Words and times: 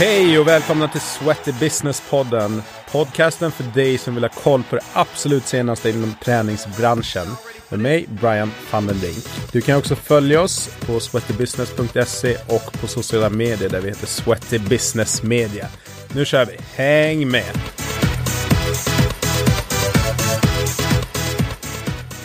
Hej 0.00 0.38
och 0.38 0.48
välkomna 0.48 0.88
till 0.88 1.00
Sweaty 1.00 1.52
Business-podden. 1.52 2.62
Podcasten 2.92 3.50
för 3.50 3.64
dig 3.64 3.98
som 3.98 4.14
vill 4.14 4.24
ha 4.24 4.30
koll 4.30 4.62
på 4.70 4.76
det 4.76 4.82
absolut 4.92 5.46
senaste 5.46 5.90
inom 5.90 6.14
träningsbranschen. 6.24 7.26
Med 7.68 7.80
mig, 7.80 8.06
Brian 8.20 8.50
van 8.70 8.86
den 8.86 8.98
Link. 8.98 9.24
Du 9.52 9.60
kan 9.60 9.78
också 9.78 9.94
följa 9.94 10.42
oss 10.42 10.70
på 10.86 11.00
sweatybusiness.se 11.00 12.36
och 12.48 12.80
på 12.80 12.86
sociala 12.86 13.30
medier 13.30 13.68
där 13.68 13.80
vi 13.80 13.88
heter 13.88 14.06
Sweaty 14.06 14.58
Business 14.58 15.22
Media. 15.22 15.66
Nu 16.14 16.24
kör 16.24 16.46
vi. 16.46 16.56
Häng 16.74 17.30
med! 17.30 17.58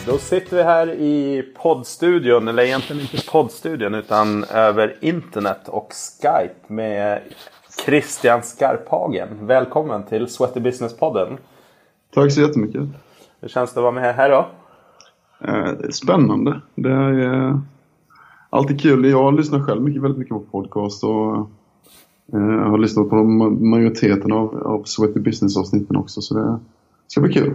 Då 0.06 0.18
sitter 0.18 0.58
vi 0.58 0.64
här 0.64 0.92
i 0.92 1.44
poddstudion, 1.58 2.48
eller 2.48 2.64
egentligen 2.64 3.02
inte 3.02 3.32
poddstudion 3.32 3.96
utan 3.96 4.44
över 4.44 4.98
internet 5.02 5.62
och 5.68 5.90
Skype 6.22 6.74
med 6.74 7.22
Christian 7.78 8.44
Skarphagen. 8.44 9.28
Välkommen 9.42 10.04
till 10.04 10.28
Sweaty 10.28 10.60
Business-podden. 10.60 11.38
Tack 12.14 12.32
så 12.32 12.42
jättemycket. 12.42 12.82
Hur 13.42 13.48
känns 13.48 13.74
det 13.74 13.80
att 13.80 13.84
vara 13.84 13.92
med 13.92 14.16
här 14.16 14.30
då? 14.30 14.48
Eh, 15.48 15.90
spännande. 15.90 16.62
Det 16.76 16.92
är 16.92 17.34
eh, 17.34 17.58
alltid 18.50 18.82
kul. 18.82 19.06
Jag 19.06 19.36
lyssnar 19.36 19.60
själv 19.60 19.82
mycket, 19.82 20.02
väldigt 20.02 20.20
mycket 20.20 20.34
på 20.34 20.40
podcast 20.40 21.04
och 21.04 21.36
eh, 22.34 22.70
har 22.70 22.78
lyssnat 22.78 23.10
på 23.10 23.16
majoriteten 23.16 24.32
av, 24.32 24.68
av 24.68 24.84
Sweaty 24.84 25.20
Business-avsnitten 25.20 25.96
också. 25.96 26.22
Så 26.22 26.36
det 26.36 26.60
ska 27.08 27.22
bli 27.22 27.34
kul. 27.34 27.54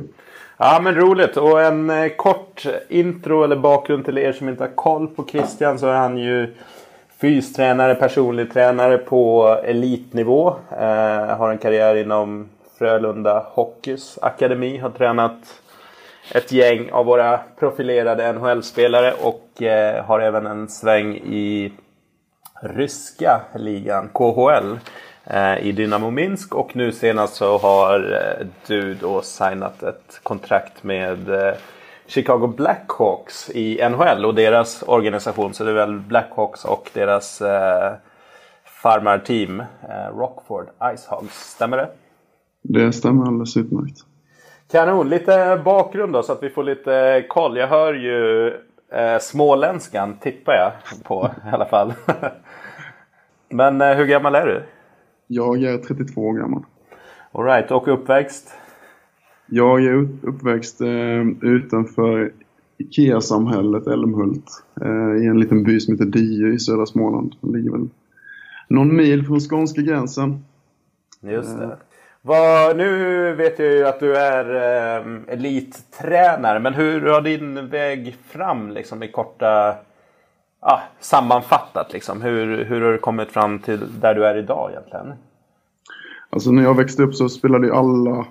Ja 0.57 0.81
men 0.83 0.95
roligt 0.95 1.37
och 1.37 1.63
en 1.63 1.91
eh, 1.91 2.09
kort 2.09 2.67
intro 2.89 3.45
eller 3.45 3.57
bakgrund 3.57 4.05
till 4.05 4.19
er 4.19 4.33
som 4.33 4.49
inte 4.49 4.63
har 4.63 4.75
koll 4.75 5.07
på 5.07 5.25
Christian 5.25 5.79
så 5.79 5.87
är 5.87 5.99
han 5.99 6.19
ju 6.19 6.55
fystränare, 7.21 7.95
personlig 7.95 8.53
tränare 8.53 8.99
på 8.99 9.49
elitnivå. 9.65 10.49
Eh, 10.71 11.37
har 11.37 11.51
en 11.51 11.59
karriär 11.59 11.95
inom 11.95 12.49
Frölunda 12.79 13.47
Hockeys 13.49 14.19
akademi. 14.23 14.79
Har 14.79 14.91
tränat 14.91 15.63
ett 16.35 16.53
gäng 16.53 16.91
av 16.91 17.07
våra 17.07 17.41
profilerade 17.59 18.33
NHL-spelare 18.33 19.13
och 19.23 19.63
eh, 19.63 20.05
har 20.05 20.21
även 20.21 20.47
en 20.47 20.69
sväng 20.69 21.15
i 21.17 21.73
ryska 22.63 23.41
ligan, 23.55 24.09
KHL 24.15 24.79
eh, 25.25 25.59
i 25.59 25.73
Dynamo 25.73 26.11
Minsk 26.11 26.55
och 26.55 26.77
nu 26.77 26.93
senast 26.93 27.35
så 27.35 27.59
har 27.59 28.13
eh, 28.13 28.47
du 28.67 28.95
då 28.95 29.23
signat 29.23 29.83
ett 29.83 30.21
kontrakt 30.23 30.83
med 30.83 31.29
eh, 31.29 31.55
Chicago 32.09 32.47
Blackhawks 32.47 33.51
i 33.55 33.89
NHL 33.89 34.25
och 34.25 34.35
deras 34.35 34.85
organisation. 34.87 35.55
Så 35.55 35.65
det 35.65 35.71
är 35.71 35.75
väl 35.75 36.01
Blackhawks 36.01 36.65
och 36.65 36.91
deras 36.95 37.41
eh, 37.41 37.93
farmarteam 38.83 39.61
eh, 39.61 40.17
Rockford 40.17 40.69
Icehogs. 40.95 41.35
Stämmer 41.35 41.77
det? 41.77 41.89
Det 42.63 42.93
stämmer 42.93 43.27
alldeles 43.27 43.57
utmärkt. 43.57 43.99
Kanon! 44.71 45.09
Lite 45.09 45.63
bakgrund 45.65 46.13
då 46.13 46.23
så 46.23 46.33
att 46.33 46.43
vi 46.43 46.51
får 46.51 46.65
lite 46.65 47.25
koll. 47.29 47.57
Jag 47.57 47.69
hör 47.69 47.95
ju 47.95 48.49
eh, 48.93 49.19
småländskan 49.21 50.17
tippar 50.17 50.53
jag 50.53 50.73
på 51.05 51.31
i 51.47 51.55
alla 51.55 51.67
fall. 51.67 51.93
Men 53.49 53.81
eh, 53.81 53.97
hur 53.97 54.07
gammal 54.07 54.35
är 54.35 54.47
du? 54.47 54.63
Jag 55.27 55.63
är 55.65 55.79
32 55.79 56.21
år 56.21 56.35
gammal. 56.35 56.63
Alright, 57.33 57.71
och 57.71 57.89
uppväxt? 57.89 58.55
Jag 59.51 59.85
är 59.85 60.09
uppväxt 60.23 60.81
eh, 60.81 61.27
utanför 61.41 62.33
Ikea-samhället 62.79 63.87
Älmhult 63.87 64.65
eh, 64.81 65.23
i 65.23 65.27
en 65.27 65.41
liten 65.41 65.65
by 65.65 65.81
som 65.81 65.95
heter 65.95 66.05
Die 66.05 66.55
i 66.55 66.59
södra 66.59 66.87
Småland. 66.87 67.35
Det 67.41 67.59
ligger 67.59 67.71
väl 67.71 67.89
någon 68.69 68.97
mil 68.97 69.27
från 69.27 69.41
skånska 69.41 69.81
gränsen. 69.81 70.45
Just 71.21 71.59
det. 71.59 71.65
Eh. 71.65 71.71
Vad, 72.23 72.77
nu 72.77 73.35
vet 73.35 73.59
jag 73.59 73.73
ju 73.73 73.87
att 73.87 74.01
du 74.01 74.17
är 74.17 74.55
eh, 74.55 75.35
elittränare, 75.35 76.61
men 76.61 76.75
hur 76.75 77.01
har 77.01 77.21
din 77.21 77.69
väg 77.69 78.17
fram 78.29 78.71
liksom, 78.71 79.03
i 79.03 79.09
korta 79.09 79.77
ah, 80.61 80.81
sammanfattat? 81.01 81.93
Liksom, 81.93 82.23
hur, 82.23 82.65
hur 82.65 82.81
har 82.81 82.93
du 82.93 82.99
kommit 82.99 83.31
fram 83.31 83.59
till 83.59 84.01
där 84.01 84.15
du 84.15 84.27
är 84.27 84.37
idag 84.37 84.71
egentligen? 84.71 85.13
Alltså 86.31 86.51
när 86.51 86.63
jag 86.63 86.77
växte 86.77 87.03
upp 87.03 87.15
så 87.15 87.29
spelade 87.29 87.67
ju 87.67 87.73
alla 87.73 88.27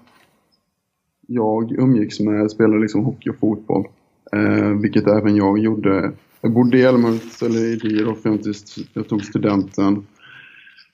jag 1.27 1.71
umgicks 1.71 2.19
med 2.19 2.51
spelade 2.51 2.81
liksom 2.81 3.05
hockey 3.05 3.29
och 3.29 3.39
fotboll. 3.39 3.87
Eh, 4.31 4.69
vilket 4.69 5.07
även 5.07 5.35
jag 5.35 5.59
gjorde. 5.59 6.11
Jag 6.41 6.53
bodde 6.53 6.77
i 6.77 6.81
Älmhult, 6.81 7.41
eller 7.41 7.59
i 7.59 7.75
Diro, 7.75 8.15
fram 8.15 8.37
tills 8.37 8.75
jag 8.93 9.07
tog 9.07 9.23
studenten. 9.23 10.05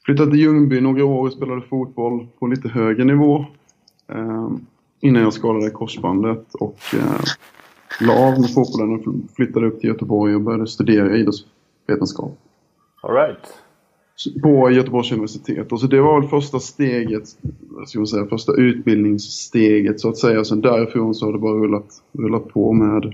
Flyttade 0.05 0.31
till 0.31 0.39
Ljungby 0.39 0.81
några 0.81 1.05
år 1.05 1.27
och 1.27 1.33
spelade 1.33 1.61
fotboll 1.61 2.27
på 2.39 2.47
lite 2.47 2.69
högre 2.69 3.03
nivå. 3.03 3.45
Eh, 4.07 4.49
innan 4.99 5.21
jag 5.21 5.33
skadade 5.33 5.69
korsbandet 5.69 6.55
och 6.55 6.79
eh, 6.93 7.21
la 8.01 8.13
av 8.13 8.39
med 8.41 8.53
fotbollen 8.53 8.99
och 8.99 9.35
flyttade 9.35 9.67
upp 9.67 9.79
till 9.79 9.89
Göteborg 9.89 10.35
och 10.35 10.41
började 10.41 10.67
studera 10.67 11.15
idrottsvetenskap. 11.15 12.37
All 13.01 13.13
right 13.13 13.62
på 14.41 14.71
Göteborgs 14.71 15.11
universitet. 15.11 15.71
Och 15.71 15.79
så 15.79 15.87
det 15.87 16.01
var 16.01 16.19
väl 16.19 16.29
första 16.29 16.59
steget, 16.59 17.27
ska 17.85 17.99
man 17.99 18.07
säga, 18.07 18.25
första 18.25 18.53
utbildningssteget 18.53 19.99
så 19.99 20.09
att 20.09 20.17
säga. 20.17 20.43
Sen 20.43 20.61
därifrån 20.61 21.15
så 21.15 21.25
har 21.25 21.33
det 21.33 21.39
bara 21.39 21.53
rullat, 21.53 22.03
rullat 22.11 22.47
på 22.47 22.73
med 22.73 23.13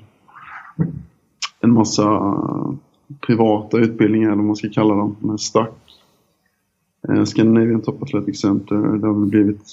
en 1.62 1.74
massa 1.74 2.38
privata 3.28 3.78
utbildningar, 3.78 4.28
eller 4.28 4.38
vad 4.38 4.46
man 4.46 4.56
ska 4.56 4.70
kalla 4.70 4.96
dem, 4.96 5.16
med 5.20 5.40
STAC. 5.40 5.68
Eh, 7.09 7.24
Scandinavian 7.24 7.81
Top 7.81 8.03
Athletic 8.03 8.41
Center, 8.41 8.76
det 8.76 9.08
har 9.08 9.26
blivit 9.26 9.64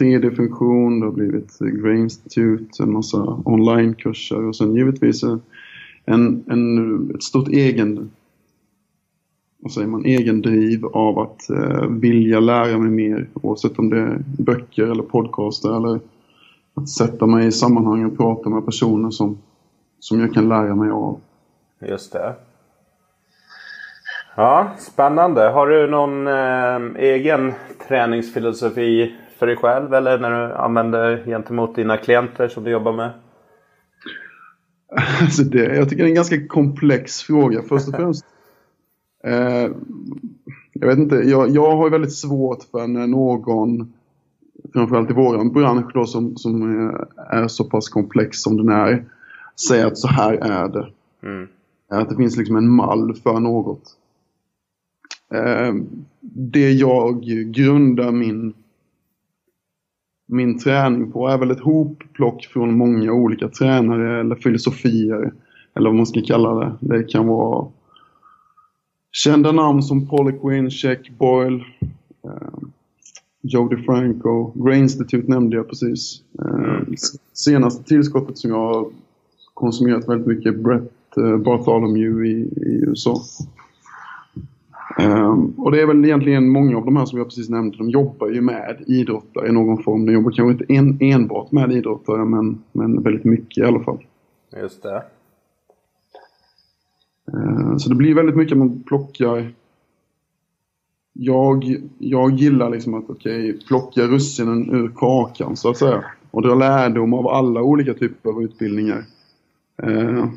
3D-funktion, 0.00 1.00
det 1.00 1.06
har 1.06 1.12
blivit 1.12 1.58
Grey 1.58 1.98
Institute, 1.98 2.82
en 2.82 2.92
massa 2.92 3.42
onlinekurser 3.44 4.44
och 4.44 4.56
sen 4.56 4.74
givetvis 4.74 5.22
en, 6.04 6.44
en, 6.46 7.10
ett 7.14 7.22
stort 7.22 7.48
egen 7.48 8.10
vad 9.64 9.72
säger 9.72 9.88
man, 9.88 10.04
egen 10.04 10.42
driv 10.42 10.86
av 10.86 11.18
att 11.18 11.50
eh, 11.50 11.86
vilja 11.88 12.40
lära 12.40 12.78
mig 12.78 12.90
mer 12.90 13.28
oavsett 13.34 13.78
om 13.78 13.90
det 13.90 13.98
är 13.98 14.18
böcker 14.38 14.82
eller 14.82 15.02
podcaster 15.02 15.76
eller 15.76 16.00
att 16.74 16.88
sätta 16.88 17.26
mig 17.26 17.46
i 17.46 17.52
sammanhang 17.52 18.04
och 18.04 18.16
prata 18.16 18.50
med 18.50 18.66
personer 18.66 19.10
som, 19.10 19.38
som 20.00 20.20
jag 20.20 20.34
kan 20.34 20.48
lära 20.48 20.74
mig 20.74 20.90
av. 20.90 21.20
Just 21.88 22.12
det. 22.12 22.34
Ja, 24.36 24.72
spännande. 24.78 25.42
Har 25.42 25.66
du 25.66 25.86
någon 25.86 26.26
eh, 26.26 27.02
egen 27.02 27.52
träningsfilosofi 27.88 29.14
för 29.38 29.46
dig 29.46 29.56
själv 29.56 29.94
eller 29.94 30.18
när 30.18 30.30
du 30.30 30.54
använder 30.54 31.24
gentemot 31.26 31.76
dina 31.76 31.96
klienter 31.96 32.48
som 32.48 32.64
du 32.64 32.70
jobbar 32.70 32.92
med? 32.92 33.10
Alltså 35.20 35.42
det, 35.42 35.76
jag 35.76 35.88
tycker 35.88 36.02
det 36.02 36.06
är 36.06 36.10
en 36.10 36.14
ganska 36.14 36.46
komplex 36.46 37.22
fråga. 37.22 37.62
Först 37.68 37.88
och 37.88 37.94
främst 37.96 38.24
Eh, 39.24 39.70
jag 40.72 40.88
vet 40.88 40.98
inte, 40.98 41.16
jag, 41.16 41.50
jag 41.50 41.76
har 41.76 41.90
väldigt 41.90 42.12
svårt 42.14 42.62
för 42.62 42.86
när 42.86 43.06
någon, 43.06 43.92
framförallt 44.72 45.10
i 45.10 45.14
våran 45.14 45.52
bransch 45.52 45.90
då, 45.94 46.06
som, 46.06 46.36
som 46.36 46.88
är 47.30 47.48
så 47.48 47.64
pass 47.64 47.88
komplex 47.88 48.42
som 48.42 48.56
den 48.56 48.68
är, 48.68 49.04
säger 49.68 49.86
att 49.86 49.98
så 49.98 50.08
här 50.08 50.32
är 50.32 50.68
det. 50.68 50.88
Mm. 51.22 51.48
Att 51.90 52.08
det 52.08 52.16
finns 52.16 52.36
liksom 52.36 52.56
en 52.56 52.70
mall 52.70 53.14
för 53.14 53.40
något. 53.40 53.82
Eh, 55.34 55.74
det 56.20 56.72
jag 56.72 57.22
grundar 57.46 58.12
min, 58.12 58.54
min 60.26 60.58
träning 60.58 61.12
på 61.12 61.28
är 61.28 61.38
väl 61.38 61.50
ett 61.50 61.60
hopplock 61.60 62.44
från 62.44 62.78
många 62.78 63.12
olika 63.12 63.48
tränare 63.48 64.20
eller 64.20 64.36
filosofier. 64.36 65.32
Eller 65.74 65.90
vad 65.90 65.96
man 65.96 66.06
ska 66.06 66.22
kalla 66.22 66.54
det. 66.54 66.76
Det 66.80 67.04
kan 67.04 67.26
vara 67.26 67.66
Kända 69.16 69.52
namn 69.52 69.82
som 69.82 70.06
Polly 70.06 70.38
Quinn, 70.38 70.70
Check 70.70 71.10
Boyle, 71.18 71.64
eh, 72.24 72.58
Joe 73.42 73.68
DeFranco, 73.68 74.52
Grey 74.54 74.78
Institute 74.78 75.30
nämnde 75.30 75.56
jag 75.56 75.68
precis. 75.68 76.22
Eh, 76.38 76.94
senaste 77.32 77.84
tillskottet 77.84 78.38
som 78.38 78.50
jag 78.50 78.56
har 78.56 78.86
konsumerat 79.54 80.08
väldigt 80.08 80.26
mycket 80.26 80.58
Brett 80.58 81.16
eh, 81.16 81.36
Bartholomew 81.36 82.28
i, 82.28 82.32
i 82.56 82.84
USA. 82.86 83.20
Um, 85.00 85.54
och 85.56 85.72
det 85.72 85.80
är 85.80 85.86
väl 85.86 86.04
egentligen 86.04 86.48
många 86.48 86.76
av 86.76 86.84
de 86.84 86.96
här 86.96 87.06
som 87.06 87.18
jag 87.18 87.28
precis 87.28 87.48
nämnde, 87.48 87.78
de 87.78 87.90
jobbar 87.90 88.28
ju 88.28 88.40
med 88.40 88.84
idrottare 88.86 89.48
i 89.48 89.52
någon 89.52 89.82
form. 89.82 90.06
De 90.06 90.12
jobbar 90.12 90.30
kanske 90.30 90.52
inte 90.52 90.74
en, 90.74 90.98
enbart 91.00 91.52
med 91.52 91.72
idrottare, 91.72 92.24
men, 92.24 92.62
men 92.72 93.02
väldigt 93.02 93.24
mycket 93.24 93.58
i 93.58 93.66
alla 93.66 93.80
fall. 93.80 93.98
Just 94.56 94.82
det. 94.82 95.02
Eh, 97.32 97.76
så 97.76 97.88
det 97.88 97.94
blir 97.94 98.14
väldigt 98.14 98.36
mycket 98.36 98.58
man 98.58 98.82
plockar. 98.82 99.52
Jag, 101.12 101.76
jag 101.98 102.32
gillar 102.32 102.70
liksom 102.70 102.94
att 102.94 103.10
okay, 103.10 103.52
plocka 103.52 104.02
russinen 104.02 104.70
ur 104.70 104.88
kakan 104.88 105.56
så 105.56 105.70
att 105.70 105.76
säga. 105.76 106.04
Och 106.30 106.42
dra 106.42 106.54
lärdom 106.54 107.14
av 107.14 107.28
alla 107.28 107.62
olika 107.62 107.94
typer 107.94 108.30
av 108.30 108.42
utbildningar. 108.42 109.04
Eh, 109.82 110.28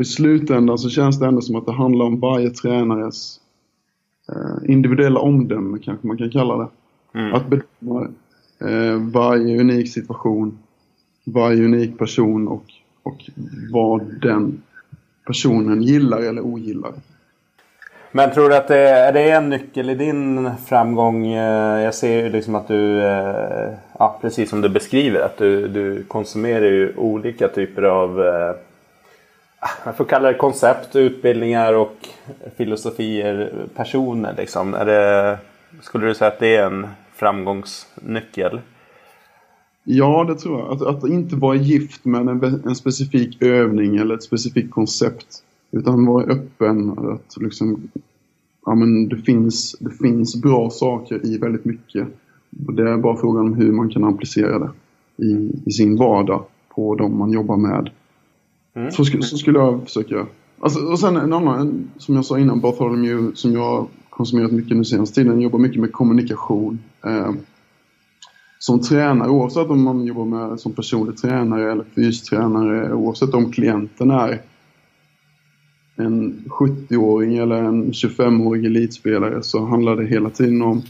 I 0.00 0.04
slutändan 0.04 0.78
så 0.78 0.88
känns 0.88 1.18
det 1.18 1.26
ändå 1.26 1.40
som 1.40 1.56
att 1.56 1.66
det 1.66 1.72
handlar 1.72 2.04
om 2.04 2.20
varje 2.20 2.50
tränares 2.50 3.40
eh, 4.28 4.70
individuella 4.70 5.20
omdöme 5.20 5.78
kanske 5.78 6.06
man 6.06 6.18
kan 6.18 6.30
kalla 6.30 6.56
det. 6.56 6.68
Mm. 7.18 7.34
Att 7.34 7.46
bedöma 7.48 8.08
varje 9.12 9.60
unik 9.60 9.92
situation, 9.92 10.58
varje 11.24 11.64
unik 11.64 11.98
person 11.98 12.48
och, 12.48 12.64
och 13.02 13.30
vad 13.72 14.20
den 14.20 14.62
personen 15.26 15.82
gillar 15.82 16.18
eller 16.18 16.42
ogillar. 16.42 16.92
Men 18.16 18.30
tror 18.30 18.48
du 18.48 18.56
att 18.56 18.68
det 18.68 18.78
är, 18.78 19.12
det 19.12 19.30
en 19.30 19.48
nyckel 19.48 19.90
i 19.90 19.94
din 19.94 20.50
framgång? 20.66 21.26
Eh, 21.26 21.82
jag 21.82 21.94
ser 21.94 22.22
ju 22.22 22.28
liksom 22.28 22.54
att 22.54 22.68
du, 22.68 23.02
eh, 23.02 23.72
ja, 23.98 24.18
precis 24.20 24.50
som 24.50 24.60
du 24.60 24.68
beskriver, 24.68 25.20
att 25.20 25.38
du, 25.38 25.68
du 25.68 26.04
konsumerar 26.04 26.66
ju 26.66 26.96
olika 26.96 27.48
typer 27.48 27.82
av, 27.82 28.26
eh, 28.26 28.54
jag 29.84 29.96
får 29.96 30.04
kalla 30.04 30.28
det 30.28 30.38
koncept, 30.38 30.96
utbildningar 30.96 31.72
och 31.72 32.08
filosofier, 32.56 33.52
personer 33.74 34.34
liksom. 34.36 34.74
Är 34.74 34.84
det, 34.84 35.38
skulle 35.82 36.06
du 36.06 36.14
säga 36.14 36.28
att 36.28 36.38
det 36.38 36.56
är 36.56 36.66
en 36.66 36.86
framgångsnyckel? 37.14 38.60
Ja, 39.88 40.24
det 40.24 40.34
tror 40.34 40.58
jag. 40.58 40.72
Att, 40.72 40.82
att 40.82 41.08
inte 41.08 41.36
vara 41.36 41.56
gift 41.56 42.04
med 42.04 42.28
en, 42.28 42.60
en 42.64 42.74
specifik 42.74 43.42
övning 43.42 43.96
eller 43.96 44.14
ett 44.14 44.22
specifikt 44.22 44.70
koncept. 44.70 45.42
Utan 45.70 46.06
vara 46.06 46.24
öppen. 46.24 46.98
Att 46.98 47.36
liksom, 47.36 47.88
ja, 48.66 48.74
men 48.74 49.08
det, 49.08 49.16
finns, 49.16 49.76
det 49.80 49.90
finns 49.90 50.42
bra 50.42 50.70
saker 50.70 51.26
i 51.26 51.38
väldigt 51.38 51.64
mycket. 51.64 52.08
Det 52.50 52.90
är 52.90 52.96
bara 52.96 53.16
frågan 53.16 53.46
om 53.46 53.54
hur 53.54 53.72
man 53.72 53.88
kan 53.88 54.04
applicera 54.04 54.58
det 54.58 54.70
i, 55.26 55.50
i 55.66 55.70
sin 55.70 55.96
vardag 55.96 56.44
på 56.74 56.94
de 56.94 57.18
man 57.18 57.32
jobbar 57.32 57.56
med. 57.56 57.90
Mm. 58.74 58.90
Så, 58.90 59.04
så, 59.04 59.36
skulle 59.36 59.58
jag 59.58 59.84
försöka. 59.84 60.26
Alltså, 60.60 60.80
och 60.80 60.98
sen 60.98 61.16
en 61.16 61.32
annan, 61.32 61.90
som 61.98 62.14
jag 62.14 62.24
sa 62.24 62.38
innan, 62.38 62.60
Bartholomew, 62.60 63.36
som 63.36 63.52
jag 63.52 63.60
har 63.60 63.86
konsumerat 64.10 64.52
mycket 64.52 64.76
nu 64.76 64.84
senaste 64.84 65.14
tiden, 65.14 65.40
jobbar 65.40 65.58
mycket 65.58 65.80
med 65.80 65.92
kommunikation. 65.92 66.78
Eh, 67.04 67.30
som 68.58 68.80
tränare, 68.80 69.28
oavsett 69.28 69.70
om 69.70 69.82
man 69.82 70.04
jobbar 70.04 70.24
med 70.24 70.60
som 70.60 70.72
personlig 70.72 71.16
tränare 71.16 71.72
eller 71.72 71.84
fystränare, 71.94 72.92
oavsett 72.92 73.34
om 73.34 73.52
klienten 73.52 74.10
är 74.10 74.40
en 75.96 76.44
70-åring 76.48 77.36
eller 77.36 77.56
en 77.56 77.92
25-årig 77.92 78.64
elitspelare 78.66 79.42
så 79.42 79.64
handlar 79.64 79.96
det 79.96 80.06
hela 80.06 80.30
tiden 80.30 80.62
om 80.62 80.82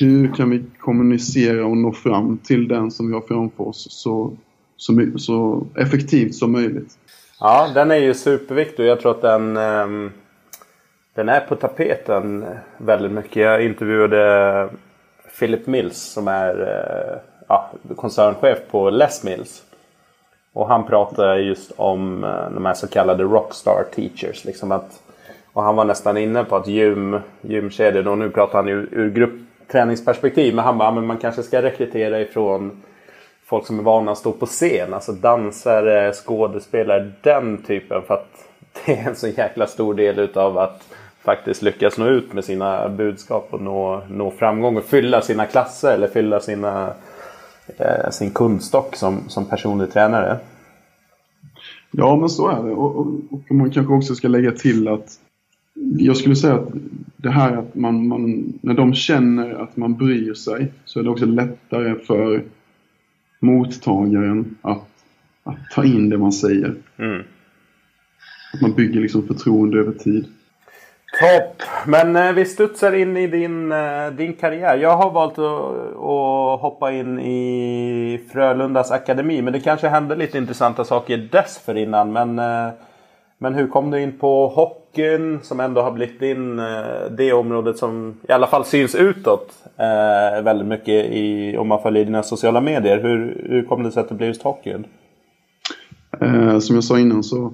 hur 0.00 0.34
kan 0.34 0.50
vi 0.50 0.64
kommunicera 0.78 1.66
och 1.66 1.76
nå 1.76 1.92
fram 1.92 2.38
till 2.38 2.68
den 2.68 2.90
som 2.90 3.08
vi 3.08 3.14
har 3.14 3.20
framför 3.20 3.68
oss 3.68 3.86
så, 3.90 4.36
så, 4.76 5.06
så 5.16 5.66
effektivt 5.74 6.34
som 6.34 6.52
möjligt. 6.52 6.98
Ja, 7.40 7.70
den 7.74 7.90
är 7.90 7.96
ju 7.96 8.14
superviktig 8.14 8.84
och 8.84 8.90
jag 8.90 9.00
tror 9.00 9.10
att 9.10 9.22
den, 9.22 9.56
ehm, 9.56 10.10
den 11.14 11.28
är 11.28 11.40
på 11.40 11.56
tapeten 11.56 12.44
väldigt 12.78 13.12
mycket. 13.12 13.36
Jag 13.36 13.64
intervjuade 13.64 14.68
Philip 15.38 15.66
Mills 15.66 15.98
som 15.98 16.28
är 16.28 16.60
eh, 16.60 17.18
ja, 17.48 17.70
koncernchef 17.96 18.58
på 18.70 18.90
Les 18.90 19.24
Mills. 19.24 19.62
Och 20.52 20.68
han 20.68 20.86
pratar 20.86 21.36
just 21.36 21.72
om 21.76 22.24
eh, 22.24 22.50
de 22.50 22.64
här 22.64 22.74
så 22.74 22.88
kallade 22.88 23.24
rockstar 23.24 23.84
teachers. 23.94 24.44
Liksom 24.44 24.72
att, 24.72 25.02
och 25.52 25.62
han 25.62 25.76
var 25.76 25.84
nästan 25.84 26.16
inne 26.16 26.44
på 26.44 26.56
att 26.56 26.66
gym, 26.66 27.20
gymkedjor, 27.40 28.08
och 28.08 28.18
nu 28.18 28.30
pratar 28.30 28.58
han 28.58 28.68
ur, 28.68 28.88
ur 28.92 29.10
gruppträningsperspektiv. 29.10 30.54
Men 30.54 30.64
han 30.64 30.78
bara, 30.78 30.90
men 30.90 31.06
man 31.06 31.18
kanske 31.18 31.42
ska 31.42 31.62
rekrytera 31.62 32.20
ifrån 32.20 32.82
folk 33.44 33.66
som 33.66 33.78
är 33.78 33.82
vana 33.82 34.12
att 34.12 34.18
stå 34.18 34.32
på 34.32 34.46
scen. 34.46 34.94
Alltså 34.94 35.12
dansare, 35.12 36.12
skådespelare, 36.12 37.12
den 37.22 37.62
typen. 37.62 38.02
För 38.02 38.14
att 38.14 38.48
det 38.86 38.98
är 38.98 39.08
en 39.08 39.16
så 39.16 39.28
jäkla 39.28 39.66
stor 39.66 39.94
del 39.94 40.18
utav 40.18 40.58
att 40.58 40.88
faktiskt 41.24 41.62
lyckas 41.62 41.98
nå 41.98 42.06
ut 42.06 42.32
med 42.32 42.44
sina 42.44 42.88
budskap 42.88 43.48
och 43.50 43.62
nå, 43.62 44.02
nå 44.10 44.30
framgång 44.30 44.76
och 44.76 44.84
fylla 44.84 45.22
sina 45.22 45.46
klasser 45.46 45.94
eller 45.94 46.08
fylla 46.08 46.40
sina 46.40 46.94
eh, 47.78 48.10
sin 48.10 48.30
kundstock 48.30 48.96
som, 48.96 49.28
som 49.28 49.44
personlig 49.44 49.92
tränare. 49.92 50.38
Ja, 51.90 52.16
men 52.16 52.28
så 52.28 52.48
är 52.48 52.62
det. 52.62 52.70
Och, 52.70 52.96
och, 52.96 53.06
och, 53.30 53.54
man 53.54 53.70
kanske 53.70 53.94
också 53.94 54.14
ska 54.14 54.28
lägga 54.28 54.52
till 54.52 54.88
att 54.88 55.18
jag 55.98 56.16
skulle 56.16 56.36
säga 56.36 56.54
att 56.54 56.68
det 57.16 57.30
här 57.30 57.56
att 57.56 57.74
man, 57.74 58.08
man, 58.08 58.52
när 58.60 58.74
de 58.74 58.94
känner 58.94 59.54
att 59.54 59.76
man 59.76 59.94
bryr 59.94 60.34
sig 60.34 60.72
så 60.84 61.00
är 61.00 61.04
det 61.04 61.10
också 61.10 61.26
lättare 61.26 61.94
för 61.94 62.44
mottagaren 63.40 64.56
att, 64.62 64.88
att 65.44 65.70
ta 65.74 65.84
in 65.84 66.08
det 66.08 66.18
man 66.18 66.32
säger. 66.32 66.74
Mm. 66.96 67.22
Att 68.54 68.60
man 68.60 68.72
bygger 68.72 69.00
liksom 69.00 69.26
förtroende 69.26 69.78
över 69.78 69.92
tid. 69.92 70.26
Topp! 71.22 71.62
Men 71.86 72.16
eh, 72.16 72.32
vi 72.32 72.44
studsar 72.44 72.92
in 72.92 73.16
i 73.16 73.26
din, 73.26 73.72
eh, 73.72 74.06
din 74.16 74.32
karriär. 74.32 74.76
Jag 74.76 74.96
har 74.96 75.10
valt 75.10 75.38
att, 75.38 75.38
att, 75.38 76.60
hoppa 76.60 76.92
in 76.92 77.20
i 77.20 78.20
Frölundas 78.32 78.90
akademi. 78.90 79.42
Men 79.42 79.52
det 79.52 79.60
kanske 79.60 79.88
hände 79.88 80.16
lite 80.16 80.38
intressanta 80.38 80.84
saker 80.84 81.28
dessförinnan. 81.32 82.12
Men, 82.12 82.38
eh, 82.38 82.72
men 83.38 83.54
hur 83.54 83.66
kom 83.66 83.90
du 83.90 84.00
in 84.00 84.18
på 84.18 84.48
hockeyn 84.48 85.40
som 85.42 85.60
ändå 85.60 85.80
har 85.82 85.92
blivit 85.92 86.20
din, 86.20 86.58
eh, 86.58 87.10
det 87.10 87.32
området 87.32 87.78
som 87.78 88.20
i 88.28 88.32
alla 88.32 88.46
fall 88.46 88.64
syns 88.64 88.94
utåt 88.94 89.52
eh, 89.76 90.42
väldigt 90.42 90.66
mycket 90.66 91.06
i, 91.06 91.56
om 91.58 91.68
man 91.68 91.82
följer 91.82 92.04
dina 92.04 92.22
sociala 92.22 92.60
medier. 92.60 93.00
Hur, 93.00 93.46
hur 93.48 93.62
kom 93.62 93.82
det 93.82 93.90
sig 93.90 94.00
att 94.00 94.08
det 94.08 94.14
blev 94.14 94.28
just 94.28 94.42
hockeyn? 94.42 94.84
Eh, 96.20 96.58
som 96.58 96.74
jag 96.74 96.84
sa 96.84 96.98
innan 96.98 97.22
så 97.22 97.52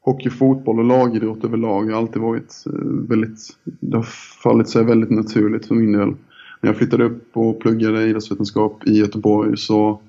hockey, 0.00 0.30
fotboll 0.30 0.78
och 0.78 0.84
lagidrott 0.84 1.44
överlag 1.44 1.84
har 1.84 1.98
alltid 1.98 2.22
varit 2.22 2.64
eh, 2.66 2.72
väldigt, 3.08 3.38
det 3.64 3.96
har 3.96 4.06
fallit 4.42 4.68
sig 4.68 4.84
väldigt 4.84 5.10
naturligt 5.10 5.66
för 5.66 5.74
min 5.74 5.92
del. 5.92 6.14
När 6.60 6.70
jag 6.70 6.76
flyttade 6.76 7.04
upp 7.04 7.36
och 7.36 7.60
pluggade 7.60 8.06
idrottsvetenskap 8.06 8.86
i 8.86 8.98
Göteborg 8.98 9.56
så 9.56 10.00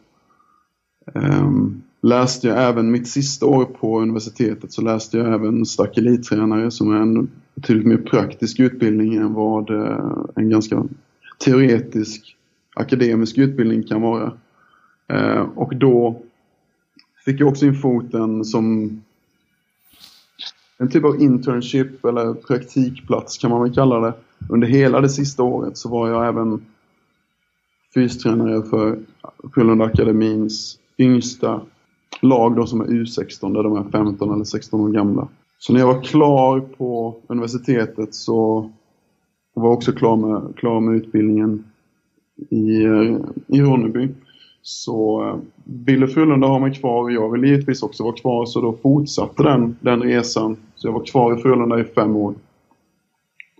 um, 1.13 1.81
läste 2.01 2.47
jag 2.47 2.63
även 2.69 2.91
mitt 2.91 3.07
sista 3.07 3.45
år 3.45 3.65
på 3.65 3.99
universitetet 3.99 4.71
så 4.71 4.81
läste 4.81 5.17
jag 5.17 5.33
även 5.33 5.65
stark 5.65 5.97
elittränare 5.97 6.71
som 6.71 6.91
är 6.91 7.01
en 7.01 7.29
betydligt 7.55 7.87
mer 7.87 7.97
praktisk 7.97 8.59
utbildning 8.59 9.15
än 9.15 9.33
vad 9.33 9.69
uh, 9.69 10.25
en 10.35 10.49
ganska 10.49 10.83
teoretisk 11.45 12.35
akademisk 12.75 13.37
utbildning 13.37 13.83
kan 13.83 14.01
vara. 14.01 14.33
Uh, 15.13 15.41
och 15.55 15.75
då 15.75 16.21
fick 17.25 17.41
jag 17.41 17.49
också 17.49 17.65
in 17.65 17.75
foten 17.75 18.45
som 18.45 18.91
en 20.79 20.89
typ 20.89 21.03
av 21.03 21.21
internship 21.21 22.05
eller 22.05 22.33
praktikplats 22.33 23.37
kan 23.37 23.49
man 23.49 23.63
väl 23.63 23.73
kalla 23.73 23.99
det. 23.99 24.13
Under 24.49 24.67
hela 24.67 25.01
det 25.01 25.09
sista 25.09 25.43
året 25.43 25.77
så 25.77 25.89
var 25.89 26.09
jag 26.09 26.27
även 26.27 26.65
fystränare 27.93 28.63
för 28.63 28.99
Frölunda 29.53 29.85
Akademins 29.85 30.79
yngsta 30.97 31.61
lag 32.21 32.55
då 32.55 32.65
som 32.65 32.81
är 32.81 32.85
U16 32.85 33.53
där 33.53 33.63
de 33.63 33.77
är 33.77 33.83
15 33.91 34.33
eller 34.33 34.43
16 34.43 34.81
år 34.81 34.89
gamla. 34.89 35.27
Så 35.59 35.73
när 35.73 35.79
jag 35.79 35.87
var 35.87 36.03
klar 36.03 36.59
på 36.59 37.15
universitetet 37.27 38.15
så 38.15 38.69
var 39.53 39.65
jag 39.65 39.73
också 39.73 39.91
klar 39.91 40.15
med, 40.15 40.55
klar 40.55 40.79
med 40.79 40.95
utbildningen 40.95 41.63
i, 42.49 42.83
eh, 42.83 43.17
i 43.47 43.61
Ronneby. 43.61 44.09
Så 44.61 45.39
Bille 45.63 46.05
ville 46.05 46.13
Frölunda 46.13 46.47
ha 46.47 46.59
mig 46.59 46.73
kvar 46.73 47.03
och 47.03 47.11
jag 47.11 47.31
ville 47.31 47.47
givetvis 47.47 47.83
också 47.83 48.03
vara 48.03 48.15
kvar 48.15 48.45
så 48.45 48.61
då 48.61 48.73
fortsatte 48.73 49.43
den, 49.43 49.77
den 49.79 50.01
resan. 50.01 50.57
Så 50.75 50.87
jag 50.87 50.93
var 50.93 51.05
kvar 51.05 51.37
i 51.37 51.41
Frölunda 51.41 51.79
i 51.79 51.83
fem 51.83 52.15
år. 52.15 52.33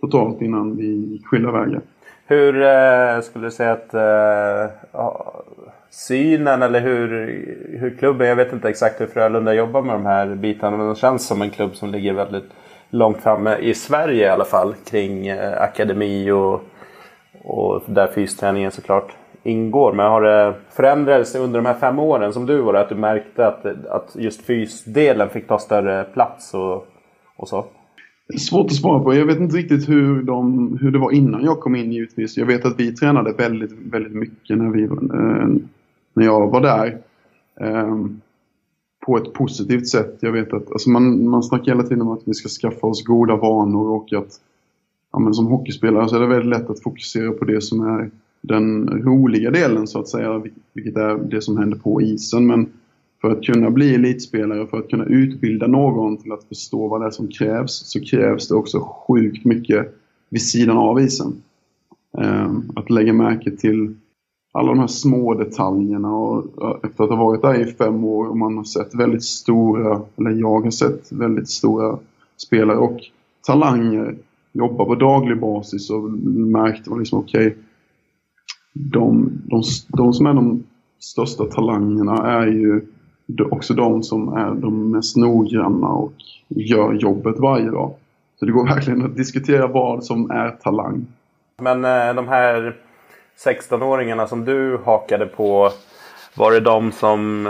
Totalt 0.00 0.42
innan 0.42 0.76
vi 0.76 0.86
gick 0.86 1.26
skilda 1.26 1.50
vägar. 1.50 1.80
Hur 2.26 2.62
eh, 2.62 3.20
skulle 3.22 3.46
du 3.46 3.50
säga 3.50 3.72
att 3.72 3.94
eh, 3.94 5.10
synen 5.90 6.62
eller 6.62 6.80
hur, 6.80 7.08
hur 7.80 7.96
klubben, 7.98 8.28
jag 8.28 8.36
vet 8.36 8.52
inte 8.52 8.68
exakt 8.68 9.00
hur 9.00 9.06
Frölunda 9.06 9.54
jobbar 9.54 9.82
med 9.82 9.94
de 9.94 10.06
här 10.06 10.34
bitarna 10.34 10.76
men 10.76 10.88
det 10.88 10.96
känns 10.96 11.26
som 11.26 11.42
en 11.42 11.50
klubb 11.50 11.76
som 11.76 11.90
ligger 11.90 12.12
väldigt 12.12 12.50
långt 12.90 13.22
framme 13.22 13.56
i 13.56 13.74
Sverige 13.74 14.26
i 14.26 14.28
alla 14.28 14.44
fall 14.44 14.74
kring 14.90 15.26
eh, 15.26 15.62
akademi 15.62 16.30
och, 16.30 16.64
och 17.42 17.82
där 17.86 18.06
fysträningen 18.06 18.70
såklart 18.70 19.16
ingår. 19.42 19.92
Men 19.92 20.06
har 20.06 20.22
det 20.22 20.54
förändrats 20.70 21.34
under 21.34 21.60
de 21.60 21.66
här 21.66 21.74
fem 21.74 21.98
åren 21.98 22.32
som 22.32 22.46
du 22.46 22.60
var 22.60 22.74
att 22.74 22.88
du 22.88 22.94
märkte 22.94 23.46
att, 23.46 23.66
att 23.66 24.16
just 24.18 24.42
fysdelen 24.42 25.28
fick 25.28 25.48
ta 25.48 25.58
större 25.58 26.04
plats 26.04 26.54
och, 26.54 26.86
och 27.36 27.48
så? 27.48 27.64
Svårt 28.38 28.66
att 28.66 28.74
svara 28.74 29.00
på. 29.02 29.14
Jag 29.14 29.26
vet 29.26 29.40
inte 29.40 29.56
riktigt 29.56 29.88
hur, 29.88 30.22
de, 30.22 30.78
hur 30.80 30.90
det 30.90 30.98
var 30.98 31.10
innan 31.10 31.44
jag 31.44 31.60
kom 31.60 31.76
in 31.76 31.92
givetvis. 31.92 32.36
Jag 32.36 32.46
vet 32.46 32.64
att 32.64 32.80
vi 32.80 32.94
tränade 32.94 33.32
väldigt, 33.32 33.72
väldigt 33.72 34.14
mycket 34.14 34.58
när, 34.58 34.70
vi, 34.70 34.82
eh, 34.82 35.62
när 36.14 36.24
jag 36.24 36.50
var 36.50 36.60
där. 36.60 36.98
Eh, 37.60 37.96
på 39.06 39.16
ett 39.16 39.32
positivt 39.32 39.88
sätt. 39.88 40.16
Jag 40.20 40.32
vet 40.32 40.52
att 40.52 40.72
alltså 40.72 40.90
man, 40.90 41.28
man 41.28 41.42
snackar 41.42 41.72
hela 41.72 41.82
tiden 41.82 42.02
om 42.02 42.08
att 42.08 42.22
vi 42.24 42.34
ska 42.34 42.48
skaffa 42.48 42.86
oss 42.86 43.04
goda 43.04 43.36
vanor 43.36 43.90
och 43.90 44.12
att 44.12 44.40
ja, 45.12 45.18
men 45.18 45.34
som 45.34 45.46
hockeyspelare 45.46 46.08
så 46.08 46.16
är 46.16 46.20
det 46.20 46.26
väldigt 46.26 46.58
lätt 46.58 46.70
att 46.70 46.82
fokusera 46.82 47.32
på 47.32 47.44
det 47.44 47.60
som 47.60 47.80
är 47.80 48.10
den 48.40 48.88
roliga 48.88 49.50
delen 49.50 49.86
så 49.86 50.00
att 50.00 50.08
säga, 50.08 50.42
vilket 50.72 50.96
är 50.96 51.18
det 51.30 51.42
som 51.42 51.58
händer 51.58 51.78
på 51.78 52.02
isen. 52.02 52.46
Men 52.46 52.68
för 53.20 53.30
att 53.30 53.42
kunna 53.42 53.70
bli 53.70 53.94
elitspelare, 53.94 54.66
för 54.66 54.78
att 54.78 54.88
kunna 54.88 55.04
utbilda 55.04 55.66
någon 55.66 56.16
till 56.16 56.32
att 56.32 56.44
förstå 56.44 56.88
vad 56.88 57.00
det 57.00 57.06
är 57.06 57.10
som 57.10 57.28
krävs, 57.28 57.72
så 57.72 58.00
krävs 58.00 58.48
det 58.48 58.54
också 58.54 58.80
sjukt 58.80 59.44
mycket 59.44 59.94
vid 60.28 60.42
sidan 60.42 60.76
av 60.76 61.00
isen. 61.00 61.42
Ehm, 62.18 62.62
att 62.76 62.90
lägga 62.90 63.12
märke 63.12 63.50
till 63.50 63.94
alla 64.52 64.68
de 64.68 64.78
här 64.78 64.86
små 64.86 65.34
detaljerna 65.34 66.16
och 66.16 66.44
efter 66.84 67.04
att 67.04 67.10
ha 67.10 67.16
varit 67.16 67.42
där 67.42 67.68
i 67.68 67.72
fem 67.72 68.04
år 68.04 68.26
och 68.26 68.36
man 68.36 68.56
har 68.56 68.64
sett 68.64 68.94
väldigt 68.94 69.24
stora, 69.24 70.00
eller 70.16 70.30
jag 70.30 70.60
har 70.60 70.70
sett 70.70 71.12
väldigt 71.12 71.48
stora 71.48 71.98
spelare 72.36 72.78
och 72.78 73.00
talanger 73.46 74.16
jobba 74.52 74.84
på 74.84 74.94
daglig 74.94 75.40
basis 75.40 75.90
och 75.90 76.10
märkt 76.30 76.86
liksom, 76.98 77.18
okej, 77.18 77.46
okay, 77.46 77.58
de, 78.72 79.32
de, 79.44 79.62
de 79.88 80.12
som 80.12 80.26
är 80.26 80.34
de 80.34 80.64
största 81.00 81.44
talangerna 81.44 82.32
är 82.32 82.46
ju 82.46 82.80
också 83.50 83.74
de 83.74 84.02
som 84.02 84.28
är 84.28 84.54
de 84.54 84.90
mest 84.90 85.16
noggranna 85.16 85.88
och 85.88 86.12
gör 86.48 86.92
jobbet 86.92 87.38
varje 87.38 87.70
dag. 87.70 87.94
Så 88.38 88.46
det 88.46 88.52
går 88.52 88.66
verkligen 88.66 89.04
att 89.04 89.16
diskutera 89.16 89.66
vad 89.66 90.04
som 90.04 90.30
är 90.30 90.50
talang. 90.50 91.06
Men 91.62 91.84
eh, 91.84 92.14
de 92.14 92.28
här 92.28 92.76
16-åringarna 93.44 94.26
som 94.26 94.44
du 94.44 94.78
hakade 94.84 95.26
på. 95.26 95.70
Var 96.34 96.52
det 96.52 96.60
de 96.60 96.92
som 96.92 97.48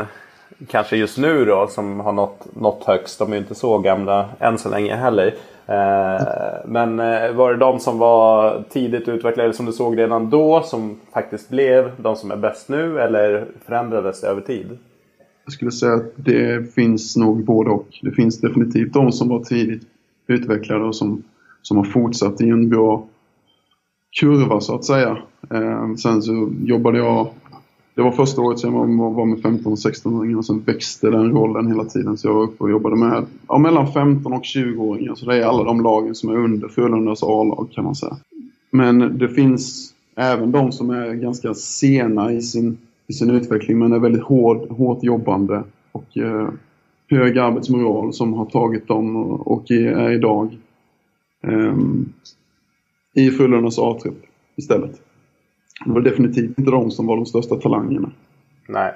kanske 0.68 0.96
just 0.96 1.18
nu 1.18 1.44
då 1.44 1.66
som 1.66 2.00
har 2.00 2.12
nått, 2.12 2.46
nått 2.56 2.84
högst. 2.86 3.18
De 3.18 3.32
är 3.32 3.36
ju 3.36 3.42
inte 3.42 3.54
så 3.54 3.78
gamla 3.78 4.28
än 4.38 4.58
så 4.58 4.68
länge 4.68 4.96
heller. 4.96 5.34
Eh, 5.70 6.26
men 6.64 7.00
eh, 7.00 7.32
var 7.32 7.52
det 7.52 7.58
de 7.58 7.80
som 7.80 7.98
var 7.98 8.62
tidigt 8.70 9.08
utvecklade 9.08 9.52
som 9.52 9.66
du 9.66 9.72
såg 9.72 9.98
redan 9.98 10.30
då 10.30 10.62
som 10.62 10.96
faktiskt 11.12 11.48
blev 11.48 11.90
de 12.02 12.16
som 12.16 12.30
är 12.30 12.36
bäst 12.36 12.68
nu 12.68 13.00
eller 13.00 13.46
förändrades 13.66 14.20
det 14.20 14.26
över 14.26 14.40
tid? 14.40 14.78
Jag 15.44 15.52
skulle 15.52 15.70
säga 15.70 15.94
att 15.94 16.12
det 16.16 16.74
finns 16.74 17.16
nog 17.16 17.44
både 17.44 17.70
och. 17.70 17.86
Det 18.02 18.10
finns 18.10 18.40
definitivt 18.40 18.92
de 18.92 19.12
som 19.12 19.28
var 19.28 19.44
tidigt 19.44 19.82
utvecklade 20.26 20.84
och 20.84 20.96
som, 20.96 21.22
som 21.62 21.76
har 21.76 21.84
fortsatt 21.84 22.40
i 22.40 22.48
en 22.48 22.68
bra 22.68 23.06
kurva 24.20 24.60
så 24.60 24.74
att 24.74 24.84
säga. 24.84 25.18
Eh, 25.50 25.94
sen 25.94 26.22
så 26.22 26.52
jobbade 26.62 26.98
jag, 26.98 27.28
det 27.94 28.02
var 28.02 28.12
första 28.12 28.42
året 28.42 28.58
som 28.58 28.74
jag 28.74 29.10
var 29.10 29.26
med 29.26 29.42
15 29.42 29.72
och 29.72 29.78
16-åringar 29.78 30.38
och 30.38 30.46
sen 30.46 30.60
växte 30.60 31.10
den 31.10 31.30
rollen 31.30 31.66
hela 31.66 31.84
tiden. 31.84 32.18
Så 32.18 32.28
jag 32.28 32.34
var 32.34 32.42
uppe 32.42 32.64
och 32.64 32.70
jobbade 32.70 32.96
med 32.96 33.26
ja, 33.48 33.58
mellan 33.58 33.92
15 33.92 34.32
och 34.32 34.42
20-åringar. 34.42 35.14
Så 35.14 35.26
det 35.26 35.36
är 35.36 35.46
alla 35.46 35.64
de 35.64 35.82
lagen 35.82 36.14
som 36.14 36.30
är 36.30 36.36
under 36.36 36.68
Frölundas 36.68 37.22
A-lag 37.22 37.68
kan 37.72 37.84
man 37.84 37.94
säga. 37.94 38.16
Men 38.70 39.18
det 39.18 39.28
finns 39.28 39.94
även 40.16 40.52
de 40.52 40.72
som 40.72 40.90
är 40.90 41.14
ganska 41.14 41.54
sena 41.54 42.32
i 42.32 42.42
sin, 42.42 42.78
i 43.06 43.12
sin 43.12 43.30
utveckling 43.30 43.78
men 43.78 43.92
är 43.92 43.98
väldigt 43.98 44.22
hård, 44.22 44.70
hårt 44.70 45.02
jobbande 45.02 45.62
och 45.92 46.18
eh, 46.18 46.48
hög 47.10 47.38
arbetsmoral 47.38 48.12
som 48.12 48.32
har 48.32 48.46
tagit 48.46 48.88
dem 48.88 49.16
och, 49.16 49.52
och 49.52 49.70
är 49.70 50.10
idag 50.10 50.58
eh, 51.42 51.76
i 53.14 53.30
Frölundas 53.30 53.78
A-trupp 53.78 54.22
istället. 54.56 55.09
Det 55.84 55.92
var 55.92 56.00
definitivt 56.00 56.58
inte 56.58 56.70
de 56.70 56.90
som 56.90 57.06
var 57.06 57.16
de 57.16 57.26
största 57.26 57.56
talangerna. 57.56 58.10
Nej. 58.68 58.94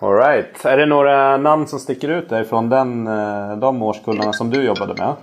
Alright. 0.00 0.64
Är 0.64 0.76
det 0.76 0.86
några 0.86 1.36
namn 1.36 1.66
som 1.66 1.78
sticker 1.78 2.08
ut 2.08 2.28
därifrån 2.28 2.68
den, 2.68 3.06
eh, 3.06 3.56
de 3.56 3.82
årskullarna 3.82 4.32
som 4.32 4.50
du 4.50 4.62
jobbade 4.62 4.94
med? 4.98 5.14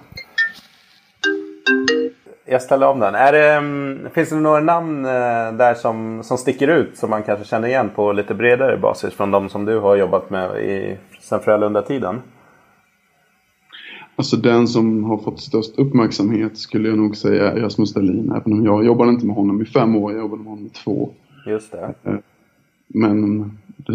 Jag 2.46 2.62
ställer 2.62 2.88
om 2.88 3.00
den. 3.00 3.16
Är 3.16 3.32
det, 3.32 3.54
mm, 3.54 4.10
finns 4.14 4.30
det 4.30 4.36
några 4.36 4.60
namn 4.60 5.06
eh, 5.06 5.52
där 5.54 5.74
som, 5.74 6.24
som 6.24 6.38
sticker 6.38 6.68
ut 6.68 6.98
som 6.98 7.10
man 7.10 7.24
kanske 7.24 7.46
känner 7.46 7.68
igen 7.68 7.90
på 7.96 8.12
lite 8.12 8.34
bredare 8.34 8.78
basis 8.78 9.14
från 9.14 9.32
de 9.32 9.50
som 9.50 9.66
du 9.66 9.80
har 9.80 9.96
jobbat 9.96 10.30
med 10.30 10.64
i, 10.64 10.98
sen 11.22 11.40
Frölunda-tiden? 11.40 12.22
Alltså 14.20 14.38
den 14.38 14.68
som 14.68 15.04
har 15.04 15.18
fått 15.18 15.40
störst 15.40 15.80
uppmärksamhet 15.80 16.58
skulle 16.58 16.90
jag 16.90 16.98
nog 16.98 17.16
säga 17.16 17.52
är 17.52 17.62
Rasmus 17.62 17.94
Dahlin. 17.94 18.32
Även 18.32 18.54
om 18.54 18.66
jag 18.66 18.86
jobbade 18.86 19.12
inte 19.12 19.26
med 19.26 19.36
honom 19.36 19.62
i 19.62 19.66
fem 19.66 19.96
år, 19.96 20.12
jag 20.12 20.20
jobbade 20.22 20.44
med 20.44 20.50
honom 20.50 20.66
i 20.66 20.70
två. 20.70 21.10
Just 21.48 21.72
det. 21.72 21.94
Eh, 22.04 22.16
men 22.88 23.24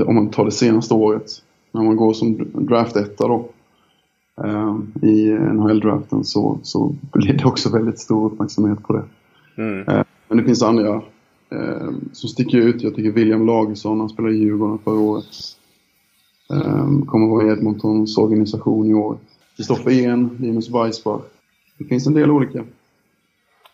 om 0.06 0.14
man 0.14 0.30
tar 0.30 0.44
det 0.44 0.50
senaste 0.50 0.94
året, 0.94 1.30
när 1.72 1.82
man 1.82 1.96
går 1.96 2.12
som 2.12 2.36
draft-etta 2.54 3.28
då 3.28 3.48
eh, 4.44 4.76
i 5.02 5.30
NHL-draften 5.30 6.24
så, 6.24 6.58
så 6.62 6.94
blir 7.12 7.32
det 7.32 7.44
också 7.44 7.72
väldigt 7.72 7.98
stor 7.98 8.26
uppmärksamhet 8.26 8.82
på 8.82 8.92
det. 8.92 9.04
Mm. 9.62 9.88
Eh, 9.88 10.04
men 10.28 10.38
det 10.38 10.44
finns 10.44 10.62
andra 10.62 11.02
som 12.12 12.28
sticker 12.28 12.58
ut. 12.58 12.82
Jag 12.82 12.94
tycker 12.94 13.10
William 13.10 13.46
Lagersson, 13.46 14.00
han 14.00 14.08
spelade 14.08 14.34
i 14.34 14.38
Djurgården 14.38 14.78
förra 14.78 14.98
året. 14.98 15.24
Kommer 17.06 17.28
vara 17.28 17.46
i 17.46 17.50
Edmontons 17.50 18.18
organisation 18.18 18.86
i 18.86 18.94
år. 18.94 19.16
Kristoffer 19.56 19.90
Ehn, 19.90 20.36
Linus 20.40 20.70
Weissbach. 20.70 21.22
Det 21.78 21.84
finns 21.84 22.06
en 22.06 22.14
del 22.14 22.30
olika. 22.30 22.64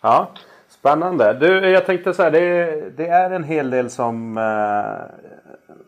Ja, 0.01 0.29
spännande. 0.69 1.33
Du, 1.33 1.69
jag 1.69 1.87
tänkte 1.87 2.15
så 2.15 2.23
här, 2.23 2.31
det, 2.31 2.97
det 2.97 3.07
är 3.07 3.31
en 3.31 3.45
hel 3.45 3.71
del 3.71 3.91
som, 3.91 4.39
eh, 4.39 5.27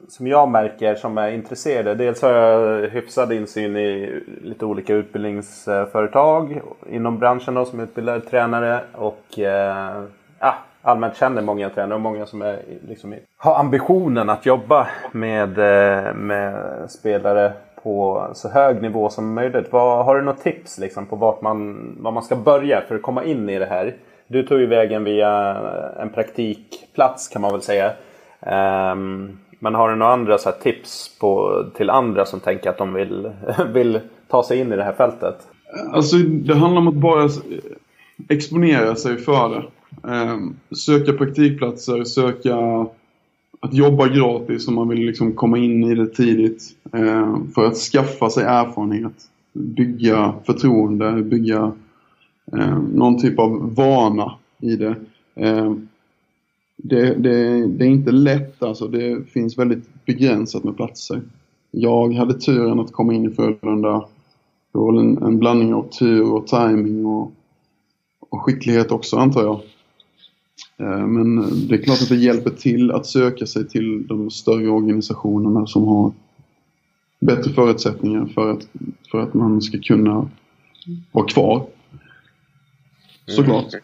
som 0.08 0.26
jag 0.26 0.48
märker 0.48 0.94
som 0.94 1.18
är 1.18 1.30
intresserade. 1.30 1.94
Dels 1.94 2.22
har 2.22 2.30
jag 2.30 2.88
hyfsad 2.88 3.32
insyn 3.32 3.76
i 3.76 4.22
lite 4.42 4.64
olika 4.64 4.94
utbildningsföretag 4.94 6.60
inom 6.90 7.18
branschen 7.18 7.54
då, 7.54 7.64
som 7.64 7.80
utbildar 7.80 8.20
tränare 8.20 8.80
och 8.92 9.38
eh, 9.38 10.02
ja, 10.38 10.54
allmänt 10.82 11.16
känner 11.16 11.42
många 11.42 11.70
tränare 11.70 11.94
och 11.94 12.00
många 12.00 12.26
som 12.26 12.42
är, 12.42 12.62
liksom, 12.88 13.14
har 13.36 13.58
ambitionen 13.58 14.30
att 14.30 14.46
jobba 14.46 14.88
med, 15.12 15.58
eh, 15.58 16.14
med 16.14 16.90
spelare 16.90 17.52
på 17.82 18.26
så 18.34 18.48
hög 18.48 18.82
nivå 18.82 19.08
som 19.08 19.34
möjligt. 19.34 19.66
Vad, 19.70 20.04
har 20.04 20.16
du 20.16 20.22
något 20.22 20.42
tips 20.42 20.78
liksom, 20.78 21.06
på 21.06 21.16
vart 21.16 21.40
man, 21.40 21.92
var 22.00 22.12
man 22.12 22.22
ska 22.22 22.36
börja 22.36 22.80
för 22.80 22.94
att 22.94 23.02
komma 23.02 23.24
in 23.24 23.48
i 23.48 23.58
det 23.58 23.66
här? 23.66 23.96
Du 24.26 24.42
tog 24.42 24.60
ju 24.60 24.66
vägen 24.66 25.04
via 25.04 25.56
en 26.00 26.08
praktikplats 26.08 27.28
kan 27.28 27.42
man 27.42 27.52
väl 27.52 27.62
säga. 27.62 27.92
Um, 28.40 29.38
men 29.58 29.74
har 29.74 29.90
du 29.90 29.96
några 29.96 30.12
andra 30.12 30.38
så 30.38 30.52
tips 30.52 31.18
på, 31.20 31.64
till 31.76 31.90
andra 31.90 32.24
som 32.24 32.40
tänker 32.40 32.70
att 32.70 32.78
de 32.78 32.94
vill, 32.94 33.30
vill 33.72 34.00
ta 34.28 34.42
sig 34.42 34.58
in 34.58 34.72
i 34.72 34.76
det 34.76 34.84
här 34.84 34.92
fältet? 34.92 35.36
Alltså 35.92 36.16
det 36.16 36.54
handlar 36.54 36.80
om 36.80 36.88
att 36.88 36.94
bara 36.94 37.28
exponera 38.28 38.94
sig 38.94 39.16
för 39.16 39.48
det. 39.48 39.62
Um, 40.08 40.56
söka 40.86 41.12
praktikplatser, 41.12 42.04
söka 42.04 42.86
att 43.62 43.74
jobba 43.74 44.08
gratis 44.08 44.68
om 44.68 44.74
man 44.74 44.88
vill 44.88 45.06
liksom 45.06 45.32
komma 45.32 45.58
in 45.58 45.84
i 45.84 45.94
det 45.94 46.06
tidigt. 46.06 46.76
Eh, 46.92 47.36
för 47.54 47.66
att 47.66 47.76
skaffa 47.76 48.30
sig 48.30 48.44
erfarenhet, 48.44 49.12
bygga 49.52 50.34
förtroende, 50.44 51.22
bygga 51.22 51.72
eh, 52.52 52.78
någon 52.78 53.20
typ 53.20 53.38
av 53.38 53.74
vana 53.74 54.34
i 54.60 54.76
det. 54.76 54.96
Eh, 55.34 55.74
det, 56.76 57.14
det, 57.14 57.66
det, 57.66 57.84
är 57.84 57.88
inte 57.88 58.10
lätt 58.10 58.62
alltså, 58.62 58.88
det 58.88 59.30
finns 59.30 59.58
väldigt 59.58 60.04
begränsat 60.04 60.64
med 60.64 60.76
platser. 60.76 61.22
Jag 61.70 62.14
hade 62.14 62.34
turen 62.34 62.80
att 62.80 62.92
komma 62.92 63.14
in 63.14 63.26
i 63.26 63.34
Frölunda. 63.34 64.04
Det 64.72 64.78
var 64.78 65.00
en, 65.00 65.22
en 65.22 65.38
blandning 65.38 65.74
av 65.74 65.88
tur 65.98 66.32
och 66.32 66.46
timing 66.46 67.06
och, 67.06 67.32
och 68.30 68.42
skicklighet 68.42 68.92
också 68.92 69.16
antar 69.16 69.42
jag. 69.42 69.60
Eh, 70.76 71.06
men 71.06 71.36
det 71.68 71.74
är 71.74 71.82
klart 71.82 72.02
att 72.02 72.08
det 72.08 72.16
hjälper 72.16 72.50
till 72.50 72.90
att 72.90 73.06
söka 73.06 73.46
sig 73.46 73.68
till 73.68 74.06
de 74.06 74.30
större 74.30 74.68
organisationerna 74.68 75.66
som 75.66 75.88
har 75.88 76.12
bättre 77.20 77.50
förutsättningar 77.50 78.26
för 78.26 78.50
att, 78.50 78.68
för 79.10 79.20
att 79.20 79.34
man 79.34 79.62
ska 79.62 79.78
kunna 79.78 80.28
vara 81.12 81.26
kvar. 81.26 81.66
Såklart. 83.26 83.74
Mm. 83.74 83.82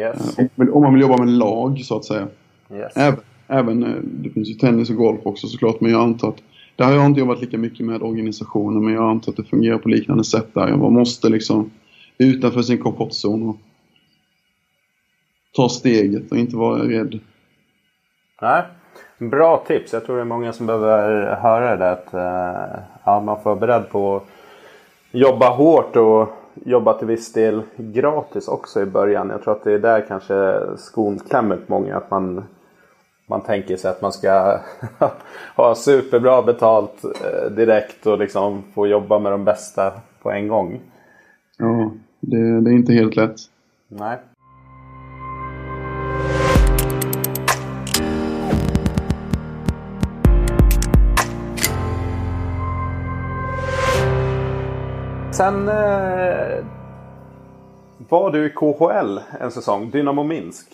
Yes. 0.00 0.38
Om, 0.72 0.82
man 0.82 0.94
vill 0.94 1.02
jobba 1.02 1.16
med 1.16 1.28
lag 1.28 1.80
så 1.84 1.96
att 1.96 2.04
säga. 2.04 2.28
Yes. 2.72 2.92
Även, 2.96 3.18
även, 3.46 3.82
eh, 3.82 4.00
det 4.02 4.30
finns 4.30 4.48
ju 4.48 4.54
tennis 4.54 4.90
och 4.90 4.96
golf 4.96 5.20
också 5.22 5.46
såklart 5.46 5.80
men 5.80 5.90
jag 5.90 6.02
antar 6.02 6.28
att 6.28 6.42
där 6.76 6.84
har 6.84 6.92
jag 6.92 7.06
inte 7.06 7.20
jobbat 7.20 7.40
lika 7.40 7.58
mycket 7.58 7.86
med 7.86 8.02
organisationer 8.02 8.80
men 8.80 8.94
jag 8.94 9.10
antar 9.10 9.32
att 9.32 9.36
det 9.36 9.44
fungerar 9.44 9.78
på 9.78 9.88
liknande 9.88 10.24
sätt 10.24 10.54
där. 10.54 10.76
Man 10.76 10.92
måste 10.92 11.28
liksom 11.28 11.70
utanför 12.18 12.62
sin 12.62 12.78
komfortzon 12.78 13.48
och 13.48 13.56
ta 15.56 15.68
steget 15.68 16.30
och 16.30 16.36
inte 16.36 16.56
vara 16.56 16.82
rädd. 16.82 17.20
Nej, 18.42 18.62
bra 19.18 19.64
tips. 19.66 19.92
Jag 19.92 20.04
tror 20.04 20.16
det 20.16 20.22
är 20.22 20.26
många 20.26 20.52
som 20.52 20.66
behöver 20.66 21.36
höra 21.36 21.76
det. 21.76 21.90
Att, 21.90 22.14
uh, 22.14 22.82
ja, 23.04 23.20
man 23.20 23.42
får 23.42 23.50
vara 23.50 23.60
beredd 23.60 23.90
på 23.90 24.16
att 24.16 24.22
jobba 25.10 25.48
hårt 25.48 25.96
och 25.96 26.28
jobba 26.54 26.94
till 26.94 27.06
viss 27.06 27.32
del 27.32 27.62
gratis 27.76 28.48
också 28.48 28.82
i 28.82 28.86
början. 28.86 29.30
Jag 29.30 29.42
tror 29.42 29.52
att 29.52 29.64
det 29.64 29.72
är 29.72 29.78
där 29.78 30.04
kanske 30.08 30.60
skon 30.76 31.18
klämmer 31.18 31.56
på 31.56 31.64
många. 31.66 31.96
Att 31.96 32.10
man, 32.10 32.44
man 33.26 33.40
tänker 33.40 33.76
sig 33.76 33.90
att 33.90 34.02
man 34.02 34.12
ska 34.12 34.58
ha 35.56 35.74
superbra 35.74 36.42
betalt 36.42 37.04
uh, 37.04 37.50
direkt 37.50 38.06
och 38.06 38.18
liksom 38.18 38.62
få 38.74 38.86
jobba 38.86 39.18
med 39.18 39.32
de 39.32 39.44
bästa 39.44 39.92
på 40.22 40.30
en 40.30 40.48
gång. 40.48 40.80
Ja, 41.58 41.92
det, 42.20 42.60
det 42.60 42.70
är 42.70 42.74
inte 42.74 42.92
helt 42.92 43.16
lätt. 43.16 43.36
Nej. 43.88 44.18
Sen 55.36 55.68
eh, 55.68 56.64
Var 58.08 58.30
du 58.30 58.46
i 58.46 58.50
KHL 58.50 59.20
en 59.40 59.50
säsong? 59.50 59.90
Dynamo 59.90 60.22
Minsk? 60.22 60.66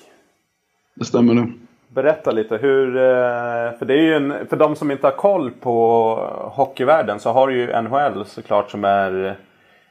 Det 0.94 1.04
stämmer 1.04 1.34
nu. 1.34 1.52
Berätta 1.88 2.30
lite 2.30 2.56
hur, 2.56 2.96
eh, 2.96 3.78
för 3.78 3.84
det 3.84 3.94
är 3.94 4.02
ju 4.02 4.14
en, 4.14 4.46
för 4.46 4.56
de 4.56 4.76
som 4.76 4.90
inte 4.90 5.06
har 5.06 5.12
koll 5.12 5.50
på 5.50 6.14
hockeyvärlden 6.52 7.20
så 7.20 7.32
har 7.32 7.48
du 7.48 7.54
ju 7.56 7.82
NHL 7.82 8.24
såklart 8.26 8.70
som 8.70 8.84
är 8.84 9.36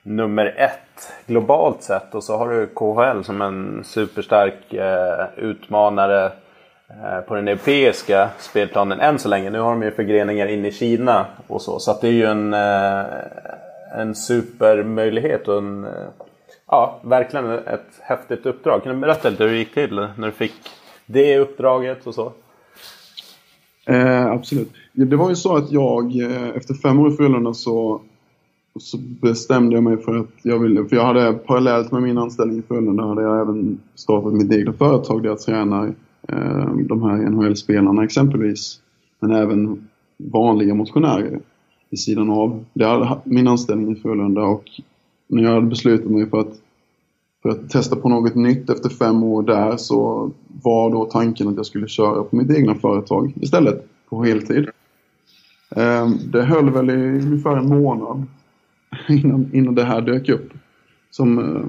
nummer 0.03 0.45
ett 0.57 1.13
globalt 1.25 1.83
sett 1.83 2.15
och 2.15 2.23
så 2.23 2.37
har 2.37 2.49
du 2.49 2.67
KHL 2.67 3.23
som 3.23 3.41
en 3.41 3.83
superstark 3.83 4.73
eh, 4.73 5.25
utmanare 5.37 6.25
eh, 6.89 7.19
på 7.27 7.35
den 7.35 7.47
europeiska 7.47 8.29
spelplanen 8.37 8.99
än 8.99 9.19
så 9.19 9.29
länge. 9.29 9.49
Nu 9.49 9.59
har 9.59 9.71
de 9.71 9.83
ju 9.83 9.91
förgreningar 9.91 10.47
in 10.47 10.65
i 10.65 10.71
Kina 10.71 11.25
och 11.47 11.61
så. 11.61 11.79
Så 11.79 11.97
det 12.01 12.07
är 12.07 12.11
ju 12.11 12.25
en, 12.25 12.55
en 13.97 14.15
supermöjlighet 14.15 15.47
och 15.47 15.57
en, 15.57 15.83
eh, 15.83 15.91
ja, 16.67 16.99
verkligen 17.03 17.45
ett 17.49 17.99
häftigt 18.01 18.45
uppdrag. 18.45 18.83
Kan 18.83 18.95
du 18.95 19.01
berätta 19.01 19.29
lite 19.29 19.43
hur 19.43 19.51
det 19.51 19.57
gick 19.57 19.73
till 19.73 19.95
när 19.95 20.25
du 20.27 20.31
fick 20.31 20.53
det 21.05 21.37
uppdraget 21.37 22.07
och 22.07 22.15
så? 22.15 22.31
Eh, 23.85 24.25
absolut. 24.25 24.71
Det 24.93 25.15
var 25.15 25.29
ju 25.29 25.35
så 25.35 25.55
att 25.55 25.71
jag 25.71 26.21
eh, 26.21 26.49
efter 26.49 26.73
fem 26.73 26.99
år 26.99 27.13
i 27.13 27.15
Frölunda 27.15 27.53
så, 27.53 28.01
så 28.79 28.97
bestämde 28.97 29.75
jag 29.75 29.83
mig 29.83 29.97
för 29.97 30.17
att 30.17 30.29
jag 30.41 30.59
ville, 30.59 30.85
för 30.85 30.95
jag 30.95 31.05
hade 31.05 31.33
parallellt 31.33 31.91
med 31.91 32.01
min 32.01 32.17
anställning 32.17 32.59
i 32.59 32.61
Frölunda 32.61 33.03
hade 33.03 33.21
jag 33.21 33.41
även 33.41 33.79
startat 33.95 34.33
mitt 34.33 34.51
eget 34.51 34.77
företag 34.77 35.23
där 35.23 35.29
jag 35.29 35.39
tränar 35.39 35.93
eh, 36.27 36.75
de 36.75 37.03
här 37.03 37.17
NHL-spelarna 37.17 38.03
exempelvis. 38.03 38.81
Men 39.19 39.31
även 39.31 39.87
vanliga 40.17 40.73
motionärer 40.73 41.39
vid 41.89 41.99
sidan 41.99 42.29
av. 42.29 42.65
Det 42.73 42.85
hade 42.85 43.21
min 43.23 43.47
anställning 43.47 43.91
i 43.91 43.95
Frölunda 43.95 44.41
och 44.41 44.63
när 45.27 45.43
jag 45.43 45.53
hade 45.53 45.67
beslutat 45.67 46.11
mig 46.11 46.29
för 46.29 46.39
att 46.39 46.61
för 47.41 47.49
att 47.49 47.69
testa 47.69 47.95
på 47.95 48.09
något 48.09 48.35
nytt 48.35 48.69
efter 48.69 48.89
fem 48.89 49.23
år 49.23 49.43
där 49.43 49.77
så 49.77 50.31
var 50.63 50.91
då 50.91 51.05
tanken 51.05 51.47
att 51.47 51.55
jag 51.55 51.65
skulle 51.65 51.87
köra 51.87 52.23
på 52.23 52.35
mitt 52.35 52.51
egna 52.51 52.75
företag 52.75 53.33
istället 53.41 53.87
på 54.09 54.23
heltid. 54.23 54.69
Ehm, 55.75 56.17
det 56.31 56.43
höll 56.43 56.69
väl 56.69 56.89
i 56.89 56.93
ungefär 56.93 57.57
en 57.57 57.69
månad 57.69 58.23
innan, 59.09 59.49
innan 59.53 59.75
det 59.75 59.83
här 59.83 60.01
dök 60.01 60.29
upp. 60.29 60.53
Som, 61.11 61.39
eh, 61.39 61.63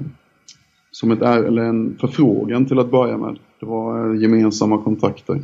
som 0.91 1.11
ett, 1.11 1.21
eller 1.21 1.61
en 1.61 1.97
förfrågan 1.99 2.65
till 2.65 2.79
att 2.79 2.91
börja 2.91 3.17
med. 3.17 3.39
Det 3.59 3.65
var 3.65 4.13
eh, 4.15 4.21
gemensamma 4.21 4.77
kontakter. 4.77 5.41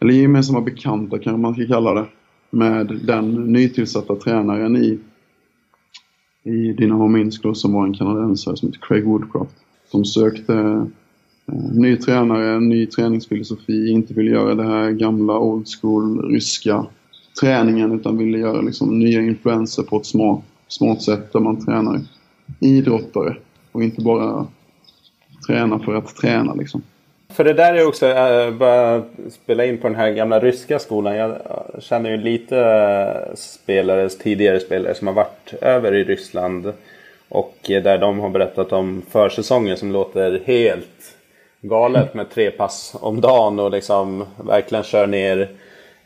Eller 0.00 0.12
gemensamma 0.14 0.60
bekanta 0.60 1.18
kanske 1.18 1.40
man 1.40 1.54
ska 1.54 1.66
kalla 1.66 1.94
det. 1.94 2.06
Med 2.52 3.00
den 3.04 3.34
nytillsatta 3.34 4.16
tränaren 4.16 4.76
i 4.76 4.98
i 6.44 6.72
Dynamo 6.72 7.08
Minsk 7.08 7.42
då, 7.42 7.54
som 7.54 7.72
var 7.72 7.86
en 7.86 7.94
kanadensare 7.94 8.56
som 8.56 8.68
heter 8.68 8.80
Craig 8.86 9.04
Woodcraft. 9.04 9.56
Som 9.90 10.04
sökte 10.04 10.54
eh, 11.46 11.72
ny 11.72 11.96
tränare, 11.96 12.60
ny 12.60 12.86
träningsfilosofi, 12.86 13.90
inte 13.90 14.14
ville 14.14 14.30
göra 14.30 14.54
det 14.54 14.64
här 14.64 14.90
gamla 14.90 15.38
old 15.38 15.66
school 15.80 16.30
ryska 16.30 16.86
träningen 17.40 17.92
utan 17.92 18.18
ville 18.18 18.38
göra 18.38 18.60
liksom 18.60 18.98
nya 18.98 19.20
influenser 19.20 19.82
på 19.82 19.96
ett 19.96 20.06
smart, 20.06 20.44
smart 20.68 21.02
sätt 21.02 21.32
där 21.32 21.40
man 21.40 21.64
tränar 21.64 22.00
idrottare 22.60 23.36
och 23.72 23.82
inte 23.82 24.02
bara 24.02 24.46
träna 25.46 25.78
för 25.78 25.94
att 25.94 26.16
träna 26.16 26.54
liksom. 26.54 26.82
För 27.32 27.44
det 27.44 27.52
där 27.52 27.74
är 27.74 27.86
också, 27.86 28.06
äh, 28.06 28.50
bara 28.50 29.02
spela 29.30 29.64
in 29.64 29.78
på 29.78 29.88
den 29.88 29.96
här 29.96 30.10
gamla 30.10 30.40
ryska 30.40 30.78
skolan. 30.78 31.16
Jag 31.16 31.36
känner 31.78 32.10
ju 32.10 32.16
lite 32.16 32.58
äh, 32.58 33.34
spelare, 33.34 34.08
tidigare 34.08 34.60
spelare 34.60 34.94
som 34.94 35.06
har 35.06 35.14
varit 35.14 35.54
över 35.60 35.94
i 35.94 36.04
Ryssland. 36.04 36.72
Och 37.28 37.56
där 37.62 37.98
de 37.98 38.20
har 38.20 38.28
berättat 38.28 38.72
om 38.72 39.02
försäsonger 39.10 39.76
som 39.76 39.92
låter 39.92 40.42
helt 40.44 41.16
galet 41.60 42.14
med 42.14 42.30
tre 42.30 42.50
pass 42.50 42.96
om 43.00 43.20
dagen 43.20 43.60
och 43.60 43.70
liksom 43.70 44.26
verkligen 44.36 44.84
kör 44.84 45.06
ner, 45.06 45.50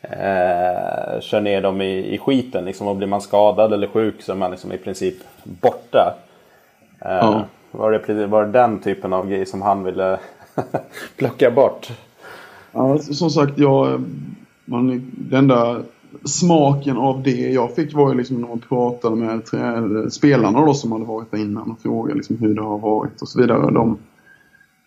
eh, 0.01 1.19
kör 1.21 1.41
ner 1.41 1.61
dem 1.61 1.81
i, 1.81 2.13
i 2.13 2.17
skiten. 2.17 2.65
Liksom, 2.65 2.87
och 2.87 2.95
blir 2.95 3.07
man 3.07 3.21
skadad 3.21 3.73
eller 3.73 3.87
sjuk 3.87 4.21
så 4.21 4.31
är 4.31 4.35
man 4.35 4.51
liksom 4.51 4.71
i 4.71 4.77
princip 4.77 5.15
borta. 5.43 6.15
Eh, 7.05 7.11
ja. 7.11 7.45
var, 7.71 7.91
det, 7.91 8.27
var 8.27 8.45
det 8.45 8.51
den 8.51 8.79
typen 8.79 9.13
av 9.13 9.29
grej 9.29 9.45
som 9.45 9.61
han 9.61 9.83
ville 9.83 10.19
plocka 11.17 11.51
bort. 11.51 11.91
Ja, 12.71 12.97
som 12.97 13.29
sagt, 13.29 13.59
jag, 13.59 14.03
man, 14.65 15.11
den 15.13 15.39
enda 15.39 15.81
smaken 16.23 16.97
av 16.97 17.23
det 17.23 17.51
jag 17.51 17.75
fick 17.75 17.93
var 17.93 18.11
ju 18.11 18.17
liksom 18.17 18.41
när 18.41 18.47
man 18.47 18.59
pratade 18.59 19.15
med 19.15 19.45
trä, 19.45 20.09
spelarna 20.09 20.65
då 20.65 20.73
som 20.73 20.91
hade 20.91 21.05
varit 21.05 21.31
där 21.31 21.37
innan 21.37 21.71
och 21.71 21.79
frågade 21.79 22.15
liksom 22.15 22.37
hur 22.37 22.55
det 22.55 22.61
har 22.61 22.79
varit 22.79 23.21
och 23.21 23.27
så 23.27 23.41
vidare. 23.41 23.71
De, 23.71 23.97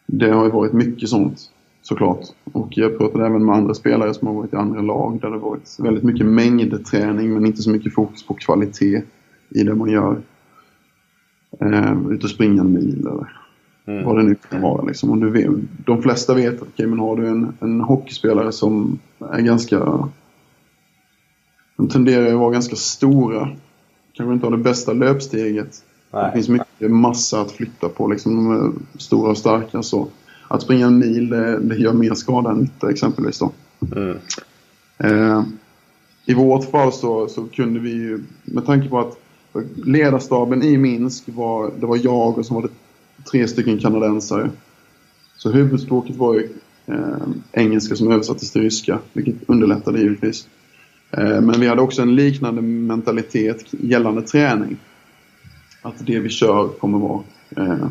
det 0.06 0.30
har 0.30 0.44
ju 0.44 0.50
varit 0.50 0.72
mycket 0.72 1.08
sånt 1.08 1.50
såklart. 1.82 2.20
Och 2.52 2.68
jag 2.70 2.98
pratade 2.98 3.26
även 3.26 3.44
med 3.44 3.54
andra 3.54 3.74
spelare 3.74 4.14
som 4.14 4.28
har 4.28 4.34
varit 4.34 4.52
i 4.52 4.56
andra 4.56 4.80
lag 4.80 5.18
där 5.20 5.30
det 5.30 5.38
varit 5.38 5.76
väldigt 5.78 6.04
mycket 6.04 6.26
mängdträning 6.26 7.34
men 7.34 7.46
inte 7.46 7.62
så 7.62 7.70
mycket 7.70 7.94
fokus 7.94 8.26
på 8.26 8.34
kvalitet 8.34 9.02
i 9.48 9.62
det 9.62 9.74
man 9.74 9.90
gör. 9.90 10.16
Eh, 11.60 12.10
ut 12.10 12.24
och 12.24 12.30
springa 12.30 12.62
en 12.62 12.72
mil 12.72 13.06
eller 13.06 13.40
Mm. 13.86 14.04
Vad 14.04 14.16
det 14.16 14.22
nu 14.22 14.34
kan 14.34 14.60
vara. 14.60 14.84
Liksom. 14.84 15.10
Och 15.10 15.18
du 15.18 15.30
vet, 15.30 15.50
de 15.84 16.02
flesta 16.02 16.34
vet 16.34 16.62
att 16.62 16.68
okay, 16.68 16.86
men 16.86 16.98
har 16.98 17.16
du 17.16 17.28
en, 17.28 17.52
en 17.60 17.80
hockeyspelare 17.80 18.52
som 18.52 18.98
är 19.30 19.40
ganska... 19.40 20.08
De 21.76 21.88
tenderar 21.88 22.32
att 22.32 22.38
vara 22.38 22.52
ganska 22.52 22.76
stora. 22.76 23.48
Kanske 24.12 24.34
inte 24.34 24.46
har 24.46 24.50
det 24.50 24.62
bästa 24.62 24.92
löpsteget. 24.92 25.84
Nej. 26.10 26.24
Det 26.24 26.32
finns 26.32 26.48
mycket 26.48 26.90
massa 26.90 27.40
att 27.40 27.52
flytta 27.52 27.88
på. 27.88 28.08
Liksom, 28.08 28.36
de 28.36 28.52
är 28.52 28.72
stora 28.98 29.30
och 29.30 29.38
starka. 29.38 29.82
Så 29.82 30.08
att 30.48 30.62
springa 30.62 30.86
en 30.86 30.98
mil 30.98 31.28
det, 31.28 31.58
det 31.58 31.76
gör 31.76 31.92
mer 31.92 32.14
skada 32.14 32.50
än 32.50 32.58
nytta 32.58 32.90
exempelvis. 32.90 33.38
Då. 33.38 33.52
Mm. 33.96 34.16
Eh, 34.98 35.42
I 36.26 36.34
vårt 36.34 36.70
fall 36.70 36.92
så, 36.92 37.28
så 37.28 37.44
kunde 37.44 37.80
vi 37.80 37.90
ju, 37.90 38.22
med 38.44 38.66
tanke 38.66 38.88
på 38.88 38.98
att 39.00 39.16
ledarstaben 39.84 40.62
i 40.62 40.76
Minsk 40.76 41.24
var, 41.26 41.70
det 41.80 41.86
var 41.86 41.98
jag 42.02 42.38
och 42.38 42.46
som 42.46 42.54
var 42.54 42.62
det 42.62 42.68
tre 43.30 43.48
stycken 43.48 43.78
kanadensare. 43.78 44.50
Så 45.36 45.50
huvudspråket 45.50 46.16
var 46.16 46.34
ju 46.34 46.48
eh, 46.86 47.28
engelska 47.52 47.96
som 47.96 48.12
översattes 48.12 48.52
till 48.52 48.62
ryska, 48.62 48.98
vilket 49.12 49.36
underlättade 49.46 50.00
givetvis. 50.00 50.48
Eh, 51.10 51.40
men 51.40 51.60
vi 51.60 51.66
hade 51.66 51.82
också 51.82 52.02
en 52.02 52.14
liknande 52.14 52.62
mentalitet 52.62 53.64
gällande 53.70 54.22
träning. 54.22 54.76
Att 55.82 56.06
det 56.06 56.18
vi 56.18 56.28
kör 56.28 56.68
kommer 56.68 56.98
vara 56.98 57.22
eh, 57.56 57.88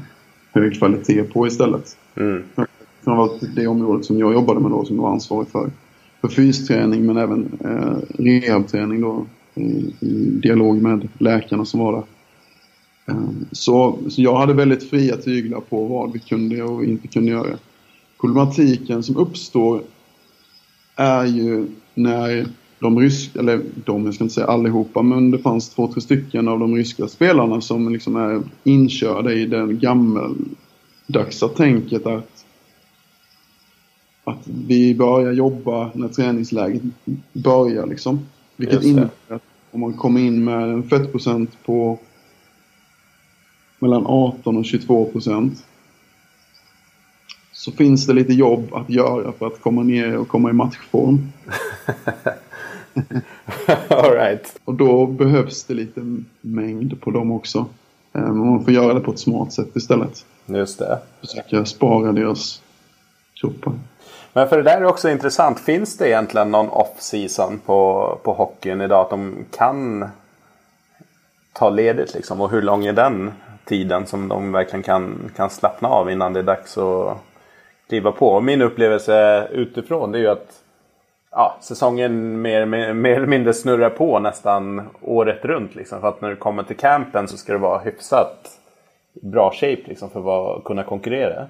hög 0.51 0.77
kvalitet 0.77 1.23
på 1.23 1.47
istället. 1.47 1.97
Mm. 2.15 2.43
Framförallt 3.03 3.55
det 3.55 3.67
området 3.67 4.05
som 4.05 4.19
jag 4.19 4.33
jobbade 4.33 4.59
med 4.59 4.71
då, 4.71 4.85
som 4.85 4.97
var 4.97 5.11
ansvarig 5.11 5.47
för, 5.47 5.71
för 6.21 6.27
fysträning 6.27 7.05
men 7.05 7.17
även 7.17 7.51
eh, 7.59 8.23
rehabträning 8.23 9.01
då 9.01 9.25
i, 9.55 9.95
i 9.99 10.39
dialog 10.43 10.81
med 10.81 11.07
läkarna 11.17 11.65
som 11.65 11.79
var 11.79 11.93
där. 11.93 12.03
Ehm, 13.09 13.45
så, 13.51 13.99
så 14.09 14.21
jag 14.21 14.37
hade 14.37 14.53
väldigt 14.53 14.89
fria 14.89 15.17
tyglar 15.17 15.59
på 15.59 15.85
vad 15.85 16.11
vi 16.11 16.19
kunde 16.19 16.63
och 16.63 16.83
inte 16.83 17.07
kunde 17.07 17.31
göra. 17.31 17.57
Problematiken 18.21 19.03
som 19.03 19.17
uppstår 19.17 19.81
är 20.95 21.25
ju 21.25 21.67
när 21.93 22.47
de 22.79 22.99
ryska, 22.99 23.39
eller 23.39 23.61
de, 23.85 24.05
jag 24.05 24.13
ska 24.13 24.23
inte 24.23 24.33
säga 24.33 24.47
allihopa, 24.47 25.01
men 25.01 25.31
det 25.31 25.39
fanns 25.39 25.69
två, 25.69 25.87
tre 25.87 26.01
stycken 26.01 26.47
av 26.47 26.59
de 26.59 26.75
ryska 26.75 27.07
spelarna 27.07 27.61
som 27.61 27.93
liksom 27.93 28.15
är 28.15 28.41
inkörda 28.63 29.33
i 29.33 29.45
det 29.45 29.73
gammeldagsa 29.73 31.47
tänket 31.55 32.05
att, 32.05 32.45
att 34.23 34.47
vi 34.47 34.95
börjar 34.95 35.31
jobba 35.31 35.91
när 35.93 36.07
träningsläget 36.07 36.81
börjar 37.33 37.87
liksom. 37.87 38.19
Vilket 38.55 38.83
innebär 38.83 39.09
att 39.27 39.43
om 39.71 39.79
man 39.79 39.93
kommer 39.93 40.21
in 40.21 40.43
med 40.43 40.69
en 40.69 40.83
fettprocent 40.83 41.57
på 41.65 41.99
mellan 43.79 44.05
18 44.07 44.57
och 44.57 44.65
22 44.65 45.05
procent. 45.05 45.65
Så 47.51 47.71
finns 47.71 48.07
det 48.07 48.13
lite 48.13 48.33
jobb 48.33 48.73
att 48.73 48.89
göra 48.89 49.31
för 49.31 49.47
att 49.47 49.61
komma 49.61 49.83
ner 49.83 50.17
och 50.17 50.27
komma 50.27 50.49
i 50.49 50.53
matchform. 50.53 51.31
All 53.87 54.11
right. 54.11 54.59
Och 54.65 54.73
då 54.73 55.05
behövs 55.05 55.63
det 55.63 55.73
lite 55.73 56.01
mängd 56.41 57.01
på 57.01 57.11
dem 57.11 57.31
också. 57.31 57.65
Eh, 58.13 58.21
men 58.21 58.37
man 58.37 58.63
får 58.63 58.73
göra 58.73 58.93
det 58.93 58.99
på 58.99 59.11
ett 59.11 59.19
smart 59.19 59.53
sätt 59.53 59.75
istället. 59.75 60.25
Just 60.45 60.79
det. 60.79 60.99
Försöka 61.19 61.65
spara 61.65 62.11
deras 62.11 62.61
kroppar. 63.33 63.73
Men 64.33 64.49
för 64.49 64.57
det 64.57 64.63
där 64.63 64.81
är 64.81 64.85
också 64.85 65.09
intressant. 65.09 65.59
Finns 65.59 65.97
det 65.97 66.07
egentligen 66.07 66.51
någon 66.51 66.69
off-season 66.69 67.59
på, 67.65 68.17
på 68.23 68.33
hockeyn 68.33 68.81
idag? 68.81 69.01
Att 69.01 69.09
de 69.09 69.35
kan 69.51 70.09
ta 71.53 71.69
ledigt 71.69 72.13
liksom? 72.13 72.41
Och 72.41 72.51
hur 72.51 72.61
lång 72.61 72.85
är 72.85 72.93
den 72.93 73.31
tiden 73.69 74.05
som 74.05 74.27
de 74.27 74.51
verkligen 74.51 74.83
kan, 74.83 75.31
kan 75.35 75.49
slappna 75.49 75.87
av 75.87 76.11
innan 76.11 76.33
det 76.33 76.39
är 76.39 76.43
dags 76.43 76.77
att 76.77 77.17
kliva 77.89 78.11
på. 78.11 78.27
Och 78.27 78.43
min 78.43 78.61
upplevelse 78.61 79.47
utifrån 79.51 80.11
det 80.11 80.17
är 80.17 80.21
ju 80.21 80.27
att 80.29 80.63
ja, 81.31 81.57
säsongen 81.61 82.41
mer, 82.41 82.65
mer, 82.65 82.93
mer 82.93 83.15
eller 83.15 83.27
mindre 83.27 83.53
snurrar 83.53 83.89
på 83.89 84.19
nästan 84.19 84.81
året 85.01 85.45
runt. 85.45 85.75
Liksom. 85.75 86.01
För 86.01 86.07
att 86.07 86.21
när 86.21 86.29
du 86.29 86.35
kommer 86.35 86.63
till 86.63 86.77
campen 86.77 87.27
så 87.27 87.37
ska 87.37 87.53
det 87.53 87.59
vara 87.59 87.79
hyfsat 87.79 88.59
bra 89.21 89.51
shape 89.51 89.81
liksom 89.85 90.09
för 90.09 90.55
att 90.57 90.63
kunna 90.63 90.83
konkurrera. 90.83 91.47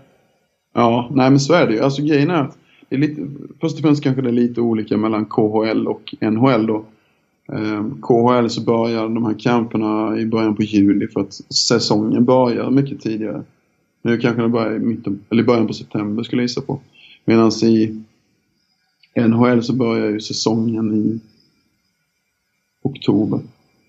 Ja, 0.73 1.09
nej 1.11 1.29
men 1.29 1.39
så 1.39 1.53
är 1.53 1.67
det 1.67 1.73
ju. 1.73 1.81
Alltså 1.81 2.01
grejen 2.01 2.29
är 2.29 2.41
att 2.41 2.57
det 2.89 2.95
är 2.95 2.99
lite, 2.99 3.21
först 3.61 3.75
och 3.75 3.81
främst 3.81 4.03
kanske 4.03 4.21
det 4.21 4.29
är 4.29 4.33
lite 4.33 4.61
olika 4.61 4.97
mellan 4.97 5.25
KHL 5.25 5.87
och 5.87 6.13
NHL 6.21 6.67
då. 6.67 6.83
Eh, 7.53 7.85
KHL 8.01 8.49
så 8.49 8.61
börjar 8.61 9.09
de 9.09 9.25
här 9.25 9.39
camperna 9.39 10.17
i 10.17 10.25
början 10.25 10.55
på 10.55 10.63
juli 10.63 11.07
för 11.07 11.21
att 11.21 11.33
säsongen 11.53 12.25
börjar 12.25 12.69
mycket 12.69 13.01
tidigare. 13.01 13.43
Nu 14.01 14.17
kanske 14.17 14.41
den 14.41 14.51
börjar 14.51 14.75
i, 14.75 14.79
mitten, 14.79 15.25
eller 15.29 15.43
i 15.43 15.45
början 15.45 15.67
på 15.67 15.73
september 15.73 16.23
skulle 16.23 16.41
jag 16.41 16.49
gissa 16.49 16.61
på. 16.61 16.79
Medan 17.25 17.51
i 17.63 18.03
NHL 19.15 19.63
så 19.63 19.73
börjar 19.73 20.09
ju 20.09 20.19
säsongen 20.19 20.93
i 20.93 21.19
oktober. 22.81 23.39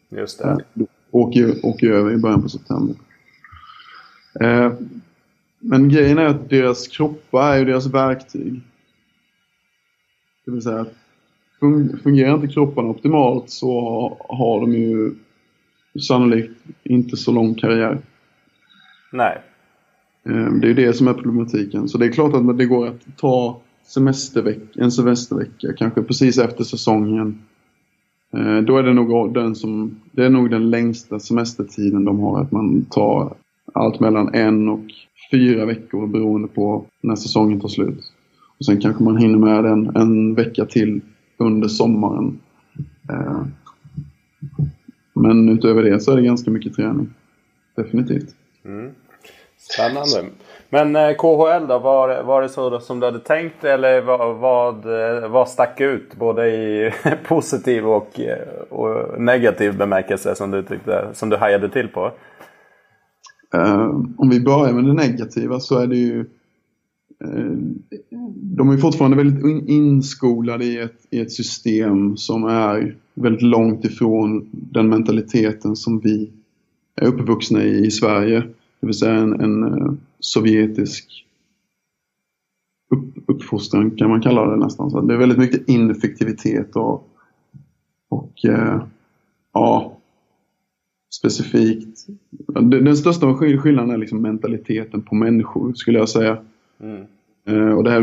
Just 0.08 0.38
det. 0.38 0.64
Åker, 1.10 1.66
åker 1.66 1.90
över 1.90 2.12
i 2.12 2.16
början 2.16 2.42
på 2.42 2.48
september. 2.48 2.96
Eh, 4.40 4.72
men 5.58 5.88
grejen 5.88 6.18
är 6.18 6.26
att 6.26 6.50
deras 6.50 6.88
kroppar 6.88 7.52
är 7.52 7.58
ju 7.58 7.64
deras 7.64 7.86
verktyg. 7.86 8.60
Det 10.44 10.50
vill 10.50 10.62
säga 10.62 10.80
att 10.80 10.94
fungerar 12.02 12.34
inte 12.34 12.48
kropparna 12.48 12.88
optimalt 12.88 13.50
så 13.50 13.70
har 14.28 14.60
de 14.60 14.72
ju 14.72 15.14
sannolikt 16.00 16.52
inte 16.84 17.16
så 17.16 17.32
lång 17.32 17.54
karriär. 17.54 17.98
Nej. 19.12 19.38
Eh, 20.28 20.52
det 20.52 20.70
är 20.70 20.74
det 20.74 20.92
som 20.92 21.08
är 21.08 21.14
problematiken. 21.14 21.88
Så 21.88 21.98
det 21.98 22.06
är 22.06 22.12
klart 22.12 22.34
att 22.34 22.58
det 22.58 22.66
går 22.66 22.86
att 22.86 23.16
ta 23.16 23.60
semesterveck 23.86 24.76
en 24.76 24.92
semestervecka, 24.92 25.72
kanske 25.78 26.02
precis 26.02 26.38
efter 26.38 26.64
säsongen. 26.64 27.38
Eh, 28.36 28.58
då 28.58 28.76
är 28.76 28.82
det 28.82 28.92
nog 28.92 29.34
den 29.34 29.54
som, 29.54 30.00
det 30.12 30.24
är 30.24 30.30
nog 30.30 30.50
den 30.50 30.70
längsta 30.70 31.18
semestertiden 31.18 32.04
de 32.04 32.20
har, 32.20 32.40
att 32.40 32.52
man 32.52 32.84
tar 32.84 33.34
allt 33.72 34.00
mellan 34.00 34.34
en 34.34 34.68
och 34.68 34.84
fyra 35.30 35.64
veckor 35.64 36.06
beroende 36.06 36.48
på 36.48 36.84
när 37.00 37.16
säsongen 37.16 37.60
tar 37.60 37.68
slut. 37.68 38.12
Och 38.58 38.64
sen 38.64 38.80
kanske 38.80 39.04
man 39.04 39.16
hinner 39.16 39.38
med 39.38 39.64
den 39.64 39.96
en 39.96 40.34
vecka 40.34 40.66
till 40.66 41.00
under 41.40 41.68
sommaren. 41.68 42.40
Eh, 43.10 43.42
men 45.12 45.48
utöver 45.48 45.82
det 45.82 46.00
så 46.00 46.12
är 46.12 46.16
det 46.16 46.22
ganska 46.22 46.50
mycket 46.50 46.74
träning. 46.74 47.14
Definitivt. 47.76 48.34
Mm. 48.64 48.90
Spännande. 49.58 50.34
Men 50.68 50.96
eh, 50.96 51.14
KHL 51.14 51.66
då, 51.68 51.78
var, 51.78 52.22
var 52.22 52.42
det 52.42 52.48
så 52.48 52.80
som 52.80 53.00
du 53.00 53.06
hade 53.06 53.18
tänkt 53.18 53.64
eller 53.64 54.00
vad, 54.00 54.36
vad, 54.36 54.84
vad 55.30 55.48
stack 55.48 55.80
ut 55.80 56.14
både 56.14 56.48
i 56.48 56.92
positiv 57.28 57.86
och, 57.86 58.20
och, 58.68 59.20
negativ 59.20 59.76
bemärkelse 59.78 60.34
som 60.34 60.50
du, 60.50 60.62
tyckte, 60.62 61.08
som 61.12 61.28
du 61.28 61.36
hajade 61.36 61.68
till 61.68 61.88
på? 61.88 62.12
Om 64.18 64.30
vi 64.30 64.40
börjar 64.40 64.72
med 64.72 64.84
det 64.84 64.92
negativa 64.92 65.60
så 65.60 65.78
är 65.78 65.86
det 65.86 65.96
ju 65.96 66.26
Eh, 67.24 67.56
de 68.34 68.70
är 68.70 68.76
fortfarande 68.76 69.16
väldigt 69.16 69.68
inskolade 69.68 70.64
i 70.64 70.78
ett, 70.78 71.06
i 71.10 71.20
ett 71.20 71.32
system 71.32 72.16
som 72.16 72.44
är 72.44 72.96
väldigt 73.14 73.42
långt 73.42 73.84
ifrån 73.84 74.48
den 74.52 74.88
mentaliteten 74.88 75.76
som 75.76 76.00
vi 76.00 76.30
är 76.96 77.06
uppvuxna 77.06 77.64
i 77.64 77.86
i 77.86 77.90
Sverige. 77.90 78.40
Det 78.80 78.86
vill 78.86 78.94
säga 78.94 79.14
en, 79.14 79.40
en 79.40 79.62
eh, 79.62 79.92
sovjetisk 80.20 81.26
upp, 82.90 83.14
uppfostran 83.26 83.90
kan 83.90 84.10
man 84.10 84.22
kalla 84.22 84.50
det 84.50 84.56
nästan. 84.56 84.90
Så 84.90 85.00
det 85.00 85.14
är 85.14 85.18
väldigt 85.18 85.38
mycket 85.38 85.68
ineffektivitet 85.68 86.76
och, 86.76 87.08
och 88.08 88.44
eh, 88.44 88.82
ja, 89.52 89.96
specifikt. 91.14 92.06
Den 92.70 92.96
största 92.96 93.34
skillnaden 93.34 93.90
är 93.90 93.98
liksom 93.98 94.22
mentaliteten 94.22 95.02
på 95.02 95.14
människor 95.14 95.72
skulle 95.72 95.98
jag 95.98 96.08
säga. 96.08 96.38
Mm. 96.80 97.06
Uh, 97.48 97.72
och 97.72 97.84
det 97.84 97.90
här 97.90 98.00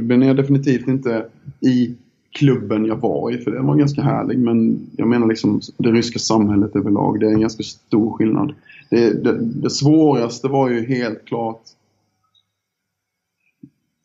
ben 0.00 0.22
jag 0.22 0.36
definitivt 0.36 0.88
inte 0.88 1.26
i 1.60 1.96
klubben 2.32 2.84
jag 2.84 2.96
var 2.96 3.30
i, 3.30 3.38
för 3.38 3.50
den 3.50 3.66
var 3.66 3.76
ganska 3.76 4.02
härlig. 4.02 4.38
Men 4.38 4.86
jag 4.96 5.08
menar 5.08 5.26
liksom 5.26 5.60
det 5.76 5.92
ryska 5.92 6.18
samhället 6.18 6.76
överlag. 6.76 7.20
Det 7.20 7.26
är 7.26 7.30
en 7.30 7.40
ganska 7.40 7.62
stor 7.62 8.12
skillnad. 8.12 8.54
Det, 8.90 9.24
det, 9.24 9.38
det 9.38 9.70
svåraste 9.70 10.48
var 10.48 10.70
ju 10.70 10.86
helt 10.86 11.24
klart 11.24 11.60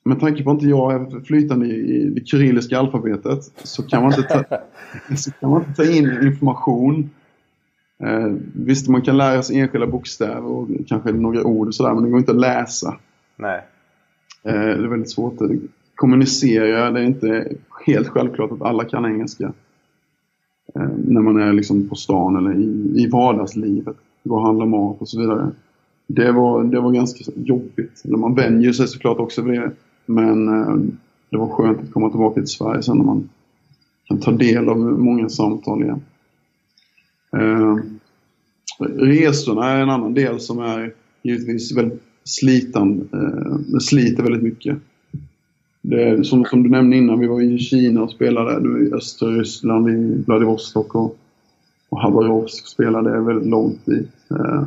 med 0.08 0.20
tanke 0.20 0.44
på 0.44 0.52
att 0.52 0.56
inte 0.56 0.68
jag 0.68 0.94
är 0.94 1.20
flytande 1.20 1.66
i 1.66 2.10
det 2.10 2.28
kyrilliska 2.28 2.80
alfabetet 2.80 3.52
så 3.64 3.84
kan 3.84 4.04
man 4.04 4.14
inte 4.14 4.24
ta, 4.24 4.44
så 5.16 5.32
kan 5.32 5.50
man 5.50 5.62
inte 5.62 5.84
ta 5.84 5.92
in 5.92 6.28
information 6.28 7.10
Eh, 7.98 8.34
visst, 8.54 8.88
man 8.88 9.02
kan 9.02 9.18
lära 9.18 9.44
sig 9.44 9.60
enskilda 9.60 9.88
bokstäver 9.88 10.46
och 10.46 10.68
kanske 10.88 11.12
några 11.12 11.44
ord 11.44 11.68
och 11.68 11.76
sådär, 11.76 11.94
men 11.94 12.04
det 12.04 12.10
går 12.10 12.20
inte 12.20 12.32
att 12.32 12.40
läsa. 12.40 12.98
Nej. 13.36 13.62
Eh, 14.46 14.54
det 14.54 14.84
är 14.84 14.88
väldigt 14.88 15.12
svårt 15.12 15.42
att 15.42 15.52
kommunicera. 15.96 16.92
Det 16.92 17.00
är 17.00 17.04
inte 17.04 17.48
helt 17.86 18.08
självklart 18.08 18.52
att 18.52 18.62
alla 18.62 18.86
kan 18.86 19.06
engelska. 19.06 19.54
Eh, 20.76 20.90
när 20.98 21.22
man 21.22 21.42
är 21.42 21.54
liksom 21.54 21.90
på 21.90 21.96
stan 21.96 22.36
eller 22.36 22.54
i, 22.56 23.04
i 23.04 23.08
vardagslivet. 23.08 23.98
Gå 24.24 24.36
och 24.36 24.42
handla 24.42 24.66
mat 24.66 25.02
och 25.02 25.10
så 25.10 25.20
vidare. 25.20 25.52
Det 26.08 26.32
var, 26.32 26.64
det 26.64 26.80
var 26.80 26.92
ganska 26.92 27.32
jobbigt. 27.36 28.02
Man 28.06 28.36
vänjer 28.36 28.72
sig 28.72 28.88
såklart 28.88 29.20
också 29.20 29.42
vid 29.42 29.62
det. 29.62 29.72
Men 30.06 30.48
eh, 30.48 30.76
det 31.30 31.38
var 31.38 31.48
skönt 31.48 31.80
att 31.82 31.92
komma 31.92 32.10
tillbaka 32.10 32.42
till 32.42 32.50
Sverige 32.50 32.84
sen 32.84 32.98
när 32.98 33.06
man 33.06 33.30
kan 34.08 34.20
ta 34.20 34.32
del 34.32 34.70
av 34.70 34.78
många 34.78 35.30
samtal 35.30 35.84
igen. 35.84 36.02
Eh, 37.38 37.78
resorna 38.98 39.72
är 39.72 39.82
en 39.82 39.90
annan 39.90 40.14
del 40.14 40.40
som 40.40 40.60
är 40.60 40.94
givetvis 41.24 41.78
väldigt 41.78 42.05
slitande. 42.26 43.06
Eh, 43.14 43.80
sliter 43.80 44.24
väldigt 44.24 44.44
mycket. 44.44 44.78
Det 45.82 46.04
är, 46.04 46.24
som, 46.24 46.46
som 46.46 46.64
du 46.64 46.70
nämnde 46.70 46.98
innan, 46.98 47.20
vi 47.20 47.28
var 47.28 47.42
i 47.42 47.60
Kina 47.60 48.04
och 48.04 48.12
spelade, 48.12 48.60
nu 48.60 48.88
i 48.88 48.94
östra 48.94 49.28
Ryssland, 49.28 49.90
i 49.90 50.24
Vladivostok 50.26 50.96
och, 50.96 51.18
och 51.90 52.02
Habarovsk 52.02 52.68
spelade, 52.68 53.20
väldigt 53.22 53.50
långt 53.50 53.86
dit. 53.86 54.12
Eh, 54.30 54.64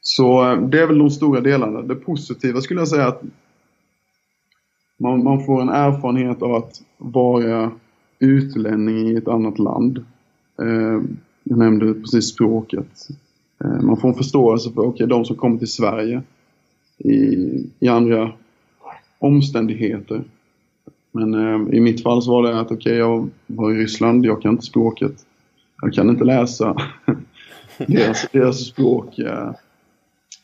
så 0.00 0.52
eh, 0.52 0.68
det 0.68 0.80
är 0.80 0.86
väl 0.86 0.98
de 0.98 1.10
stora 1.10 1.40
delarna. 1.40 1.82
Det 1.82 1.94
positiva 1.94 2.60
skulle 2.60 2.80
jag 2.80 2.88
säga 2.88 3.06
att 3.06 3.22
man, 4.98 5.24
man 5.24 5.44
får 5.44 5.62
en 5.62 5.68
erfarenhet 5.68 6.42
av 6.42 6.54
att 6.54 6.82
vara 6.98 7.70
utlänning 8.18 9.08
i 9.08 9.16
ett 9.16 9.28
annat 9.28 9.58
land. 9.58 9.98
Eh, 10.62 11.02
jag 11.44 11.58
nämnde 11.58 11.94
precis 11.94 12.28
språket. 12.28 13.08
Eh, 13.64 13.80
man 13.82 13.96
får 13.96 14.08
en 14.08 14.14
förståelse 14.14 14.70
för 14.70 14.80
okay, 14.80 15.06
de 15.06 15.24
som 15.24 15.36
kommer 15.36 15.58
till 15.58 15.72
Sverige 15.72 16.22
i, 16.98 17.14
i 17.80 17.88
andra 17.88 18.32
omständigheter. 19.18 20.24
Men 21.12 21.34
eh, 21.34 21.74
i 21.76 21.80
mitt 21.80 22.02
fall 22.02 22.22
så 22.22 22.30
var 22.30 22.42
det 22.42 22.60
att 22.60 22.66
okej, 22.66 22.76
okay, 22.76 22.94
jag 22.94 23.28
var 23.46 23.72
i 23.72 23.74
Ryssland, 23.74 24.26
jag 24.26 24.42
kan 24.42 24.52
inte 24.52 24.66
språket. 24.66 25.26
Jag 25.82 25.92
kan 25.92 26.10
inte 26.10 26.24
läsa 26.24 26.76
deras, 27.86 28.26
deras 28.32 28.66
språk. 28.66 29.18
Eh, 29.18 29.50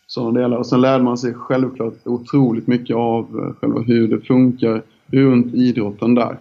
sådana 0.07 0.40
delar. 0.40 0.57
Och 0.57 0.66
sen 0.66 0.81
lärde 0.81 1.05
man 1.05 1.18
sig 1.18 1.35
självklart 1.35 1.94
otroligt 2.05 2.66
mycket 2.66 2.96
av 2.96 3.25
eh, 3.38 3.55
själva 3.61 3.81
hur 3.81 4.09
det 4.09 4.20
funkar 4.20 4.83
runt 5.07 5.55
idrotten 5.55 6.14
där. 6.14 6.38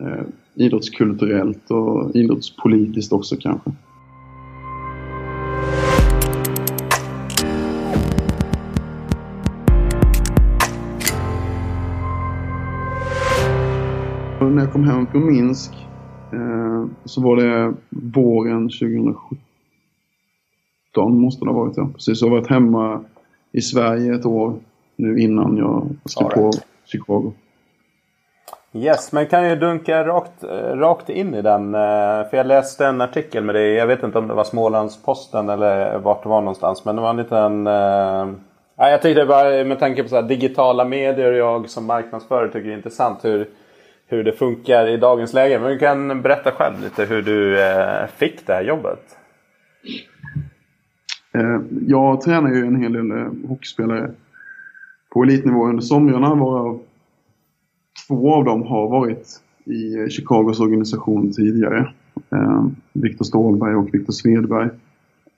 Eh, 0.00 0.22
idrottskulturellt 0.54 1.70
och 1.70 2.16
idrottspolitiskt 2.16 3.12
också 3.12 3.36
kanske. 3.36 3.70
När 14.50 14.62
jag 14.62 14.72
kom 14.72 14.84
hem 14.84 15.06
från 15.06 15.26
Minsk 15.26 15.72
eh, 16.32 16.84
så 17.04 17.22
var 17.22 17.36
det 17.36 17.74
våren 17.90 18.68
2017 18.68 19.38
måste 21.20 21.44
det 21.44 21.50
ha 21.50 21.58
varit 21.60 21.76
ja. 21.76 21.88
Precis, 21.94 22.22
jag 22.22 22.28
har 22.28 22.36
varit 22.36 22.50
hemma 22.50 23.04
i 23.52 23.60
Sverige 23.60 24.14
ett 24.14 24.26
år 24.26 24.54
nu 24.96 25.18
innan 25.18 25.56
jag 25.56 25.88
skrev 26.04 26.28
på 26.28 26.50
Chicago. 26.84 27.32
Yes, 28.72 29.12
men 29.12 29.26
kan 29.26 29.48
ju 29.48 29.56
dunka 29.56 30.04
rakt, 30.04 30.44
rakt 30.74 31.08
in 31.08 31.34
i 31.34 31.42
den. 31.42 31.74
Eh, 31.74 32.28
för 32.30 32.36
jag 32.36 32.46
läste 32.46 32.86
en 32.86 33.00
artikel 33.00 33.44
med 33.44 33.54
dig. 33.54 33.72
Jag 33.72 33.86
vet 33.86 34.02
inte 34.02 34.18
om 34.18 34.28
det 34.28 34.34
var 34.34 34.44
Smålandsposten 34.44 35.48
eller 35.48 35.98
vart 35.98 36.22
det 36.22 36.28
var 36.28 36.40
någonstans. 36.40 36.84
Men 36.84 36.96
det 36.96 37.02
var 37.02 37.10
en 37.10 37.16
liten... 37.16 37.66
Eh, 37.66 38.90
jag 38.90 39.02
tyckte 39.02 39.26
bara 39.26 39.64
med 39.64 39.78
tanke 39.78 40.02
på 40.02 40.08
så 40.08 40.22
digitala 40.22 40.84
medier 40.84 41.32
och 41.32 41.38
jag 41.38 41.70
som 41.70 41.86
marknadsförare 41.86 42.48
tycker 42.48 42.66
det 42.66 42.72
är 42.72 42.76
intressant 42.76 43.24
hur, 43.24 43.48
hur 44.06 44.24
det 44.24 44.32
funkar 44.32 44.88
i 44.88 44.96
dagens 44.96 45.32
läge. 45.32 45.58
Men 45.58 45.70
du 45.70 45.78
kan 45.78 46.22
berätta 46.22 46.52
själv 46.52 46.82
lite 46.82 47.04
hur 47.04 47.22
du 47.22 47.62
eh, 47.62 48.06
fick 48.16 48.46
det 48.46 48.52
här 48.52 48.62
jobbet. 48.62 49.16
Eh, 51.34 51.60
jag 51.86 52.20
tränar 52.20 52.50
ju 52.50 52.66
en 52.66 52.82
hel 52.82 52.92
del 52.92 53.10
eh, 53.10 53.48
hockeyspelare 53.48 54.10
på 55.12 55.22
elitnivå 55.22 55.66
under 55.66 55.82
somrarna 55.82 56.34
varav 56.34 56.80
två 58.08 58.34
av 58.34 58.44
dem 58.44 58.62
har 58.62 58.88
varit 58.88 59.40
i 59.64 59.98
eh, 59.98 60.08
Chicagos 60.08 60.60
organisation 60.60 61.32
tidigare. 61.32 61.92
Eh, 62.32 62.66
Viktor 62.92 63.24
Ståhlberg 63.24 63.74
och 63.74 63.94
Viktor 63.94 64.12
Svedberg. 64.12 64.68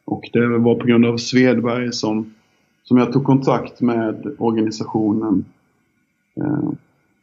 Och 0.05 0.31
det 0.33 0.47
var 0.59 0.75
på 0.75 0.87
grund 0.87 1.07
av 1.07 1.17
Svedberg 1.17 1.93
som, 1.93 2.35
som 2.83 2.99
jag 2.99 3.13
tog 3.13 3.25
kontakt 3.25 3.81
med 3.81 4.35
organisationen. 4.39 5.45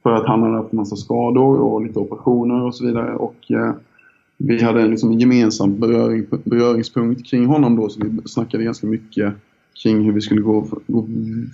För 0.05 0.13
att 0.13 0.27
han 0.27 0.41
hade 0.43 0.55
haft 0.55 0.73
en 0.73 0.77
massa 0.77 0.95
skador 0.95 1.59
och 1.59 1.85
lite 1.85 1.99
operationer 1.99 2.63
och 2.63 2.75
så 2.75 2.85
vidare. 2.85 3.15
Och 3.15 3.51
eh, 3.51 3.73
vi 4.37 4.63
hade 4.63 4.81
en 4.81 4.89
liksom 4.89 5.13
gemensam 5.13 5.79
beröring, 5.79 6.25
beröringspunkt 6.43 7.25
kring 7.25 7.45
honom 7.45 7.75
då, 7.75 7.89
så 7.89 7.99
vi 8.03 8.21
snackade 8.25 8.63
ganska 8.63 8.87
mycket 8.87 9.33
kring 9.83 10.05
hur 10.05 10.11
vi 10.11 10.21
skulle 10.21 10.41
gå, 10.41 10.67
gå 10.87 11.07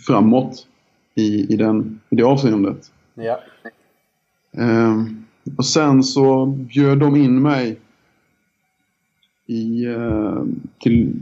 framåt 0.07 0.67
i, 1.15 1.53
i, 1.53 1.57
den, 1.57 1.99
i 2.09 2.15
det 2.15 2.23
avseendet. 2.23 2.91
Ja. 3.13 3.39
Eh, 4.57 5.03
och 5.57 5.65
sen 5.65 6.03
så 6.03 6.45
bjöd 6.45 6.99
de 6.99 7.15
in 7.15 7.41
mig 7.41 7.79
i, 9.47 9.85
eh, 9.85 10.43
till 10.79 11.13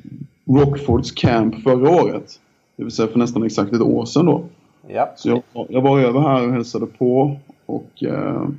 Rockfords 0.46 1.12
camp 1.12 1.64
förra 1.64 1.90
året. 1.90 2.40
Det 2.76 2.84
vill 2.84 2.92
säga 2.92 3.08
för 3.08 3.20
nästan 3.20 3.44
exakt 3.44 3.74
ett 3.74 3.82
år 3.82 4.06
sedan 4.06 4.26
då. 4.26 4.46
Ja. 4.94 5.14
Så 5.16 5.30
jag, 5.30 5.68
jag 5.70 5.82
var 5.82 6.00
över 6.00 6.20
här 6.20 6.48
och 6.48 6.54
hälsade 6.54 6.86
på 6.86 7.38
och 7.66 8.04
eh, 8.04 8.50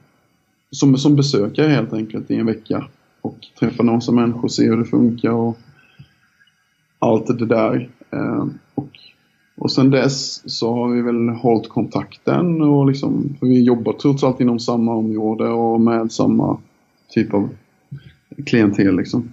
som, 0.70 0.96
som 0.96 1.16
besökare 1.16 1.68
helt 1.68 1.92
enkelt 1.92 2.30
i 2.30 2.36
en 2.36 2.46
vecka. 2.46 2.84
Och 3.20 3.36
träffa 3.58 3.82
någon 3.82 4.02
som 4.02 4.14
människor, 4.14 4.48
se 4.48 4.64
hur 4.64 4.76
det 4.76 4.84
funkar 4.84 5.30
och 5.30 5.58
allt 6.98 7.26
det 7.26 7.46
där. 7.46 7.90
Eh, 8.10 8.46
och, 8.74 8.88
och 9.56 9.72
sen 9.72 9.90
dess 9.90 10.50
så 10.58 10.74
har 10.74 10.88
vi 10.88 11.02
väl 11.02 11.28
hållit 11.28 11.68
kontakten 11.68 12.62
och 12.62 12.86
liksom, 12.86 13.36
för 13.40 13.46
vi 13.46 13.62
jobbar 13.62 13.92
trots 13.92 14.24
allt 14.24 14.40
inom 14.40 14.58
samma 14.58 14.94
område 14.94 15.48
och 15.48 15.80
med 15.80 16.12
samma 16.12 16.58
typ 17.08 17.34
av 17.34 17.48
klientel 18.46 18.96
liksom. 18.96 19.32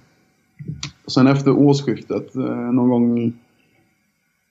Sen 1.07 1.27
efter 1.27 1.51
årsskiftet, 1.51 2.35
eh, 2.35 2.71
någon 2.71 2.89
gång 2.89 3.33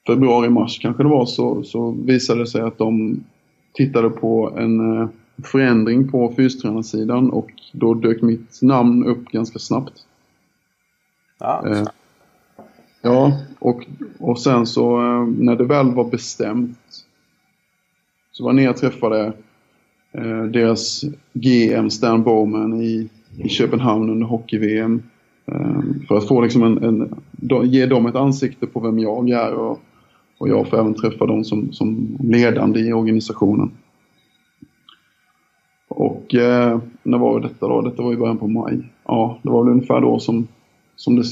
februari-mars 0.06 0.78
kanske 0.78 1.02
det 1.02 1.08
var, 1.08 1.26
så, 1.26 1.62
så 1.62 1.90
visade 1.90 2.40
det 2.40 2.46
sig 2.46 2.60
att 2.60 2.78
de 2.78 3.24
tittade 3.72 4.10
på 4.10 4.52
en 4.56 5.00
eh, 5.00 5.08
förändring 5.44 6.08
på 6.08 6.32
fystränarsidan 6.36 7.30
och 7.30 7.50
då 7.72 7.94
dök 7.94 8.22
mitt 8.22 8.62
namn 8.62 9.04
upp 9.04 9.24
ganska 9.24 9.58
snabbt. 9.58 9.94
Ja, 11.38 11.66
Eh, 11.66 11.86
ja, 13.02 13.32
och, 13.58 13.86
och 14.18 14.40
sen 14.40 14.66
så 14.66 15.00
eh, 15.00 15.26
när 15.26 15.56
det 15.56 15.64
väl 15.64 15.94
var 15.94 16.10
bestämt 16.10 16.78
så 18.32 18.44
var 18.44 18.50
jag 18.50 18.56
nere 18.56 18.70
och 18.70 18.76
träffade 18.76 19.32
eh, 20.12 20.42
deras 20.42 21.04
GM 21.32 21.90
Stan 21.90 22.22
Bowman 22.22 22.80
i, 22.80 23.08
i 23.36 23.48
Köpenhamn 23.48 24.10
under 24.10 24.26
hockey-VM. 24.26 25.02
Eh, 25.46 25.80
för 26.08 26.18
att 26.18 26.28
få 26.28 26.40
liksom 26.40 26.62
en, 26.62 26.82
en, 26.82 27.14
ge 27.70 27.86
dem 27.86 28.06
ett 28.06 28.14
ansikte 28.14 28.66
på 28.66 28.80
vem 28.80 28.98
jag 28.98 29.30
är 29.30 29.52
och, 29.52 29.80
och 30.38 30.48
jag 30.48 30.68
får 30.68 30.78
även 30.78 30.94
träffa 30.94 31.26
dem 31.26 31.44
som, 31.44 31.72
som 31.72 32.18
ledande 32.20 32.80
i 32.80 32.92
organisationen. 32.92 33.70
Och 35.88 36.34
eh, 36.34 36.78
när 37.02 37.18
var 37.18 37.40
detta 37.40 37.68
då? 37.68 37.80
Detta 37.80 38.02
var 38.02 38.12
i 38.12 38.16
början 38.16 38.38
på 38.38 38.48
maj. 38.48 38.92
Ja, 39.04 39.38
det 39.42 39.50
var 39.50 39.64
väl 39.64 39.72
ungefär 39.72 40.00
då 40.00 40.18
som, 40.18 40.48
som 40.96 41.16
det, 41.16 41.24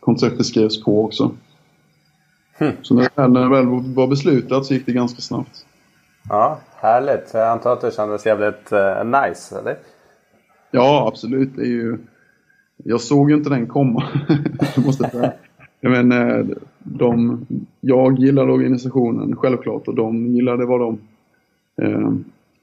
kontraktet 0.00 0.46
skrevs 0.46 0.84
på 0.84 1.04
också. 1.04 1.30
Hm. 2.52 2.72
Så 2.82 2.94
när, 2.94 3.28
när 3.28 3.40
det 3.40 3.48
väl 3.48 3.94
var 3.94 4.06
beslutat 4.06 4.66
så 4.66 4.74
gick 4.74 4.86
det 4.86 4.92
ganska 4.92 5.22
snabbt. 5.22 5.66
ja 6.28 6.58
härligt. 6.82 7.30
Jag 7.34 7.48
antar 7.48 7.72
att 7.72 7.80
det 7.80 7.94
kändes 7.96 8.26
jävligt 8.26 8.72
uh, 8.72 9.04
nice, 9.04 9.58
eller? 9.58 9.76
Ja, 10.70 11.08
absolut. 11.08 11.56
Det 11.56 11.62
är 11.62 11.66
ju... 11.66 11.98
Jag 12.76 13.00
såg 13.00 13.30
ju 13.30 13.36
inte 13.36 13.50
den 13.50 13.66
komma. 13.66 14.04
måste 14.76 15.10
säga. 15.10 15.32
Jag 15.84 15.90
menar, 15.90 16.46
de, 16.78 17.46
jag 17.80 18.18
gillade 18.18 18.52
organisationen 18.52 19.36
självklart 19.36 19.88
och 19.88 19.94
de 19.94 20.26
gillade 20.26 20.66
vad 20.66 20.80
de 20.80 20.98
eh, 21.82 22.12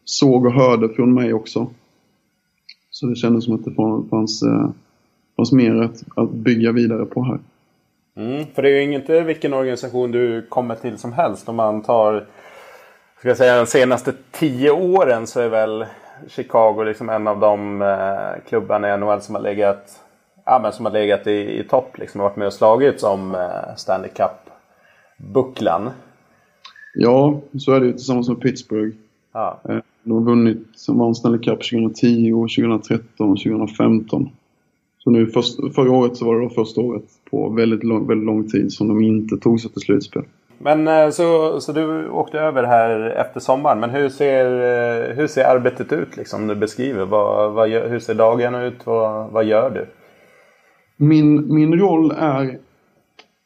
såg 0.06 0.46
och 0.46 0.54
hörde 0.54 0.90
från 0.90 1.14
mig 1.14 1.34
också. 1.34 1.68
Så 2.92 3.06
det 3.06 3.16
kändes 3.16 3.46
som 3.46 3.56
att 3.56 3.66
det 3.66 3.74
fanns, 4.10 4.44
eh, 4.44 4.70
fanns 5.36 5.52
mer 5.52 5.76
att, 5.76 6.04
att 6.16 6.32
bygga 6.32 6.72
vidare 6.72 7.06
på 7.06 7.24
här. 7.24 7.40
Mm, 8.16 8.46
för 8.54 8.62
det 8.62 8.70
är 8.70 8.82
ju 8.82 8.94
inte 8.94 9.18
eh, 9.18 9.24
vilken 9.24 9.54
organisation 9.54 10.12
du 10.12 10.42
kommer 10.50 10.76
till 10.76 10.98
som 10.98 11.14
helst. 11.14 11.50
Om 11.50 11.56
man 11.56 11.82
tar, 11.82 12.26
ska 13.20 13.28
jag 13.28 13.38
säga 13.38 13.58
de 13.58 13.66
senaste 13.66 14.14
tio 14.32 14.72
åren 14.72 15.28
så 15.28 15.40
är 15.40 15.50
väl 15.50 15.86
Chicago 16.28 16.84
liksom 16.84 17.10
en 17.10 17.28
av 17.28 17.40
de 17.40 17.82
eh, 17.82 18.50
klubbarna 18.50 18.94
i 18.94 18.98
NHL 18.98 19.22
som 19.22 19.36
har 19.36 19.42
legat, 19.42 20.00
ja, 20.50 20.60
men 20.60 20.74
som 20.74 20.86
har 20.86 20.92
legat 20.94 21.28
i, 21.28 21.60
i 21.60 21.64
topp. 21.64 21.98
Liksom, 21.98 22.22
och 22.22 22.26
varit 22.26 22.38
med 22.38 22.48
och 22.48 22.54
slagits 22.54 23.04
om 23.04 23.36
eh, 23.36 23.76
Stanley 23.78 24.10
Cup-bucklan. 24.10 25.90
Ja, 26.94 27.40
så 27.60 27.74
är 27.74 27.80
det 27.80 27.86
ju 27.86 27.92
tillsammans 27.92 28.30
med 28.30 28.42
Pittsburgh. 28.42 28.96
Ja. 29.34 29.60
Eh, 29.70 29.78
De 30.04 30.12
har 30.14 30.22
vunnit, 30.22 30.68
som 30.76 31.00
vann 31.00 31.16
Stanley 31.16 31.40
Cup 31.42 31.60
2010, 31.70 32.32
2013 32.32 33.32
och 33.32 33.38
2015. 33.38 34.30
Så 34.98 35.10
nu 35.10 35.28
först, 35.28 35.76
förra 35.76 35.92
året 35.92 36.18
så 36.18 36.26
var 36.26 36.36
det 36.36 36.42
då 36.42 36.50
första 36.50 36.82
året 36.82 37.04
på 37.32 37.50
väldigt 37.50 37.84
lång, 37.84 38.08
väldigt 38.08 38.26
lång 38.26 38.50
tid 38.50 38.74
som 38.74 38.88
de 38.88 39.02
inte 39.02 39.38
tog 39.38 39.62
sig 39.62 39.72
till 39.72 39.82
slutspel. 39.82 40.24
Men 40.58 40.88
eh, 40.88 41.10
så, 41.10 41.60
så 41.62 41.72
du 41.72 42.10
åkte 42.10 42.40
över 42.40 42.64
här 42.64 43.10
efter 43.10 43.40
sommaren. 43.40 43.80
Men 43.80 43.90
hur 43.90 44.10
ser, 44.10 44.46
eh, 44.46 45.16
hur 45.16 45.28
ser 45.28 45.44
arbetet 45.44 45.94
ut 45.94 46.18
liksom 46.18 46.48
du 46.48 46.56
beskriver? 46.56 47.06
Vad, 47.06 47.52
vad, 47.54 47.70
hur 47.70 48.00
ser 48.00 48.14
dagarna 48.14 48.64
ut? 48.66 48.86
Vad, 48.86 49.30
vad 49.30 49.46
gör 49.46 49.70
du? 49.70 49.86
Min, 51.02 51.54
min 51.54 51.80
roll 51.80 52.12
är 52.12 52.58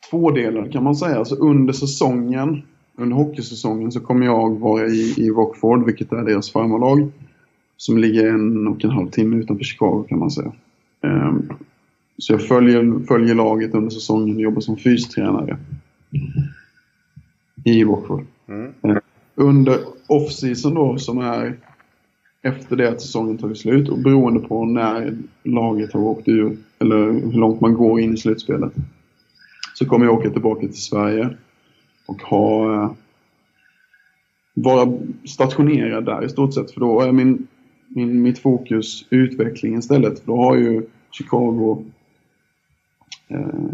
tvådelad 0.09 0.71
kan 0.71 0.83
man 0.83 0.95
säga. 0.95 1.17
Alltså 1.17 1.35
under 1.35 1.73
säsongen, 1.73 2.61
under 2.95 3.15
hockeysäsongen 3.15 3.91
så 3.91 3.99
kommer 3.99 4.25
jag 4.25 4.59
vara 4.59 4.87
i, 4.87 5.13
i 5.17 5.29
Rockford, 5.29 5.85
vilket 5.85 6.11
är 6.11 6.23
deras 6.23 6.51
farmarlag. 6.51 7.11
Som 7.77 7.97
ligger 7.97 8.29
en 8.29 8.67
och 8.67 8.85
en 8.85 8.91
halv 8.91 9.09
timme 9.09 9.35
utanför 9.35 9.63
Chicago 9.63 10.05
kan 10.09 10.19
man 10.19 10.31
säga. 10.31 10.51
Ehm, 11.03 11.49
så 12.17 12.33
jag 12.33 12.47
följer, 12.47 13.05
följer 13.07 13.35
laget 13.35 13.73
under 13.73 13.89
säsongen 13.89 14.35
och 14.35 14.41
jobbar 14.41 14.61
som 14.61 14.77
fystränare. 14.77 15.57
I 17.65 17.83
Rockford. 17.83 18.25
Mm. 18.47 18.99
Under 19.35 19.79
off-season 20.07 20.73
då, 20.73 20.97
som 20.97 21.17
är 21.17 21.57
efter 22.41 22.75
det 22.75 22.89
att 22.89 23.01
säsongen 23.01 23.37
tagit 23.37 23.57
slut 23.57 23.89
och 23.89 23.99
beroende 23.99 24.39
på 24.39 24.65
när 24.65 25.17
laget 25.43 25.93
har 25.93 26.01
åkt 26.01 26.27
ur, 26.27 26.57
eller 26.83 27.11
hur 27.11 27.39
långt 27.39 27.61
man 27.61 27.73
går 27.73 27.99
in 27.99 28.13
i 28.13 28.17
slutspelet, 28.17 28.73
så 29.73 29.85
kommer 29.85 30.05
jag 30.05 30.15
åka 30.15 30.29
tillbaka 30.29 30.67
till 30.67 30.81
Sverige 30.81 31.29
och 32.05 32.21
ha 32.21 32.73
eh, 32.73 32.91
vara 34.53 34.97
stationerad 35.25 36.05
där 36.05 36.25
i 36.25 36.29
stort 36.29 36.53
sett. 36.53 36.71
För 36.71 36.79
då 36.79 37.01
är 37.01 37.11
min, 37.11 37.47
min, 37.87 38.21
mitt 38.21 38.39
fokus 38.39 39.05
utveckling 39.09 39.77
istället. 39.77 40.19
För 40.19 40.27
då 40.27 40.35
har 40.35 40.55
ju 40.55 40.85
Chicago 41.11 41.85
eh, 43.27 43.69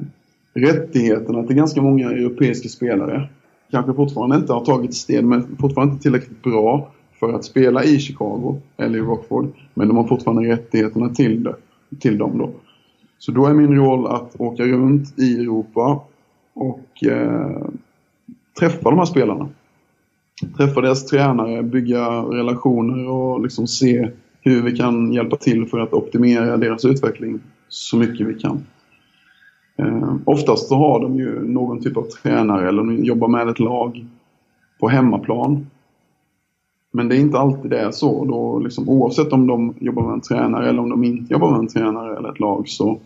rättigheterna 0.54 1.43
till 1.43 1.56
ganska 1.56 1.82
många 1.82 2.10
europeiska 2.12 2.69
spelare. 2.69 3.30
Kanske 3.72 3.93
fortfarande 3.93 4.36
inte 4.36 4.54
har 4.54 4.65
tagit 4.65 4.93
steg, 4.93 5.24
men 5.24 5.58
fortfarande 5.60 5.91
inte 5.91 6.04
tillräckligt 6.04 6.43
bra 6.43 6.91
för 7.19 7.34
att 7.34 7.45
spela 7.45 7.84
i 7.84 8.00
Chicago 8.00 8.62
eller 8.78 9.00
i 9.00 9.02
Rockford. 9.02 9.52
Men 9.74 9.88
de 9.88 9.98
har 9.98 10.08
fortfarande 10.08 10.50
rättigheterna 10.50 11.10
till, 11.10 11.43
det, 11.43 11.56
till 12.00 12.17
dem 12.17 12.38
då. 12.38 12.52
Så 13.19 13.32
då 13.32 13.45
är 13.45 13.53
min 13.53 13.75
roll 13.75 14.08
att 14.08 14.36
åka 14.39 14.63
runt 14.63 15.19
i 15.19 15.39
Europa 15.39 16.01
och 16.53 17.03
eh, 17.03 17.67
träffa 18.60 18.89
de 18.89 18.97
här 18.97 19.05
spelarna. 19.05 19.49
Träffa 20.58 20.82
deras 20.82 21.05
tränare, 21.05 21.63
bygga 21.63 22.08
relationer 22.10 23.10
och 23.10 23.41
liksom 23.41 23.67
se 23.67 24.10
hur 24.41 24.62
vi 24.62 24.77
kan 24.77 25.13
hjälpa 25.13 25.36
till 25.36 25.65
för 25.65 25.79
att 25.79 25.93
optimera 25.93 26.58
deras 26.58 26.86
utveckling 26.86 27.39
så 27.69 27.97
mycket 27.97 28.27
vi 28.27 28.34
kan. 28.34 28.65
Eh, 29.77 30.15
oftast 30.25 30.67
så 30.67 30.75
har 30.75 30.99
de 30.99 31.15
ju 31.15 31.43
någon 31.43 31.82
typ 31.82 31.97
av 31.97 32.03
tränare 32.03 32.67
eller 32.69 32.84
de 32.84 33.03
jobbar 33.03 33.27
med 33.27 33.49
ett 33.49 33.60
lag 33.60 34.05
på 34.79 34.89
hemmaplan. 34.89 35.67
Men 36.91 37.10
det 37.10 37.15
är 37.15 37.19
inte 37.19 37.38
alltid 37.38 37.71
det 37.71 37.80
är 37.80 37.91
så. 37.91 38.25
Då 38.25 38.60
liksom, 38.60 38.89
oavsett 38.89 39.34
om 39.34 39.47
de 39.47 39.73
jobbar 39.80 40.04
med 40.04 40.13
en 40.13 40.21
tränare 40.21 40.69
eller 40.69 40.82
om 40.82 40.89
de 40.89 41.04
inte 41.04 41.34
jobbar 41.34 41.52
med 41.52 41.60
en 41.60 41.67
tränare 41.67 42.17
eller 42.17 42.32
ett 42.32 42.39
lag 42.39 42.69
så, 42.69 42.99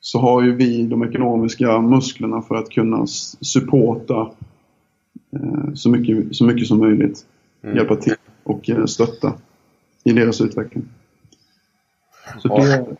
så 0.00 0.18
har 0.18 0.42
ju 0.42 0.56
vi 0.56 0.86
de 0.86 1.02
ekonomiska 1.02 1.80
musklerna 1.80 2.42
för 2.42 2.54
att 2.54 2.70
kunna 2.70 3.06
supporta 3.40 4.30
eh, 5.32 5.74
så, 5.74 5.90
mycket, 5.90 6.36
så 6.36 6.44
mycket 6.44 6.68
som 6.68 6.78
möjligt. 6.78 7.26
Mm. 7.62 7.76
Hjälpa 7.76 7.96
till 7.96 8.14
och 8.44 8.70
eh, 8.70 8.84
stötta 8.84 9.32
i 10.04 10.12
deras 10.12 10.40
utveckling. 10.40 10.84
Så 12.38 12.48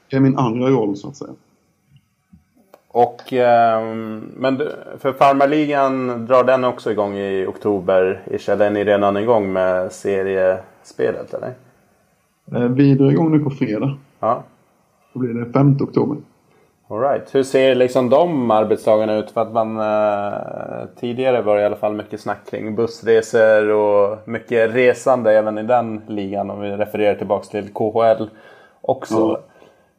det 0.09 0.17
är 0.17 0.21
min 0.21 0.39
andra 0.39 0.71
roll 0.71 0.97
så 0.97 1.09
att 1.09 1.17
säga. 1.17 1.33
Och, 2.93 3.33
ehm, 3.33 4.33
men 4.37 4.63
för 4.99 5.13
farmarligan 5.13 6.27
drar 6.27 6.45
den 6.45 6.65
också 6.65 6.91
igång 6.91 7.17
i 7.17 7.47
oktober? 7.47 8.23
Eller 8.27 8.67
är 8.67 8.71
ni 8.71 8.85
redan 8.85 9.17
igång 9.17 9.53
med 9.53 9.93
seriespelet 9.93 11.35
eller? 11.35 11.55
Eh, 12.55 12.69
vi 12.69 12.95
drar 12.95 13.11
igång 13.11 13.33
nu 13.33 13.39
på 13.39 13.51
fredag. 13.51 13.97
Ja. 14.21 14.43
Då 15.13 15.21
blir 15.21 15.35
det 15.35 15.53
5 15.53 15.77
oktober. 15.81 16.17
All 16.89 17.01
right. 17.01 17.35
Hur 17.35 17.43
ser 17.43 17.75
liksom 17.75 18.11
de 18.11 18.51
arbetsdagarna 18.51 19.17
ut? 19.17 19.31
För 19.31 19.41
att 19.41 19.53
man 19.53 19.79
eh, 19.79 20.89
tidigare 21.01 21.43
var 21.43 21.57
det 21.57 21.63
i 21.63 21.65
alla 21.65 21.77
fall 21.77 21.95
mycket 21.95 22.21
snack 22.21 22.51
kring 22.51 22.75
bussresor 22.75 23.69
och 23.69 24.29
mycket 24.29 24.75
resande 24.75 25.33
även 25.33 25.59
i 25.59 25.63
den 25.63 26.01
ligan 26.07 26.51
om 26.51 26.61
vi 26.61 26.71
refererar 26.71 27.15
tillbaks 27.15 27.49
till 27.49 27.69
KHL 27.73 28.31
också. 28.81 29.25
Mm. 29.25 29.41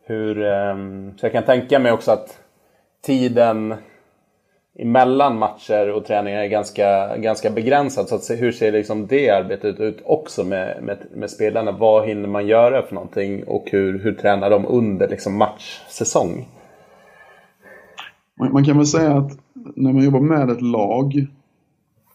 Hur, 0.06 0.46
eh, 0.46 0.76
så 1.18 1.26
jag 1.26 1.32
kan 1.32 1.44
tänka 1.44 1.80
mig 1.80 1.92
också 1.92 2.12
att 2.12 2.43
tiden 3.06 3.76
emellan 4.80 5.38
matcher 5.38 5.92
och 5.92 6.06
träningar 6.06 6.40
är 6.40 6.48
ganska, 6.48 7.18
ganska 7.18 7.50
begränsad. 7.50 8.08
Så 8.08 8.16
att, 8.16 8.30
hur 8.30 8.52
ser 8.52 8.72
liksom 8.72 9.08
det 9.08 9.30
arbetet 9.30 9.80
ut 9.80 10.02
också 10.06 10.44
med, 10.44 10.84
med, 10.84 10.98
med, 11.16 11.30
spelarna? 11.30 11.72
Vad 11.72 12.08
hinner 12.08 12.28
man 12.28 12.48
göra 12.48 12.82
för 12.82 12.96
någonting 12.96 13.44
och 13.44 13.66
hur, 13.72 14.00
hur 14.00 14.14
tränar 14.14 14.50
de 14.50 14.66
under 14.66 15.10
liksom 15.10 15.38
matchsäsong? 15.38 16.48
Man 18.52 18.66
kan 18.66 18.78
väl 18.78 18.88
säga 18.88 19.18
att 19.18 19.32
när 19.76 19.94
man 19.94 20.04
jobbar 20.04 20.20
med 20.20 20.50
ett 20.50 20.62
lag 20.62 21.28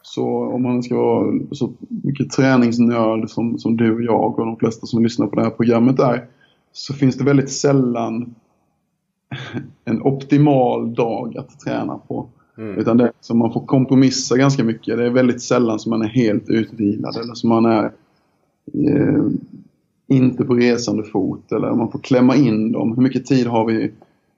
så 0.03 0.27
om 0.27 0.63
man 0.63 0.83
ska 0.83 0.97
vara 0.97 1.33
så 1.53 1.73
mycket 1.89 2.31
träningsnörd 2.31 3.31
som, 3.31 3.59
som 3.59 3.77
du 3.77 3.95
och 3.95 4.03
jag 4.03 4.39
och 4.39 4.47
de 4.47 4.57
flesta 4.57 4.87
som 4.87 5.03
lyssnar 5.03 5.27
på 5.27 5.37
det 5.37 5.43
här 5.43 5.51
programmet 5.51 6.01
är 6.01 6.27
så 6.73 6.95
finns 6.95 7.19
det 7.19 7.25
väldigt 7.25 7.51
sällan 7.51 8.35
en 9.85 10.03
optimal 10.03 10.95
dag 10.95 11.37
att 11.39 11.61
träna 11.61 11.99
på. 11.99 12.27
Mm. 12.59 12.79
Utan 12.79 12.97
det 12.97 13.13
som 13.21 13.39
man 13.39 13.53
får 13.53 13.67
kompromissa 13.67 14.37
ganska 14.37 14.65
mycket. 14.65 14.99
Det 14.99 15.07
är 15.07 15.11
väldigt 15.11 15.43
sällan 15.43 15.79
som 15.79 15.91
man 15.91 16.03
är 16.03 16.09
helt 16.09 16.49
utvilad 16.49 17.17
eller 17.17 17.35
som 17.35 17.49
man 17.49 17.65
är 17.65 17.85
eh, 18.75 19.25
inte 20.07 20.45
på 20.45 20.55
resande 20.55 21.05
fot. 21.05 21.53
Eller 21.53 21.75
man 21.75 21.91
får 21.91 21.99
klämma 21.99 22.37
in 22.37 22.73
dem. 22.73 22.95
Hur 22.97 23.03
mycket 23.03 23.27
tid 23.27 23.47
har 23.47 23.65
vi 23.65 23.93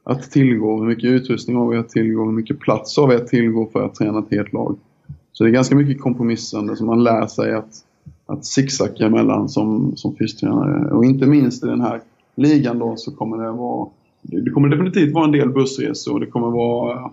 att 0.04 0.30
tillgå? 0.30 0.78
Hur 0.78 0.86
mycket 0.86 1.10
utrustning 1.10 1.56
har 1.56 1.68
vi 1.68 1.78
att 1.78 1.88
tillgå? 1.88 2.24
Hur 2.24 2.32
mycket 2.32 2.58
plats 2.58 2.96
har 2.96 3.08
vi 3.08 3.14
att 3.14 3.26
tillgå 3.26 3.66
för 3.66 3.82
att 3.82 3.94
träna 3.94 4.18
ett 4.18 4.30
helt 4.30 4.52
lag? 4.52 4.78
Så 5.32 5.44
det 5.44 5.50
är 5.50 5.52
ganska 5.52 5.76
mycket 5.76 6.02
kompromissande 6.02 6.76
som 6.76 6.86
man 6.86 7.04
lär 7.04 7.26
sig 7.26 7.54
att, 7.54 7.84
att 8.26 8.44
zigzacka 8.44 9.06
emellan 9.06 9.48
som, 9.48 9.96
som 9.96 10.16
fystränare. 10.16 10.92
Och 10.92 11.04
inte 11.04 11.26
minst 11.26 11.64
i 11.64 11.66
den 11.66 11.80
här 11.80 12.00
ligan 12.34 12.78
då 12.78 12.96
så 12.96 13.10
kommer 13.10 13.44
det 13.44 13.50
vara 13.50 13.88
det 14.22 14.50
kommer 14.50 14.68
definitivt 14.68 15.14
vara 15.14 15.24
en 15.24 15.32
del 15.32 15.48
bussresor. 15.48 16.20
Det 16.20 16.26
kommer 16.26 16.50
vara 16.50 17.10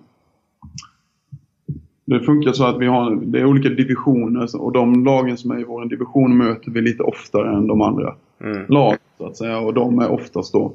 det 2.04 2.20
funkar 2.20 2.52
så 2.52 2.64
att 2.64 2.78
vi 2.78 2.86
har 2.86 3.16
det 3.24 3.40
är 3.40 3.44
olika 3.44 3.68
divisioner 3.68 4.60
och 4.62 4.72
de 4.72 5.04
lagen 5.04 5.36
som 5.36 5.50
är 5.50 5.60
i 5.60 5.64
vår 5.64 5.84
division 5.84 6.36
möter 6.36 6.70
vi 6.70 6.80
lite 6.80 7.02
oftare 7.02 7.56
än 7.56 7.66
de 7.66 7.80
andra 7.80 8.14
mm. 8.40 8.66
lagen. 8.68 8.98
Så 9.18 9.26
att 9.26 9.36
säga. 9.36 9.58
Och 9.58 9.74
de 9.74 9.98
är 9.98 10.10
oftast 10.10 10.52
då 10.52 10.72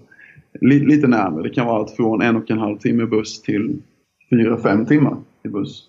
li, 0.61 0.79
lite 0.79 1.07
närmare. 1.07 1.43
Det 1.43 1.49
kan 1.49 1.67
vara 1.67 1.79
allt 1.79 1.91
från 1.91 2.21
en 2.21 2.35
och 2.35 2.51
en 2.51 2.57
halv 2.57 2.77
timme 2.77 3.05
buss 3.05 3.41
till 3.41 3.77
fyra, 4.29 4.57
fem 4.57 4.85
timmar 4.85 5.17
i 5.43 5.47
buss. 5.47 5.83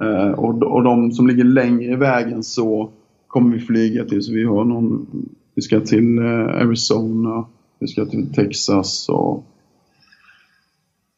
Eh, 0.00 0.30
och, 0.30 0.62
och 0.62 0.82
de 0.82 1.12
som 1.12 1.26
ligger 1.26 1.44
längre 1.44 1.92
i 1.92 1.96
vägen 1.96 2.42
så 2.42 2.90
kommer 3.26 3.56
vi 3.56 3.60
flyga 3.60 4.04
till. 4.04 4.22
Så 4.22 4.32
vi 4.32 4.44
har 4.44 4.64
någon, 4.64 5.06
vi 5.54 5.62
ska 5.62 5.80
till 5.80 6.18
eh, 6.18 6.24
Arizona, 6.44 7.44
vi 7.78 7.86
ska 7.86 8.04
till 8.04 8.32
Texas 8.32 9.08
och 9.08 9.44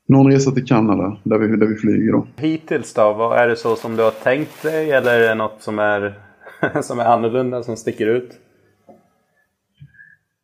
någon 0.08 0.32
resa 0.32 0.50
till 0.50 0.66
Kanada 0.66 1.16
där 1.22 1.38
vi, 1.38 1.56
där 1.56 1.66
vi 1.66 1.74
flyger 1.74 2.12
då. 2.12 2.26
Hittills 2.36 2.94
då? 2.94 3.12
Vad 3.12 3.38
är 3.38 3.48
det 3.48 3.56
så 3.56 3.76
som 3.76 3.96
du 3.96 4.02
har 4.02 4.10
tänkt 4.10 4.62
dig 4.62 4.90
eller 4.90 5.20
är 5.20 5.28
det 5.28 5.34
något 5.34 5.62
som 5.62 5.78
är, 5.78 6.18
som 6.82 6.98
är 6.98 7.04
annorlunda, 7.04 7.62
som 7.62 7.76
sticker 7.76 8.06
ut? 8.06 8.30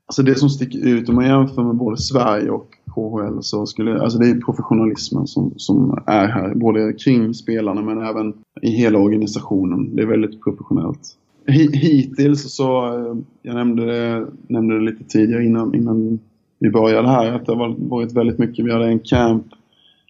Alltså 0.06 0.22
det 0.22 0.34
som 0.34 0.48
sticker 0.48 0.88
ut 0.88 1.08
om 1.08 1.14
man 1.14 1.26
jämför 1.26 1.62
med 1.62 1.74
både 1.74 1.96
Sverige 1.96 2.50
och 2.50 2.68
KHL 2.94 3.38
så 3.40 3.66
skulle 3.66 4.00
alltså 4.00 4.18
det 4.18 4.30
är 4.30 4.40
professionalismen 4.40 5.26
som, 5.26 5.52
som 5.56 6.02
är 6.06 6.26
här. 6.26 6.54
Både 6.54 6.92
kring 6.92 7.34
spelarna 7.34 7.82
men 7.82 8.02
även 8.02 8.34
i 8.62 8.70
hela 8.70 8.98
organisationen. 8.98 9.96
Det 9.96 10.02
är 10.02 10.06
väldigt 10.06 10.44
professionellt. 10.44 11.00
Hittills 11.46 12.54
så, 12.54 12.86
eh, 12.86 13.16
jag 13.42 13.54
nämnde 13.54 13.84
det, 13.84 14.26
nämnde 14.48 14.78
det 14.78 14.84
lite 14.84 15.04
tidigare 15.04 15.44
innan, 15.44 15.74
innan 15.74 16.18
vi 16.58 16.70
började 16.70 17.08
här 17.08 17.32
att 17.32 17.46
det 17.46 17.52
har 17.52 17.88
varit 17.88 18.12
väldigt 18.12 18.38
mycket. 18.38 18.64
Vi 18.64 18.72
hade 18.72 18.86
en 18.86 18.98
camp 18.98 19.46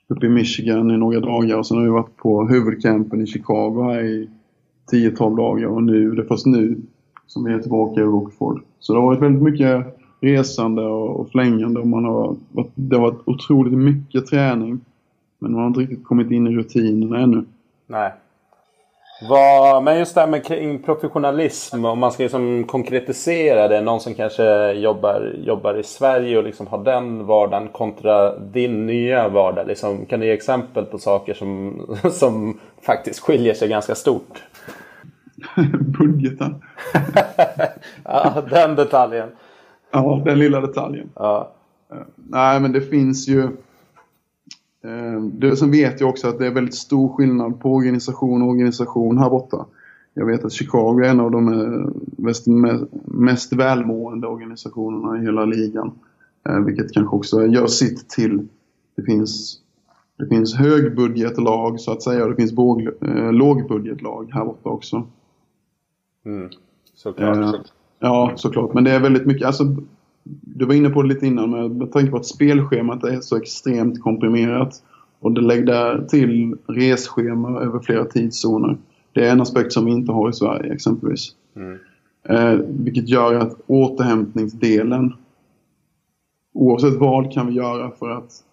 uppe 0.09 0.27
i 0.27 0.29
Michigan 0.29 0.91
i 0.91 0.97
några 0.97 1.21
dagar 1.21 1.59
och 1.59 1.67
sen 1.67 1.77
har 1.77 1.85
vi 1.85 1.91
varit 1.91 2.17
på 2.17 2.47
huvudcampen 2.47 3.21
i 3.21 3.27
Chicago 3.27 3.83
här 3.83 4.05
i 4.05 4.29
10-12 4.93 5.37
dagar 5.37 5.67
och 5.67 5.83
nu, 5.83 6.11
det 6.11 6.23
är 6.23 6.27
först 6.27 6.47
nu 6.47 6.77
som 7.27 7.45
vi 7.45 7.53
är 7.53 7.59
tillbaka 7.59 8.01
i 8.01 8.05
Rockford. 8.05 8.63
Så 8.79 8.93
det 8.93 8.99
har 8.99 9.07
varit 9.07 9.23
väldigt 9.23 9.43
mycket 9.43 9.99
resande 10.21 10.83
och, 10.83 11.31
flängande 11.31 11.81
och 11.81 11.87
man 11.87 12.05
har, 12.05 12.37
det 12.75 12.97
har 12.97 13.03
varit 13.03 13.23
otroligt 13.25 13.79
mycket 13.79 14.27
träning. 14.27 14.81
Men 15.39 15.53
man 15.53 15.61
har 15.61 15.69
inte 15.69 15.81
riktigt 15.81 16.05
kommit 16.05 16.31
in 16.31 16.47
i 16.47 16.51
rutinerna 16.51 17.19
ännu. 17.19 17.45
Nej. 17.87 18.13
Vad, 19.21 19.83
men 19.83 19.99
just 19.99 20.15
det 20.15 20.21
här 20.21 20.29
med 20.29 20.47
kring 20.47 20.83
professionalism, 20.83 21.85
om 21.85 21.99
man 21.99 22.13
ska 22.13 22.23
liksom 22.23 22.65
konkretisera 22.65 23.69
det. 23.69 23.81
Någon 23.81 24.01
som 24.01 24.15
kanske 24.15 24.73
jobbar, 24.73 25.35
jobbar 25.39 25.79
i 25.79 25.83
Sverige 25.83 26.39
och 26.39 26.45
liksom 26.45 26.67
har 26.67 26.85
den 26.85 27.27
vardagen 27.27 27.69
kontra 27.69 28.39
din 28.39 28.87
nya 28.87 29.29
vardag. 29.29 29.67
Liksom, 29.67 30.07
kan 30.07 30.21
du 30.21 30.27
ge 30.27 30.33
exempel 30.33 30.85
på 30.85 30.99
saker 30.99 31.35
som, 31.35 31.81
som 32.13 32.59
faktiskt 32.87 33.21
skiljer 33.21 33.55
sig 33.55 33.69
ganska 33.69 33.95
stort? 33.95 34.43
Budgeten. 35.99 36.63
ja, 38.05 38.43
den 38.51 38.75
detaljen. 38.75 39.29
Ja, 39.93 40.23
den 40.25 40.39
lilla 40.39 40.61
detaljen. 40.61 41.11
Ja. 41.15 41.53
Nej, 42.17 42.61
men 42.61 42.73
det 42.73 42.81
finns 42.81 43.29
ju 43.29 43.43
Eh, 43.43 43.51
det, 45.33 45.57
sen 45.57 45.71
vet 45.71 46.01
jag 46.01 46.11
också 46.11 46.29
att 46.29 46.39
det 46.39 46.47
är 46.47 46.51
väldigt 46.51 46.75
stor 46.75 47.09
skillnad 47.09 47.61
på 47.61 47.75
organisation 47.75 48.43
och 48.43 48.49
organisation 48.49 49.19
här 49.19 49.31
borta. 49.31 49.67
Jag 50.15 50.27
vet 50.27 50.45
att 50.45 50.53
Chicago 50.53 51.01
är 51.05 51.09
en 51.09 51.21
av 51.21 51.31
de 51.31 51.49
eh, 51.49 51.91
mest, 52.17 52.47
mest 53.05 53.53
välmående 53.53 54.27
organisationerna 54.27 55.19
i 55.19 55.25
hela 55.25 55.45
ligan. 55.45 55.93
Eh, 56.49 56.59
vilket 56.59 56.93
kanske 56.93 57.17
också 57.17 57.47
gör 57.47 57.67
sitt 57.67 58.09
till. 58.09 58.49
Det 58.97 59.03
finns, 59.03 59.59
det 60.19 60.27
finns 60.27 60.55
högbudgetlag 60.55 61.81
så 61.81 61.93
att 61.93 62.03
säga 62.03 62.25
och 62.25 62.31
det 62.31 62.37
finns 62.37 62.53
båg, 62.53 62.89
lågbudgetlag 63.33 64.31
här 64.33 64.45
borta 64.45 64.69
också. 64.69 65.07
Mm. 66.25 66.49
Såklart. 66.95 67.73
Ja, 67.99 68.33
såklart. 68.37 68.75
Men 68.75 68.85
det 68.85 68.91
är 68.91 69.01
väldigt 69.01 69.27
mycket, 69.27 69.47
alltså 69.47 69.77
du 70.25 70.65
var 70.65 70.75
inne 70.75 70.91
på 70.91 71.03
det 71.03 71.09
lite 71.09 71.27
innan 71.27 71.51
med, 71.51 71.71
med 71.71 71.93
tanke 71.93 72.11
på 72.11 72.17
att 72.17 72.27
spelschemat 72.27 73.05
är 73.05 73.21
så 73.21 73.37
extremt 73.37 74.03
komprimerat 74.03 74.83
och 75.21 75.33
det 75.33 75.41
lägger 75.41 76.05
till 76.05 76.57
resschema 76.67 77.61
över 77.61 77.79
flera 77.79 78.05
tidszoner. 78.05 78.77
Det 79.13 79.27
är 79.27 79.33
en 79.33 79.41
aspekt 79.41 79.73
som 79.73 79.85
vi 79.85 79.93
inte 79.93 80.13
har 80.13 80.31
i 80.31 80.33
Sverige 80.33 80.73
exempelvis. 80.73 81.33
Mm. 81.57 81.79
Eh, 82.29 82.65
vilket 82.69 83.09
gör 83.09 83.35
att 83.35 83.61
återhämtningsdelen, 83.67 85.15
oavsett 86.53 86.95
vad 86.95 87.33
kan 87.33 87.47
vi 87.47 87.53
göra 87.53 87.91
för 87.91 88.11
att 88.11 88.45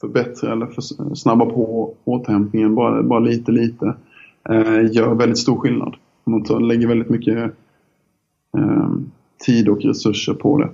förbättra 0.00 0.52
eller 0.52 0.66
för, 0.66 1.14
snabba 1.14 1.46
på 1.46 1.94
återhämtningen 2.04 2.74
bara, 2.74 3.02
bara 3.02 3.20
lite 3.20 3.52
lite, 3.52 3.94
eh, 4.48 4.92
gör 4.92 5.14
väldigt 5.14 5.38
stor 5.38 5.56
skillnad. 5.56 5.96
Man 6.24 6.68
lägger 6.68 6.88
väldigt 6.88 7.10
mycket 7.10 7.36
eh, 8.58 8.90
tid 9.46 9.68
och 9.68 9.84
resurser 9.84 10.34
på 10.34 10.58
det. 10.58 10.68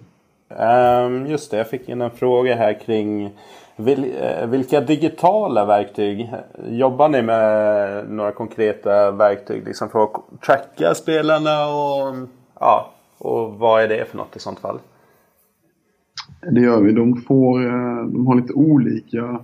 Um, 0.49 1.27
just 1.27 1.51
det, 1.51 1.57
jag 1.57 1.71
fick 1.71 1.89
in 1.89 2.01
en 2.01 2.11
fråga 2.11 2.57
här 2.57 2.81
kring 2.81 3.31
vil, 3.77 4.05
uh, 4.05 4.47
vilka 4.47 4.81
digitala 4.81 5.65
verktyg 5.65 6.33
jobbar 6.69 7.09
ni 7.09 7.23
med? 7.23 8.11
Några 8.11 8.33
konkreta 8.33 9.11
verktyg 9.11 9.65
liksom 9.65 9.89
för 9.89 10.05
att 10.05 10.41
tracka 10.47 10.95
spelarna 10.95 11.67
och, 11.69 12.15
ja, 12.61 12.91
och 13.19 13.55
vad 13.55 13.83
är 13.83 13.89
det 13.89 14.05
för 14.11 14.17
något 14.17 14.37
i 14.37 14.39
sånt 14.39 14.59
fall? 14.59 14.79
Det 16.51 16.61
gör 16.61 16.81
vi. 16.81 16.93
De, 16.93 17.17
får, 17.17 17.67
eh, 17.67 18.07
de 18.07 18.27
har 18.27 18.35
lite 18.35 18.53
olika 18.53 19.41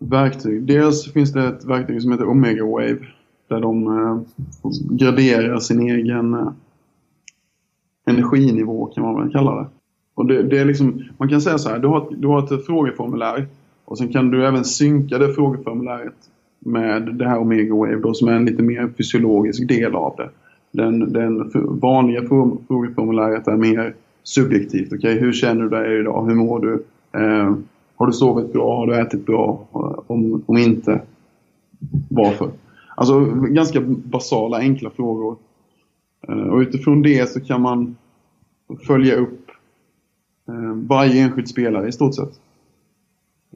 verktyg. 0.00 0.62
Dels 0.62 1.12
finns 1.12 1.32
det 1.32 1.46
ett 1.46 1.64
verktyg 1.64 2.02
som 2.02 2.12
heter 2.12 2.28
Omega 2.28 2.64
Wave 2.64 3.06
där 3.48 3.60
de 3.60 3.86
eh, 3.86 4.20
graderar 4.90 5.58
sin 5.58 5.90
egen 5.90 6.54
energinivå 8.06 8.86
kan 8.86 9.04
man 9.04 9.22
väl 9.22 9.32
kalla 9.32 9.54
det. 9.54 9.66
Och 10.14 10.26
det, 10.26 10.42
det 10.42 10.58
är 10.58 10.64
liksom, 10.64 11.02
man 11.18 11.28
kan 11.28 11.40
säga 11.40 11.58
så 11.58 11.68
här, 11.68 11.78
du 11.78 11.88
har, 11.88 12.06
du 12.18 12.28
har 12.28 12.54
ett 12.54 12.66
frågeformulär 12.66 13.46
och 13.84 13.98
sen 13.98 14.08
kan 14.08 14.30
du 14.30 14.46
även 14.46 14.64
synka 14.64 15.18
det 15.18 15.32
frågeformuläret 15.32 16.14
med 16.58 17.14
det 17.14 17.28
här 17.28 17.38
Omega 17.38 17.74
Wave 17.74 17.96
då, 17.96 18.14
som 18.14 18.28
är 18.28 18.32
en 18.32 18.44
lite 18.44 18.62
mer 18.62 18.88
fysiologisk 18.98 19.68
del 19.68 19.94
av 19.94 20.14
det. 20.16 20.30
Den, 20.70 21.12
den 21.12 21.50
vanliga 21.80 22.22
frågeformuläret 22.68 23.48
är 23.48 23.56
mer 23.56 23.94
subjektivt. 24.22 24.92
Okay, 24.92 25.18
hur 25.18 25.32
känner 25.32 25.62
du 25.62 25.68
dig 25.68 26.00
idag? 26.00 26.26
Hur 26.26 26.34
mår 26.34 26.60
du? 26.60 26.84
Eh, 27.12 27.54
har 27.96 28.06
du 28.06 28.12
sovit 28.12 28.52
bra? 28.52 28.76
Har 28.76 28.86
du 28.86 29.00
ätit 29.00 29.26
bra? 29.26 29.66
Eh, 29.74 29.98
om, 30.06 30.42
om 30.46 30.56
inte, 30.56 31.00
varför? 32.08 32.50
Alltså 32.96 33.24
ganska 33.30 33.80
basala, 33.86 34.58
enkla 34.58 34.90
frågor 34.90 35.36
och 36.28 36.58
utifrån 36.58 37.02
det 37.02 37.30
så 37.30 37.40
kan 37.40 37.60
man 37.60 37.96
följa 38.86 39.16
upp 39.16 39.50
eh, 40.48 40.74
varje 40.74 41.22
enskild 41.22 41.48
spelare 41.48 41.88
i 41.88 41.92
stort 41.92 42.14
sett. 42.14 42.40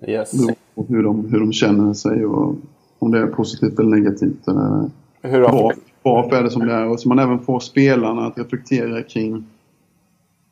Yes. 0.07 0.33
Och 0.75 0.89
hur, 0.89 1.03
de, 1.03 1.29
hur 1.31 1.41
de 1.41 1.53
känner 1.53 1.95
sig 1.95 2.25
och 2.27 2.57
om 2.99 3.11
det 3.11 3.19
är 3.19 3.27
positivt 3.27 3.79
eller 3.79 3.97
negativt. 3.97 4.49
Eller 4.49 4.91
Hur 5.23 5.43
ofta, 5.43 5.57
var, 5.57 5.75
varför 6.03 6.37
är 6.37 6.43
det 6.43 6.51
som 6.51 6.67
det 6.67 6.73
är? 6.73 6.89
Och 6.89 7.01
så 7.01 7.09
man 7.09 7.19
även 7.19 7.39
får 7.39 7.61
spelarna 7.61 8.27
att 8.27 8.39
reflektera 8.39 9.03
kring 9.03 9.45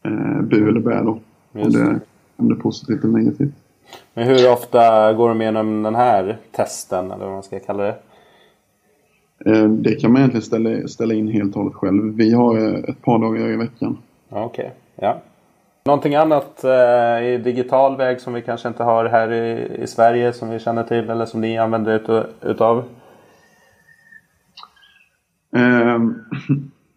eh, 0.04 0.42
bu 0.42 0.68
eller 0.68 0.80
bä 0.80 1.02
då. 1.02 1.20
Om 1.52 1.72
det, 1.72 2.00
om 2.36 2.48
det 2.48 2.54
är 2.54 2.58
positivt 2.58 3.04
eller 3.04 3.18
negativt. 3.18 3.54
men 4.14 4.26
hur 4.26 4.52
ofta 4.52 5.12
går 5.12 5.28
de 5.28 5.42
igenom 5.42 5.82
den 5.82 5.94
här 5.94 6.38
testen, 6.52 7.10
eller 7.10 7.24
vad 7.24 7.34
man 7.34 7.42
ska 7.42 7.60
kalla 7.60 7.82
det? 7.82 7.96
Eh, 9.46 9.68
det 9.68 9.94
kan 9.94 10.12
man 10.12 10.20
egentligen 10.20 10.42
ställa, 10.42 10.88
ställa 10.88 11.14
in 11.14 11.28
helt 11.28 11.56
och 11.56 11.62
hållet 11.62 11.76
själv. 11.76 12.14
Vi 12.16 12.32
har 12.32 12.58
eh, 12.58 12.74
ett 12.74 13.02
par 13.02 13.18
dagar 13.18 13.48
i 13.48 13.56
veckan. 13.56 13.98
Okej, 14.28 14.72
ja. 14.96 15.20
Någonting 15.84 16.14
annat 16.14 16.64
eh, 16.64 17.24
i 17.24 17.40
digital 17.44 17.96
väg 17.96 18.20
som 18.20 18.32
vi 18.32 18.42
kanske 18.42 18.68
inte 18.68 18.82
har 18.82 19.04
här 19.04 19.32
i, 19.32 19.68
i 19.82 19.86
Sverige 19.86 20.32
som 20.32 20.50
vi 20.50 20.58
känner 20.58 20.82
till 20.82 21.10
eller 21.10 21.26
som 21.26 21.40
ni 21.40 21.58
använder 21.58 21.96
ut, 21.96 22.26
utav? 22.42 22.84
Eh, 25.56 26.00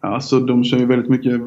alltså 0.00 0.40
de 0.40 0.64
kör 0.64 0.78
ju 0.78 0.86
väldigt 0.86 1.10
mycket 1.10 1.40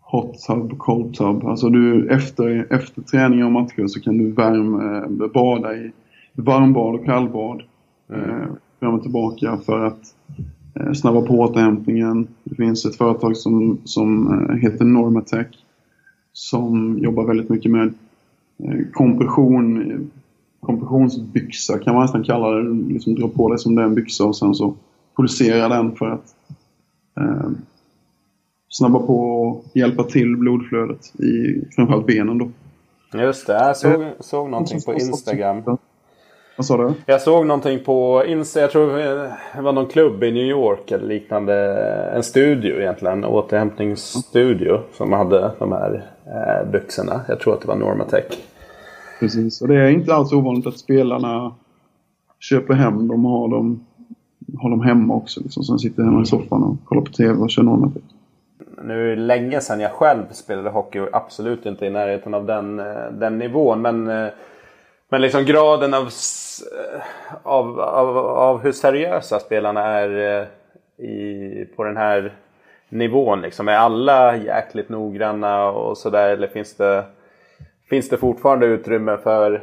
hot 0.00 0.38
tub, 0.46 0.78
cold 0.78 1.14
tub. 1.14 1.46
Alltså 1.46 1.68
du, 1.68 2.08
efter, 2.08 2.66
efter 2.70 3.02
träningar 3.02 3.46
och 3.46 3.52
matcher 3.52 3.86
så 3.86 4.00
kan 4.00 4.18
du 4.18 4.32
värma, 4.32 4.96
eh, 4.96 5.32
bada 5.32 5.74
i 5.74 5.92
varmbad 6.32 6.94
och 6.94 7.04
kallbad. 7.04 7.62
Eh, 8.12 8.46
fram 8.80 8.94
och 8.94 9.02
tillbaka 9.02 9.58
för 9.66 9.86
att 9.86 10.14
eh, 10.80 10.92
snabba 10.92 11.20
på 11.20 11.34
återhämtningen. 11.34 12.28
Det 12.44 12.54
finns 12.54 12.84
ett 12.84 12.96
företag 12.96 13.36
som, 13.36 13.78
som 13.84 14.28
eh, 14.28 14.56
heter 14.56 14.84
Normatec 14.84 15.46
som 16.32 16.98
jobbar 16.98 17.24
väldigt 17.24 17.48
mycket 17.48 17.70
med 17.70 17.94
eh, 18.64 18.86
kompression, 18.92 20.10
kompressionsbyxa 20.60 21.78
kan 21.78 21.94
man 21.94 22.02
nästan 22.02 22.24
kalla 22.24 22.50
det. 22.50 22.92
Liksom 22.92 23.14
dra 23.14 23.28
på 23.28 23.48
dig 23.48 23.58
som 23.58 23.74
det 23.74 23.82
är 23.82 23.86
en 23.86 23.94
byxa 23.94 24.24
och 24.24 24.36
sen 24.36 24.54
så 24.54 24.74
pulsera 25.16 25.68
den 25.68 25.96
för 25.96 26.10
att 26.10 26.34
eh, 27.20 27.50
snabba 28.68 28.98
på 28.98 29.42
och 29.42 29.64
hjälpa 29.74 30.04
till 30.04 30.36
blodflödet 30.36 31.20
i 31.20 31.64
framförallt 31.74 32.06
benen 32.06 32.38
då. 32.38 32.50
Just 33.18 33.46
det, 33.46 33.52
jag 33.52 33.76
såg, 33.76 34.04
såg 34.20 34.50
någonting 34.50 34.80
på 34.86 34.94
Instagram. 34.94 35.62
Vad 36.60 36.66
sa 36.66 36.76
du? 36.76 36.92
Jag 37.06 37.20
såg 37.20 37.46
någonting 37.46 37.84
på 37.84 38.24
Insta, 38.26 38.60
jag 38.60 38.70
tror 38.70 38.96
det 39.56 39.62
var 39.62 39.72
någon 39.72 39.86
klubb 39.86 40.24
i 40.24 40.32
New 40.32 40.44
York 40.44 40.90
eller 40.90 41.06
liknande. 41.06 41.54
En 42.14 42.22
studio 42.22 42.80
egentligen, 42.80 43.18
en 43.18 43.24
återhämtningsstudio 43.24 44.80
som 44.92 45.12
hade 45.12 45.52
de 45.58 45.72
här 45.72 46.10
eh, 46.26 46.70
byxorna. 46.70 47.20
Jag 47.28 47.40
tror 47.40 47.54
att 47.54 47.60
det 47.60 47.68
var 47.68 47.76
Normatec. 47.76 48.24
Precis, 49.20 49.62
och 49.62 49.68
det 49.68 49.74
är 49.76 49.88
inte 49.90 50.14
alls 50.14 50.32
ovanligt 50.32 50.66
att 50.66 50.78
spelarna 50.78 51.54
köper 52.38 52.74
hem 52.74 53.08
dem 53.08 53.26
och 53.26 53.32
har 53.32 53.48
dem, 53.48 53.86
har 54.62 54.70
dem 54.70 54.80
hemma 54.80 55.14
också. 55.14 55.40
Liksom. 55.40 55.62
Sen 55.62 55.78
sitter 55.78 56.02
hemma 56.02 56.22
i 56.22 56.26
soffan 56.26 56.62
och 56.62 56.76
kollar 56.84 57.02
på 57.02 57.12
TV 57.12 57.38
och 57.38 57.50
kör 57.50 57.62
Normatec. 57.62 58.02
Nu 58.84 59.12
är 59.12 59.16
det 59.16 59.22
länge 59.22 59.60
sedan 59.60 59.80
jag 59.80 59.92
själv 59.92 60.22
spelade 60.32 60.70
hockey 60.70 60.98
och 60.98 61.08
absolut 61.12 61.66
inte 61.66 61.86
i 61.86 61.90
närheten 61.90 62.34
av 62.34 62.46
den, 62.46 62.80
eh, 62.80 63.10
den 63.12 63.38
nivån. 63.38 63.82
Men, 63.82 64.08
eh, 64.08 64.28
men 65.12 65.22
liksom 65.22 65.44
graden 65.44 65.94
av, 65.94 66.02
eh, 66.02 67.02
av, 67.42 67.80
av, 67.80 68.18
av 68.18 68.58
hur 68.62 68.72
seriösa 68.72 69.40
spelarna 69.40 69.84
är 69.84 70.40
eh, 70.40 70.46
i, 71.06 71.64
på 71.76 71.84
den 71.84 71.96
här 71.96 72.32
nivån. 72.88 73.42
Liksom. 73.42 73.68
Är 73.68 73.76
alla 73.76 74.36
jäkligt 74.36 74.88
noggranna 74.88 75.70
och 75.70 75.98
sådär? 75.98 76.30
Eller 76.30 76.46
finns 76.46 76.76
det, 76.76 77.04
finns 77.88 78.08
det 78.08 78.16
fortfarande 78.16 78.66
utrymme 78.66 79.16
för, 79.16 79.62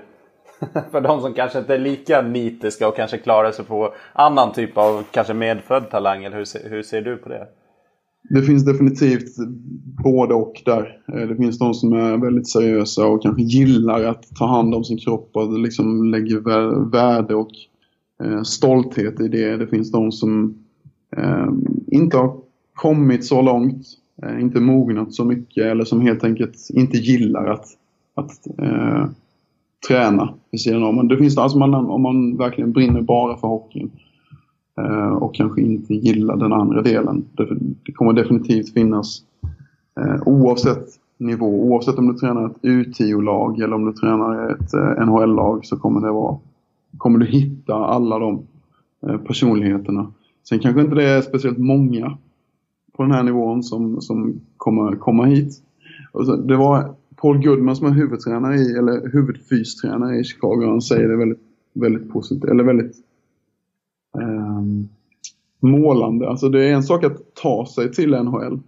för 0.91 1.01
de 1.01 1.21
som 1.21 1.33
kanske 1.33 1.59
inte 1.59 1.73
är 1.73 1.79
lika 1.79 2.21
nitiska 2.21 2.87
och 2.87 2.95
kanske 2.95 3.17
klarar 3.17 3.51
sig 3.51 3.65
på 3.65 3.93
annan 4.13 4.53
typ 4.53 4.77
av 4.77 5.03
kanske 5.11 5.33
medfödd 5.33 5.89
talang? 5.89 6.23
Eller 6.23 6.37
hur, 6.37 6.69
hur 6.69 6.83
ser 6.83 7.01
du 7.01 7.17
på 7.17 7.29
det? 7.29 7.47
Det 8.29 8.41
finns 8.41 8.65
definitivt 8.65 9.35
både 10.03 10.33
och 10.33 10.61
där. 10.65 10.97
Eh, 11.13 11.27
det 11.27 11.35
finns 11.35 11.59
de 11.59 11.73
som 11.73 11.93
är 11.93 12.17
väldigt 12.17 12.47
seriösa 12.47 13.07
och 13.07 13.21
kanske 13.21 13.41
gillar 13.41 14.03
att 14.03 14.35
ta 14.35 14.45
hand 14.45 14.75
om 14.75 14.83
sin 14.83 14.97
kropp 14.97 15.29
och 15.33 15.59
liksom 15.59 16.11
lägger 16.11 16.39
värde 16.91 17.35
och 17.35 17.51
eh, 18.23 18.41
stolthet 18.41 19.19
i 19.19 19.27
det. 19.27 19.57
Det 19.57 19.67
finns 19.67 19.91
de 19.91 20.11
som 20.11 20.57
eh, 21.17 21.47
inte 21.87 22.17
har 22.17 22.37
kommit 22.73 23.25
så 23.25 23.41
långt, 23.41 23.85
inte 24.39 24.59
mognat 24.59 25.13
så 25.13 25.25
mycket 25.25 25.65
eller 25.65 25.85
som 25.85 26.01
helt 26.01 26.23
enkelt 26.23 26.55
inte 26.73 26.97
gillar 26.97 27.45
att, 27.45 27.65
att 28.15 28.47
eh, 28.59 29.05
träna 29.87 30.33
vid 30.51 30.61
sidan 30.61 30.83
om. 30.83 30.95
Men 30.95 31.07
det 31.07 31.17
finns 31.17 31.37
alltså 31.37 31.57
man, 31.57 31.73
om 31.73 32.01
man 32.01 32.37
verkligen 32.37 32.71
brinner 32.71 33.01
bara 33.01 33.37
för 33.37 33.47
hockeyn 33.47 33.91
Eh, 34.77 35.13
och 35.13 35.35
kanske 35.35 35.61
inte 35.61 35.93
gillar 35.93 36.37
den 36.37 36.53
andra 36.53 36.81
delen. 36.81 37.25
Det, 37.31 37.47
det 37.85 37.91
kommer 37.91 38.13
definitivt 38.13 38.73
finnas 38.73 39.21
eh, 39.99 40.21
oavsett 40.25 40.87
nivå, 41.17 41.47
oavsett 41.47 41.97
om 41.97 42.07
du 42.07 42.13
tränar 42.13 42.45
ett 42.45 42.61
U10-lag 42.61 43.59
eller 43.59 43.75
om 43.75 43.85
du 43.85 43.93
tränar 43.93 44.51
ett 44.51 44.73
eh, 44.73 45.05
NHL-lag 45.05 45.65
så 45.65 45.77
kommer 45.77 46.01
det 46.01 46.11
vara 46.11 46.37
kommer 46.97 47.19
du 47.19 47.25
hitta 47.25 47.73
alla 47.73 48.19
de 48.19 48.43
eh, 49.07 49.17
personligheterna. 49.17 50.11
Sen 50.49 50.59
kanske 50.59 50.81
inte 50.81 50.95
det 50.95 51.09
är 51.09 51.21
speciellt 51.21 51.57
många 51.57 52.17
på 52.93 53.03
den 53.03 53.11
här 53.11 53.23
nivån 53.23 53.63
som, 53.63 54.01
som 54.01 54.41
kommer 54.57 54.95
komma 54.95 55.25
hit. 55.25 55.63
Och 56.11 56.25
så, 56.25 56.35
det 56.35 56.55
var 56.57 56.95
Paul 57.15 57.43
Goodman 57.43 57.75
som 57.75 57.87
är 57.87 57.91
huvudtränare 57.91 58.55
i, 58.55 58.77
eller 58.77 59.11
huvudfystränare 59.11 60.19
i 60.19 60.23
Chicago. 60.23 60.65
Han 60.65 60.81
säger 60.81 61.07
det 61.07 61.17
väldigt, 61.17 61.41
väldigt 61.73 62.09
positivt, 62.09 62.49
eller 62.49 62.63
väldigt 62.63 62.95
eh, 64.19 64.46
målande. 65.59 66.29
Alltså 66.29 66.49
det 66.49 66.65
är 66.65 66.73
en 66.73 66.83
sak 66.83 67.03
att 67.03 67.35
ta 67.35 67.65
sig 67.65 67.91
till 67.91 68.09
NHL. 68.09 68.59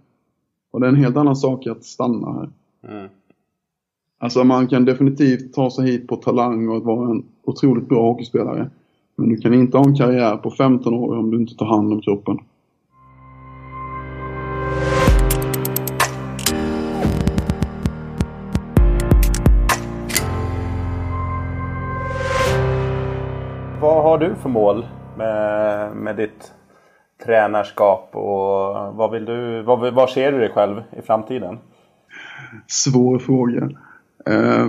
Och 0.70 0.80
det 0.80 0.86
är 0.86 0.88
en 0.88 0.96
helt 0.96 1.16
annan 1.16 1.36
sak 1.36 1.66
att 1.66 1.84
stanna 1.84 2.32
här. 2.32 2.48
Mm. 2.92 3.08
Alltså 4.18 4.44
man 4.44 4.68
kan 4.68 4.84
definitivt 4.84 5.54
ta 5.54 5.70
sig 5.70 5.86
hit 5.86 6.08
på 6.08 6.16
talang 6.16 6.68
och 6.68 6.82
vara 6.82 7.10
en 7.10 7.24
otroligt 7.44 7.88
bra 7.88 8.02
hockeyspelare. 8.02 8.70
Men 9.16 9.28
du 9.28 9.36
kan 9.36 9.54
inte 9.54 9.78
ha 9.78 9.84
en 9.84 9.96
karriär 9.96 10.36
på 10.36 10.50
15 10.50 10.94
år 10.94 11.16
om 11.16 11.30
du 11.30 11.36
inte 11.36 11.54
tar 11.54 11.66
hand 11.66 11.92
om 11.92 12.00
kroppen. 12.00 12.38
Vad 23.80 24.02
har 24.02 24.18
du 24.18 24.34
för 24.34 24.48
mål 24.48 24.86
med, 25.16 25.96
med 25.96 26.16
ditt 26.16 26.52
tränarskap 27.30 28.08
och 28.12 28.94
vad 28.96 29.10
vill 29.10 29.24
du, 29.24 29.62
vad, 29.62 29.94
vad 29.94 30.10
ser 30.10 30.32
du 30.32 30.38
dig 30.38 30.50
själv 30.50 30.82
i 30.98 31.02
framtiden? 31.02 31.58
Svår 32.66 33.18
fråga. 33.18 33.70
Eh, 34.26 34.68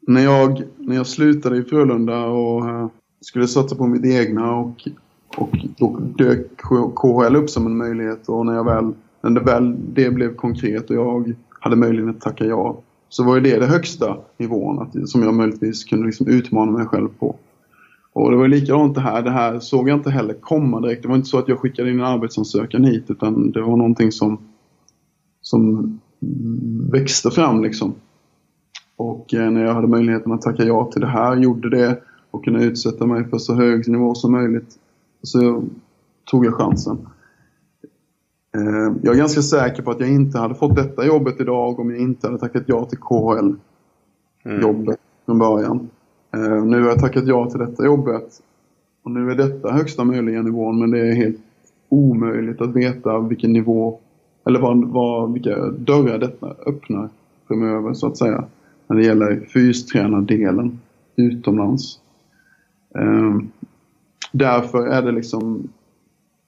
när, 0.00 0.20
jag, 0.20 0.62
när 0.76 0.96
jag 0.96 1.06
slutade 1.06 1.56
i 1.56 1.62
Frölunda 1.62 2.24
och 2.24 2.68
eh, 2.68 2.88
skulle 3.20 3.46
satsa 3.46 3.76
på 3.76 3.86
mitt 3.86 4.04
egna 4.04 4.54
och, 4.54 4.88
och 5.36 5.50
då 5.78 5.96
dök 5.98 6.56
KHL 6.94 7.36
upp 7.36 7.50
som 7.50 7.66
en 7.66 7.76
möjlighet 7.76 8.28
och 8.28 8.46
när, 8.46 8.54
jag 8.54 8.64
väl, 8.64 8.92
när 9.20 9.30
det 9.30 9.40
väl 9.40 9.76
det 9.94 10.10
blev 10.10 10.34
konkret 10.34 10.90
och 10.90 10.96
jag 10.96 11.34
hade 11.60 11.76
möjlighet 11.76 12.16
att 12.16 12.22
tacka 12.22 12.44
ja 12.44 12.76
så 13.08 13.24
var 13.24 13.34
ju 13.34 13.40
det 13.40 13.58
den 13.58 13.70
högsta 13.70 14.16
nivån 14.36 14.78
att, 14.78 15.08
som 15.08 15.22
jag 15.22 15.34
möjligtvis 15.34 15.84
kunde 15.84 16.06
liksom 16.06 16.28
utmana 16.28 16.72
mig 16.72 16.86
själv 16.86 17.08
på. 17.18 17.36
Och 18.20 18.30
det 18.30 18.36
var 18.36 18.48
likadant 18.48 18.94
det 18.94 19.00
här. 19.00 19.22
Det 19.22 19.30
här 19.30 19.60
såg 19.60 19.88
jag 19.88 19.98
inte 19.98 20.10
heller 20.10 20.34
komma 20.34 20.80
direkt. 20.80 21.02
Det 21.02 21.08
var 21.08 21.16
inte 21.16 21.28
så 21.28 21.38
att 21.38 21.48
jag 21.48 21.58
skickade 21.58 21.90
in 21.90 22.00
en 22.00 22.06
arbetsansökan 22.06 22.84
hit 22.84 23.04
utan 23.08 23.50
det 23.50 23.62
var 23.62 23.76
någonting 23.76 24.12
som, 24.12 24.38
som 25.42 26.00
växte 26.92 27.30
fram 27.30 27.62
liksom. 27.62 27.94
Och 28.96 29.34
eh, 29.34 29.50
när 29.50 29.64
jag 29.64 29.74
hade 29.74 29.86
möjligheten 29.86 30.32
att 30.32 30.42
tacka 30.42 30.64
ja 30.64 30.90
till 30.92 31.00
det 31.00 31.06
här, 31.06 31.36
gjorde 31.36 31.70
det 31.70 31.98
och 32.30 32.44
kunde 32.44 32.64
utsätta 32.64 33.06
mig 33.06 33.28
för 33.28 33.38
så 33.38 33.54
hög 33.54 33.88
nivå 33.88 34.14
som 34.14 34.32
möjligt 34.32 34.74
så 35.22 35.64
tog 36.30 36.46
jag 36.46 36.54
chansen. 36.54 36.98
Eh, 38.56 38.92
Jag 39.02 39.14
är 39.14 39.18
ganska 39.18 39.42
säker 39.42 39.82
på 39.82 39.90
att 39.90 40.00
jag 40.00 40.08
inte 40.08 40.38
hade 40.38 40.54
fått 40.54 40.76
detta 40.76 41.06
jobbet 41.06 41.40
idag 41.40 41.80
om 41.80 41.90
jag 41.90 41.98
inte 41.98 42.26
hade 42.26 42.38
tackat 42.38 42.62
ja 42.66 42.84
till 42.84 42.98
KHL-jobbet 42.98 44.98
från 45.26 45.38
början. 45.38 45.88
Eh, 46.32 46.64
nu 46.64 46.82
har 46.82 46.88
jag 46.88 46.98
tackat 46.98 47.26
ja 47.26 47.50
till 47.50 47.60
detta 47.60 47.84
jobbet 47.84 48.42
och 49.02 49.10
nu 49.10 49.30
är 49.30 49.34
detta 49.34 49.72
högsta 49.72 50.04
möjliga 50.04 50.42
nivån 50.42 50.78
men 50.78 50.90
det 50.90 51.08
är 51.08 51.14
helt 51.14 51.40
omöjligt 51.88 52.60
att 52.60 52.76
veta 52.76 53.18
vilken 53.18 53.52
nivå 53.52 53.98
eller 54.46 54.60
vad, 54.60 54.84
vad, 54.84 55.32
vilka 55.32 55.66
dörrar 55.66 56.18
detta 56.18 56.54
öppnar 56.66 57.08
framöver 57.48 57.94
så 57.94 58.06
att 58.06 58.18
säga. 58.18 58.44
När 58.86 58.96
det 58.96 59.04
gäller 59.04 59.40
fystränardelen 59.52 60.78
utomlands. 61.16 62.00
Ehm, 62.94 63.50
därför 64.32 64.86
är 64.86 65.02
det 65.02 65.12
liksom 65.12 65.68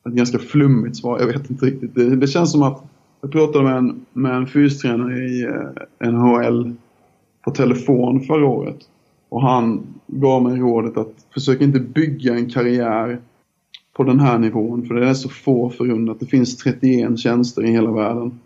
ett 0.06 0.12
ganska 0.12 0.38
flummigt 0.38 0.96
svar. 0.96 1.18
Jag 1.20 1.26
vet 1.26 1.50
inte 1.50 1.66
riktigt. 1.66 1.94
Det, 1.94 2.16
det 2.16 2.26
känns 2.26 2.52
som 2.52 2.62
att 2.62 2.84
jag 3.20 3.32
pratade 3.32 3.64
med 3.64 3.76
en, 3.76 4.06
med 4.12 4.34
en 4.34 4.46
fystränare 4.46 5.18
i 5.18 5.44
eh, 5.98 6.12
NHL 6.12 6.72
på 7.44 7.50
telefon 7.50 8.20
förra 8.20 8.46
året. 8.46 8.78
Och 9.32 9.42
han 9.42 9.82
gav 10.06 10.42
mig 10.42 10.58
rådet 10.58 10.96
att 10.96 11.26
försöka 11.34 11.64
inte 11.64 11.80
bygga 11.80 12.34
en 12.34 12.50
karriär 12.50 13.20
på 13.92 14.04
den 14.04 14.20
här 14.20 14.38
nivån. 14.38 14.86
För 14.86 14.94
det 14.94 15.08
är 15.08 15.14
så 15.14 15.28
få 15.28 15.70
förunnat. 15.70 16.20
Det 16.20 16.26
finns 16.26 16.56
31 16.56 17.18
tjänster 17.18 17.64
i 17.64 17.70
hela 17.70 17.90
världen 17.90 18.38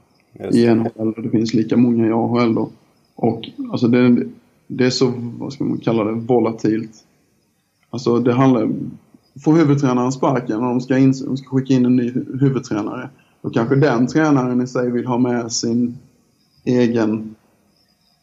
i 0.53 0.67
NHL 0.67 1.15
och 1.17 1.23
det 1.23 1.31
finns 1.31 1.55
lika 1.55 1.77
många 1.77 2.07
i 2.07 2.11
AHL 2.11 2.55
då. 2.55 2.71
Och 3.15 3.51
alltså 3.71 3.89
det, 3.89 4.27
det 4.67 4.87
är 4.87 4.91
så, 4.91 5.13
vad 5.17 5.53
ska 5.53 5.65
man 5.65 5.79
kalla 5.79 6.05
det, 6.05 6.13
volatilt. 6.13 6.93
Alltså 7.91 8.19
det 8.19 8.33
handlar, 8.33 8.71
får 9.45 9.53
huvudtränaren 9.57 10.13
sparken 10.13 10.57
och 10.57 10.69
de 10.69 10.81
ska, 10.81 10.99
in, 10.99 11.15
de 11.27 11.37
ska 11.37 11.49
skicka 11.49 11.75
in 11.75 11.87
en 11.87 11.97
ny 11.97 12.13
huvudtränare. 12.41 13.11
Då 13.43 13.51
kanske 13.51 13.75
den 13.75 14.07
tränaren 14.07 14.61
i 14.61 14.67
sig 14.67 14.91
vill 14.91 15.07
ha 15.07 15.19
med 15.19 15.53
sin 15.53 15.99
egen 16.65 17.35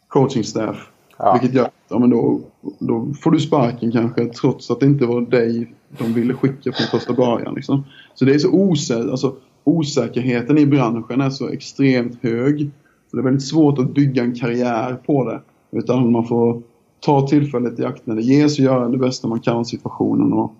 coachingstaff. 0.08 0.90
Ja. 1.18 1.38
Vilket 1.40 1.56
gör 1.56 1.64
att 1.64 1.72
ja, 1.88 1.98
men 1.98 2.10
då, 2.10 2.40
då 2.78 3.06
får 3.22 3.30
du 3.30 3.40
sparken 3.40 3.92
kanske 3.92 4.24
trots 4.24 4.70
att 4.70 4.80
det 4.80 4.86
inte 4.86 5.06
var 5.06 5.20
dig 5.20 5.74
de 5.98 6.12
ville 6.12 6.34
skicka 6.34 6.72
från 6.72 6.86
första 6.86 7.12
början. 7.12 7.54
Liksom. 7.54 7.84
Så 8.14 8.24
det 8.24 8.34
är 8.34 8.38
så 8.38 8.50
osäkert. 8.50 9.10
Alltså, 9.10 9.36
osäkerheten 9.64 10.58
i 10.58 10.66
branschen 10.66 11.20
är 11.20 11.30
så 11.30 11.48
extremt 11.48 12.22
hög. 12.22 12.70
Så 13.10 13.16
det 13.16 13.20
är 13.20 13.24
väldigt 13.24 13.46
svårt 13.46 13.78
att 13.78 13.94
bygga 13.94 14.22
en 14.22 14.34
karriär 14.34 14.96
på 15.06 15.24
det. 15.24 15.40
Utan 15.78 16.12
man 16.12 16.24
får 16.24 16.62
ta 17.00 17.26
tillfället 17.26 17.80
i 17.80 17.84
akt 17.84 18.06
när 18.06 18.14
det 18.14 18.22
ges 18.22 18.58
och 18.58 18.64
göra 18.64 18.88
det 18.88 18.98
bästa 18.98 19.28
man 19.28 19.40
kan 19.40 19.56
av 19.56 19.64
situationen. 19.64 20.32
Och, 20.32 20.52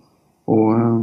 och 0.44 0.72
eh, 0.72 1.02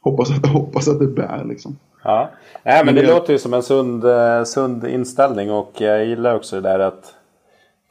hoppas, 0.00 0.30
att, 0.30 0.46
hoppas 0.52 0.88
att 0.88 0.98
det 0.98 1.06
bär 1.06 1.44
liksom. 1.44 1.76
Ja, 2.04 2.30
Nej, 2.64 2.84
men 2.84 2.94
det, 2.94 3.00
det 3.00 3.14
låter 3.14 3.32
ju 3.32 3.38
som 3.38 3.54
en 3.54 3.62
sund, 3.62 4.04
eh, 4.04 4.44
sund 4.44 4.84
inställning 4.84 5.50
och 5.50 5.72
jag 5.78 6.06
gillar 6.06 6.36
också 6.36 6.56
det 6.56 6.62
där 6.62 6.78
att 6.78 7.14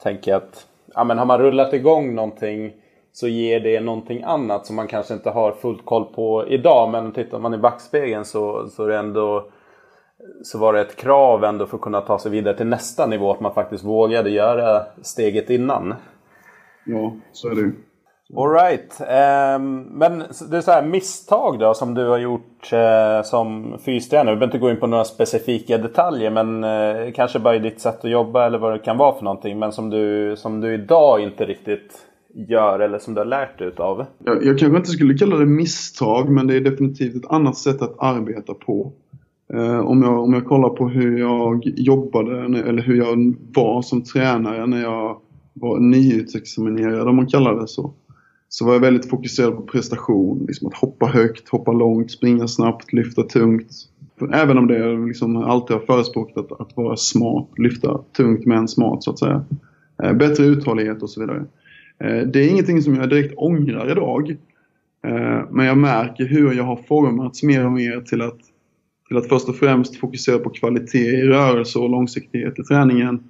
tänka 0.03 0.37
att 0.37 0.65
ja, 0.99 1.03
men 1.03 1.17
har 1.17 1.25
man 1.25 1.39
rullat 1.39 1.73
igång 1.73 2.15
någonting 2.15 2.73
så 3.11 3.27
ger 3.27 3.59
det 3.59 3.79
någonting 3.79 4.23
annat 4.23 4.65
som 4.65 4.75
man 4.75 4.87
kanske 4.87 5.13
inte 5.13 5.29
har 5.29 5.51
fullt 5.51 5.85
koll 5.85 6.05
på 6.05 6.47
idag. 6.47 6.89
Men 6.89 7.11
tittar 7.11 7.39
man 7.39 7.53
i 7.53 7.57
backspegeln 7.57 8.25
så, 8.25 8.67
så 8.67 8.83
är 8.83 8.87
det 8.87 8.97
ändå 8.97 9.49
så 10.43 10.57
var 10.57 10.73
det 10.73 10.81
ett 10.81 10.95
krav 10.95 11.43
ändå 11.43 11.65
för 11.65 11.77
att 11.77 11.81
kunna 11.81 12.01
ta 12.01 12.19
sig 12.19 12.31
vidare 12.31 12.57
till 12.57 12.67
nästa 12.67 13.05
nivå 13.05 13.31
att 13.31 13.39
man 13.39 13.53
faktiskt 13.53 13.83
vågade 13.83 14.29
göra 14.29 14.85
steget 15.01 15.49
innan. 15.49 15.95
Ja, 16.85 17.13
så 17.31 17.49
är 17.49 17.55
det 17.55 17.71
Alright. 18.37 18.97
Um, 18.99 19.07
ehm, 19.07 19.81
men 19.81 20.19
det 20.49 20.57
är 20.57 20.61
så 20.61 20.71
här 20.71 20.85
misstag 20.85 21.59
då 21.59 21.73
som 21.73 21.93
du 21.93 22.07
har 22.07 22.17
gjort 22.17 22.73
uh, 22.73 23.23
som 23.23 23.77
fystränare. 23.85 24.35
Vi 24.35 24.39
behöver 24.39 24.45
inte 24.45 24.57
gå 24.57 24.69
in 24.69 24.79
på 24.79 24.87
några 24.87 25.03
specifika 25.03 25.77
detaljer 25.77 26.31
men 26.31 26.63
uh, 26.63 27.13
kanske 27.13 27.39
bara 27.39 27.55
i 27.55 27.59
ditt 27.59 27.81
sätt 27.81 28.05
att 28.05 28.11
jobba 28.11 28.45
eller 28.45 28.57
vad 28.57 28.73
det 28.73 28.79
kan 28.79 28.97
vara 28.97 29.15
för 29.15 29.23
någonting. 29.23 29.59
Men 29.59 29.71
som 29.71 29.89
du, 29.89 30.35
som 30.37 30.61
du 30.61 30.73
idag 30.73 31.23
inte 31.23 31.45
riktigt 31.45 32.05
gör 32.33 32.79
eller 32.79 32.99
som 32.99 33.13
du 33.13 33.19
har 33.19 33.25
lärt 33.25 33.57
dig 33.57 33.67
utav? 33.67 34.05
Jag, 34.23 34.45
jag 34.45 34.59
kanske 34.59 34.77
inte 34.77 34.89
skulle 34.89 35.13
kalla 35.13 35.37
det 35.37 35.45
misstag 35.45 36.29
men 36.29 36.47
det 36.47 36.55
är 36.55 36.61
definitivt 36.61 37.15
ett 37.15 37.31
annat 37.31 37.57
sätt 37.57 37.81
att 37.81 37.95
arbeta 37.99 38.53
på. 38.53 38.91
Eh, 39.53 39.79
om, 39.79 40.01
jag, 40.03 40.23
om 40.23 40.33
jag 40.33 40.45
kollar 40.45 40.69
på 40.69 40.89
hur 40.89 41.19
jag 41.19 41.61
jobbade 41.65 42.39
eller 42.41 42.81
hur 42.81 42.95
jag 42.95 43.35
var 43.55 43.81
som 43.81 44.03
tränare 44.03 44.67
när 44.67 44.81
jag 44.81 45.17
var 45.53 45.79
nyutexaminerad 45.79 47.07
om 47.07 47.15
man 47.15 47.27
kallar 47.27 47.55
det 47.55 47.67
så. 47.67 47.93
Så 48.49 48.65
var 48.65 48.73
jag 48.73 48.79
väldigt 48.79 49.09
fokuserad 49.09 49.55
på 49.55 49.61
prestation. 49.61 50.45
Liksom 50.47 50.67
att 50.67 50.73
hoppa 50.73 51.05
högt, 51.05 51.49
hoppa 51.49 51.71
långt, 51.71 52.11
springa 52.11 52.47
snabbt, 52.47 52.93
lyfta 52.93 53.23
tungt. 53.23 53.71
Även 54.33 54.57
om 54.57 54.67
det 54.67 54.97
liksom 55.07 55.37
alltid 55.37 55.77
har 55.77 55.83
förespråkat 55.85 56.37
att, 56.37 56.61
att 56.61 56.77
vara 56.77 56.95
smart, 56.95 57.47
lyfta 57.57 58.01
tungt 58.17 58.45
men 58.45 58.67
smart 58.67 59.03
så 59.03 59.11
att 59.11 59.19
säga. 59.19 59.45
Eh, 60.03 60.13
bättre 60.13 60.45
uthållighet 60.45 61.03
och 61.03 61.09
så 61.09 61.21
vidare. 61.21 61.45
Eh, 61.99 62.27
det 62.27 62.39
är 62.39 62.49
ingenting 62.49 62.81
som 62.81 62.95
jag 62.95 63.09
direkt 63.09 63.33
ångrar 63.37 63.91
idag. 63.91 64.29
Eh, 65.07 65.41
men 65.49 65.65
jag 65.65 65.77
märker 65.77 66.25
hur 66.25 66.53
jag 66.53 66.63
har 66.63 66.75
formats 66.75 67.43
mer 67.43 67.65
och 67.65 67.71
mer 67.71 68.01
till 68.01 68.21
att, 68.21 68.39
till 69.07 69.17
att 69.17 69.29
först 69.29 69.49
och 69.49 69.55
främst 69.55 69.95
fokusera 69.95 70.39
på 70.39 70.49
kvalitet 70.49 71.07
i 71.07 71.27
rörelse 71.27 71.79
och 71.79 71.89
långsiktighet 71.89 72.59
i 72.59 72.63
träningen. 72.63 73.23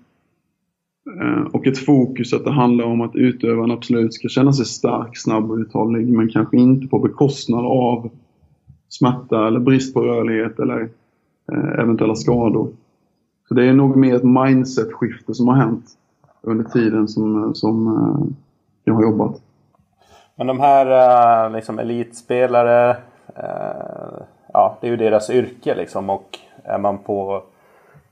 Eh, 1.18 1.42
och 1.54 1.68
ett 1.68 1.78
fokus 1.78 2.34
att 2.34 2.44
det 2.44 2.52
handlar 2.52 2.86
om 2.86 3.02
att 3.02 3.16
utövaren 3.16 3.72
absolut 3.72 4.14
ska 4.14 4.28
känna 4.28 4.54
sig 4.54 4.66
stark, 4.66 5.18
snabb 5.18 5.52
och 5.52 5.58
uthållig 5.58 6.08
men 6.08 6.30
kanske 6.30 6.58
inte 6.58 6.88
på 6.88 7.00
bekostnad 7.00 7.66
av 7.66 8.10
smärta 8.90 9.48
eller 9.48 9.60
brist 9.60 9.94
på 9.94 10.02
rörlighet 10.02 10.60
eller 10.60 10.90
eh, 11.52 11.80
eventuella 11.80 12.16
skador. 12.16 12.70
Så 13.48 13.54
det 13.54 13.66
är 13.66 13.74
nog 13.74 13.96
mer 13.96 14.16
ett 14.16 14.24
mindset-skifte 14.24 15.34
som 15.34 15.48
har 15.48 15.56
hänt 15.56 15.86
under 16.42 16.64
tiden 16.64 17.08
som, 17.08 17.44
eh, 17.44 17.54
som 17.54 18.36
jag 18.84 18.94
har 18.94 19.04
jobbat. 19.04 19.42
Men 20.36 20.48
de 20.48 20.60
här 20.60 21.50
liksom 21.50 21.80
elitspelare, 21.80 22.98
ja 24.54 24.78
det 24.82 24.88
är 24.88 24.92
ju 24.92 24.98
deras 24.98 25.30
yrke 25.30 25.76
liksom 25.76 26.10
och 26.10 26.40
är 26.64 26.78
man 26.78 26.98
på 26.98 27.44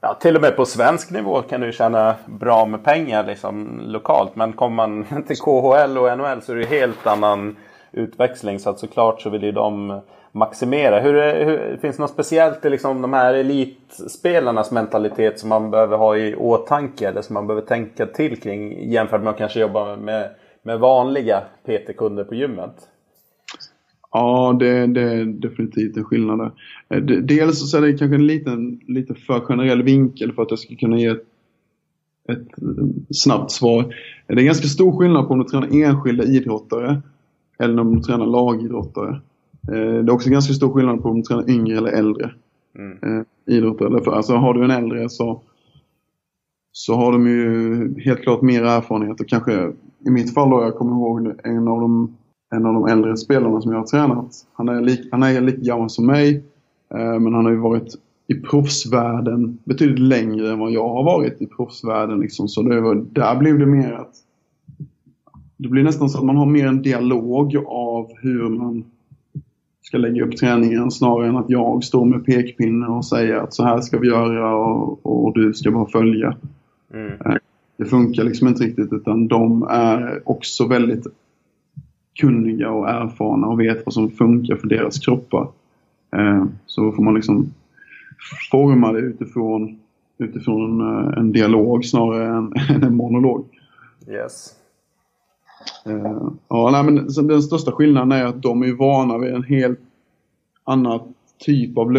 Ja, 0.01 0.13
till 0.13 0.35
och 0.35 0.41
med 0.41 0.55
på 0.55 0.65
svensk 0.65 1.11
nivå 1.11 1.41
kan 1.41 1.61
du 1.61 1.71
tjäna 1.71 2.15
bra 2.25 2.65
med 2.65 2.83
pengar 2.83 3.23
liksom, 3.23 3.81
lokalt. 3.83 4.35
Men 4.35 4.53
kommer 4.53 4.75
man 4.75 5.05
till 5.27 5.37
KHL 5.37 5.97
och 5.97 6.17
NHL 6.17 6.41
så 6.41 6.51
är 6.51 6.55
det 6.55 6.65
helt 6.65 7.07
annan 7.07 7.55
utväxling. 7.91 8.59
Så 8.59 8.69
att 8.69 8.79
såklart 8.79 9.21
så 9.21 9.29
vill 9.29 9.43
ju 9.43 9.51
de 9.51 10.01
maximera. 10.31 10.99
Hur, 10.99 11.15
är, 11.15 11.45
hur 11.45 11.77
Finns 11.81 11.97
det 11.97 12.03
något 12.03 12.11
speciellt 12.11 12.65
i 12.65 12.69
liksom, 12.69 13.01
de 13.01 13.13
här 13.13 13.33
elitspelarnas 13.33 14.71
mentalitet 14.71 15.39
som 15.39 15.49
man 15.49 15.71
behöver 15.71 15.97
ha 15.97 16.17
i 16.17 16.35
åtanke? 16.35 17.07
Eller 17.07 17.21
som 17.21 17.33
man 17.33 17.47
behöver 17.47 17.67
tänka 17.67 18.05
till 18.05 18.41
kring 18.41 18.91
jämfört 18.91 19.21
med 19.21 19.31
att 19.31 19.37
kanske 19.37 19.59
jobba 19.59 19.95
med 19.95 20.29
med 20.67 20.79
vanliga 20.79 21.43
PT-kunder 21.65 22.23
på 22.23 22.35
gymmet? 22.35 22.75
Ja, 24.17 24.55
det, 24.59 24.87
det, 24.87 25.01
är 25.01 25.25
definitivt 25.25 25.97
en 25.97 26.03
skillnad 26.03 26.39
där. 26.39 26.51
Eh, 26.89 27.03
dels 27.03 27.71
så 27.71 27.77
är 27.77 27.81
det 27.81 27.97
kanske 27.97 28.15
en 28.15 28.27
liten, 28.27 28.79
lite 28.87 29.13
för 29.13 29.39
generell 29.39 29.83
vinkel 29.83 30.33
för 30.33 30.41
att 30.41 30.49
jag 30.49 30.59
ska 30.59 30.75
kunna 30.75 30.99
ge 30.99 31.05
ett, 31.05 31.23
ett 32.29 32.61
eh, 32.61 32.85
snabbt 33.09 33.51
svar. 33.51 33.95
Det 34.27 34.33
är 34.33 34.45
ganska 34.45 34.67
stor 34.67 34.97
skillnad 34.97 35.27
på 35.27 35.33
om 35.33 35.39
du 35.39 35.45
tränar 35.45 35.83
enskilda 35.83 36.23
idrottare 36.23 37.01
eller 37.59 37.79
om 37.79 37.95
du 37.95 38.01
tränar 38.01 38.25
lagidrottare. 38.25 39.21
Eh, 39.71 40.03
det 40.03 40.11
är 40.11 40.11
också 40.11 40.29
ganska 40.29 40.53
stor 40.53 40.73
skillnad 40.73 41.01
på 41.01 41.09
om 41.09 41.15
du 41.15 41.21
tränar 41.21 41.49
yngre 41.49 41.77
eller 41.77 41.91
äldre 41.91 42.31
mm. 42.77 43.25
idrottare. 43.45 44.15
Alltså 44.15 44.33
har 44.33 44.53
du 44.53 44.63
en 44.63 44.71
äldre 44.71 45.09
så, 45.09 45.41
så 46.71 46.95
har 46.95 47.11
de 47.11 47.27
ju 47.27 48.01
helt 48.01 48.21
klart 48.21 48.41
mer 48.41 48.63
erfarenhet 48.63 49.21
och 49.21 49.27
kanske 49.27 49.71
i 50.05 50.09
mitt 50.09 50.33
fall 50.33 50.49
då, 50.49 50.61
jag 50.61 50.75
kommer 50.75 50.91
ihåg 50.91 51.33
en 51.43 51.67
av 51.67 51.81
de, 51.81 52.17
en 52.55 52.65
av 52.65 52.73
de 52.73 52.87
äldre 52.87 53.17
spelarna 53.17 53.61
som 53.61 53.71
jag 53.71 53.79
har 53.79 53.85
tränat. 53.85 54.33
Han 54.53 54.69
är, 54.69 54.81
lik, 54.81 55.07
han 55.11 55.23
är 55.23 55.41
lika 55.41 55.61
gammal 55.61 55.89
som 55.89 56.05
mig, 56.05 56.43
eh, 56.93 57.19
men 57.19 57.33
han 57.33 57.45
har 57.45 57.51
ju 57.51 57.57
varit 57.59 57.95
i 58.27 58.35
proffsvärlden 58.35 59.57
betydligt 59.63 59.99
längre 59.99 60.51
än 60.51 60.59
vad 60.59 60.71
jag 60.71 60.89
har 60.89 61.03
varit 61.03 61.41
i 61.41 61.45
proffsvärlden. 61.45 62.19
Liksom. 62.19 62.47
Så 62.47 62.61
det 62.61 62.81
var, 62.81 62.95
där 62.95 63.35
blev 63.39 63.59
det 63.59 63.65
mer 63.65 63.91
att 63.91 64.15
det 65.57 65.69
blir 65.69 65.83
nästan 65.83 66.09
så 66.09 66.17
att 66.17 66.25
man 66.25 66.37
har 66.37 66.45
mer 66.45 66.67
en 66.67 66.81
dialog 66.81 67.57
av 67.67 68.11
hur 68.21 68.49
man 68.49 68.83
ska 69.81 69.97
lägga 69.97 70.25
upp 70.25 70.37
träningen 70.37 70.91
snarare 70.91 71.27
än 71.27 71.37
att 71.37 71.49
jag 71.49 71.83
står 71.83 72.05
med 72.05 72.25
pekpinne 72.25 72.87
och 72.87 73.05
säger 73.05 73.35
att 73.35 73.53
så 73.53 73.63
här 73.63 73.81
ska 73.81 73.99
vi 73.99 74.07
göra 74.07 74.55
och, 74.55 75.05
och 75.05 75.33
du 75.33 75.53
ska 75.53 75.71
bara 75.71 75.85
följa. 75.85 76.35
Mm. 76.93 77.11
Eh, 77.11 77.35
det 77.77 77.85
funkar 77.85 78.23
liksom 78.23 78.47
inte 78.47 78.63
riktigt 78.63 78.93
utan 78.93 79.27
de 79.27 79.63
är 79.63 80.21
också 80.25 80.67
väldigt 80.67 81.07
kunniga 82.19 82.71
och 82.71 82.89
erfarna 82.89 83.47
och 83.47 83.59
vet 83.59 83.85
vad 83.85 83.93
som 83.93 84.09
funkar 84.09 84.55
för 84.55 84.67
deras 84.67 84.99
kroppar. 84.99 85.47
Eh, 86.15 86.45
så 86.65 86.91
får 86.91 87.03
man 87.03 87.13
liksom 87.13 87.53
forma 88.51 88.91
det 88.91 88.99
utifrån, 88.99 89.79
utifrån 90.17 90.81
eh, 90.81 91.19
en 91.19 91.31
dialog 91.31 91.85
snarare 91.85 92.37
än, 92.69 92.83
en 92.83 92.95
monolog. 92.95 93.45
Yes. 94.07 94.53
Eh, 95.85 96.29
ja, 96.47 96.69
nej, 96.71 96.83
men 96.83 97.27
den 97.27 97.41
största 97.41 97.71
skillnaden 97.71 98.11
är 98.11 98.25
att 98.25 98.41
de 98.41 98.63
är 98.63 98.73
vana 98.73 99.17
vid 99.17 99.33
en 99.33 99.43
helt 99.43 99.79
annan 100.63 100.99
typ 101.39 101.77
av 101.77 101.91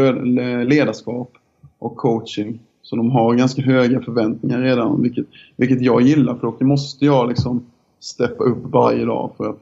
ledarskap 0.66 1.32
och 1.78 1.96
coaching. 1.96 2.60
Så 2.82 2.96
de 2.96 3.10
har 3.10 3.34
ganska 3.34 3.62
höga 3.62 4.00
förväntningar 4.00 4.60
redan, 4.60 5.02
vilket, 5.02 5.26
vilket 5.56 5.80
jag 5.80 6.02
gillar 6.02 6.34
för 6.34 6.54
då 6.58 6.66
måste 6.66 7.04
jag 7.04 7.28
liksom 7.28 7.66
steppa 8.00 8.44
upp 8.44 8.58
varje 8.64 9.04
dag 9.04 9.30
för 9.36 9.50
att, 9.50 9.58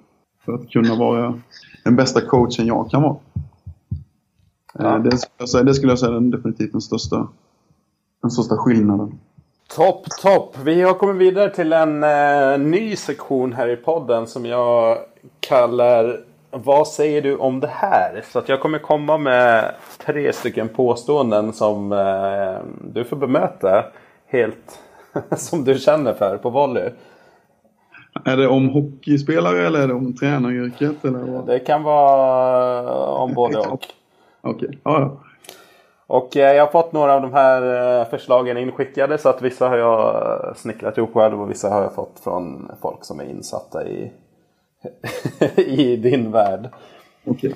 för 0.47 0.55
att 0.55 0.71
kunna 0.71 0.95
vara 0.95 1.41
den 1.85 1.97
bästa 1.97 2.21
coachen 2.21 2.67
jag 2.67 2.91
kan 2.91 3.03
vara. 3.03 3.17
Ja. 4.79 4.99
Det, 4.99 5.19
skulle 5.19 5.33
jag 5.39 5.49
säga, 5.49 5.65
det 5.65 5.75
skulle 5.75 5.93
jag 5.93 5.99
säga 5.99 6.17
är 6.17 6.21
definitivt 6.21 6.73
den 6.73 6.81
största, 6.81 7.29
den 8.23 8.31
största 8.31 8.57
skillnaden. 8.57 9.19
Topp, 9.77 10.05
topp! 10.23 10.57
Vi 10.65 10.83
har 10.83 10.95
kommit 10.95 11.17
vidare 11.17 11.51
till 11.51 11.73
en 11.73 12.05
eh, 12.05 12.59
ny 12.59 12.97
sektion 12.97 13.53
här 13.53 13.69
i 13.69 13.77
podden 13.77 14.27
som 14.27 14.47
jag 14.47 14.99
kallar 15.41 16.21
vad 16.51 16.89
säger 16.89 17.23
du 17.23 17.37
om 17.37 17.61
det 17.61 17.71
här? 17.73 18.25
Så 18.33 18.39
att 18.39 18.49
jag 18.49 18.61
kommer 18.61 18.79
komma 18.79 19.19
med 19.19 19.75
tre 20.07 20.33
stycken 20.33 20.69
påståenden 20.69 21.53
som 21.53 21.93
eh, 21.93 22.59
du 22.93 23.05
får 23.05 23.17
bemöta 23.17 23.85
helt 24.27 24.79
som 25.37 25.65
du 25.65 25.79
känner 25.79 26.15
för 26.15 26.37
på 26.37 26.51
volley. 26.51 26.91
Är 28.25 28.37
det 28.37 28.49
om 28.49 28.69
hockeyspelare 28.69 29.67
eller 29.67 29.81
är 29.81 29.89
det 29.89 29.95
om 29.95 30.15
tränaryrket? 30.15 31.05
Eller 31.05 31.19
vad? 31.19 31.47
Det 31.47 31.59
kan 31.59 31.83
vara 31.83 33.07
om 33.07 33.35
både 33.35 33.59
och. 33.59 33.87
Okej, 34.41 34.69
okay. 34.69 34.79
ja, 34.85 35.01
ja. 35.01 35.23
Och 36.07 36.37
eh, 36.37 36.53
jag 36.53 36.65
har 36.65 36.73
fått 36.73 36.93
några 36.93 37.15
av 37.15 37.23
de 37.23 37.33
här 37.33 38.01
eh, 38.01 38.09
förslagen 38.09 38.57
inskickade 38.57 39.19
så 39.19 39.29
att 39.29 39.43
vissa 39.43 39.69
har 39.69 39.77
jag 39.77 40.15
eh, 40.15 40.55
snickrat 40.55 40.99
ihop 40.99 41.15
själv 41.15 41.43
och 41.43 41.51
vissa 41.51 41.69
har 41.69 41.83
jag 41.83 41.95
fått 41.95 42.21
från 42.25 42.71
folk 42.81 43.05
som 43.05 43.21
är 43.21 43.25
insatta 43.25 43.89
i, 43.89 44.13
i 45.57 45.97
din 45.97 46.33
värld. 46.33 46.69
Okay. 47.25 47.53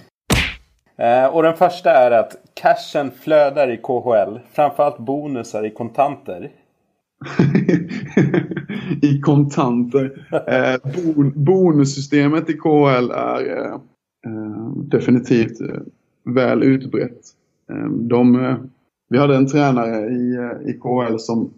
Och 1.33 1.43
den 1.43 1.57
första 1.57 1.91
är 1.91 2.11
att 2.11 2.37
cashen 2.55 3.11
flödar 3.11 3.71
i 3.71 3.77
KHL. 3.77 4.39
Framförallt 4.53 4.99
bonusar 4.99 5.67
i 5.67 5.71
kontanter. 5.71 6.51
I 9.03 9.21
kontanter. 9.21 10.27
Eh, 10.33 10.93
bon 11.15 11.33
bonussystemet 11.37 12.51
i 12.51 12.53
KHL 12.53 13.11
är 13.11 13.73
eh, 14.27 14.73
definitivt 14.75 15.61
eh, 15.61 15.81
väl 16.25 16.63
utbrett. 16.63 17.21
Ehm, 17.71 18.09
de, 18.09 18.45
eh, 18.45 18.57
vi 19.09 19.19
hade 19.19 19.37
en 19.37 19.47
tränare 19.47 20.11
i, 20.11 20.35
eh, 20.35 20.71
i 20.71 20.73
KHL 20.73 21.19
som, 21.19 21.51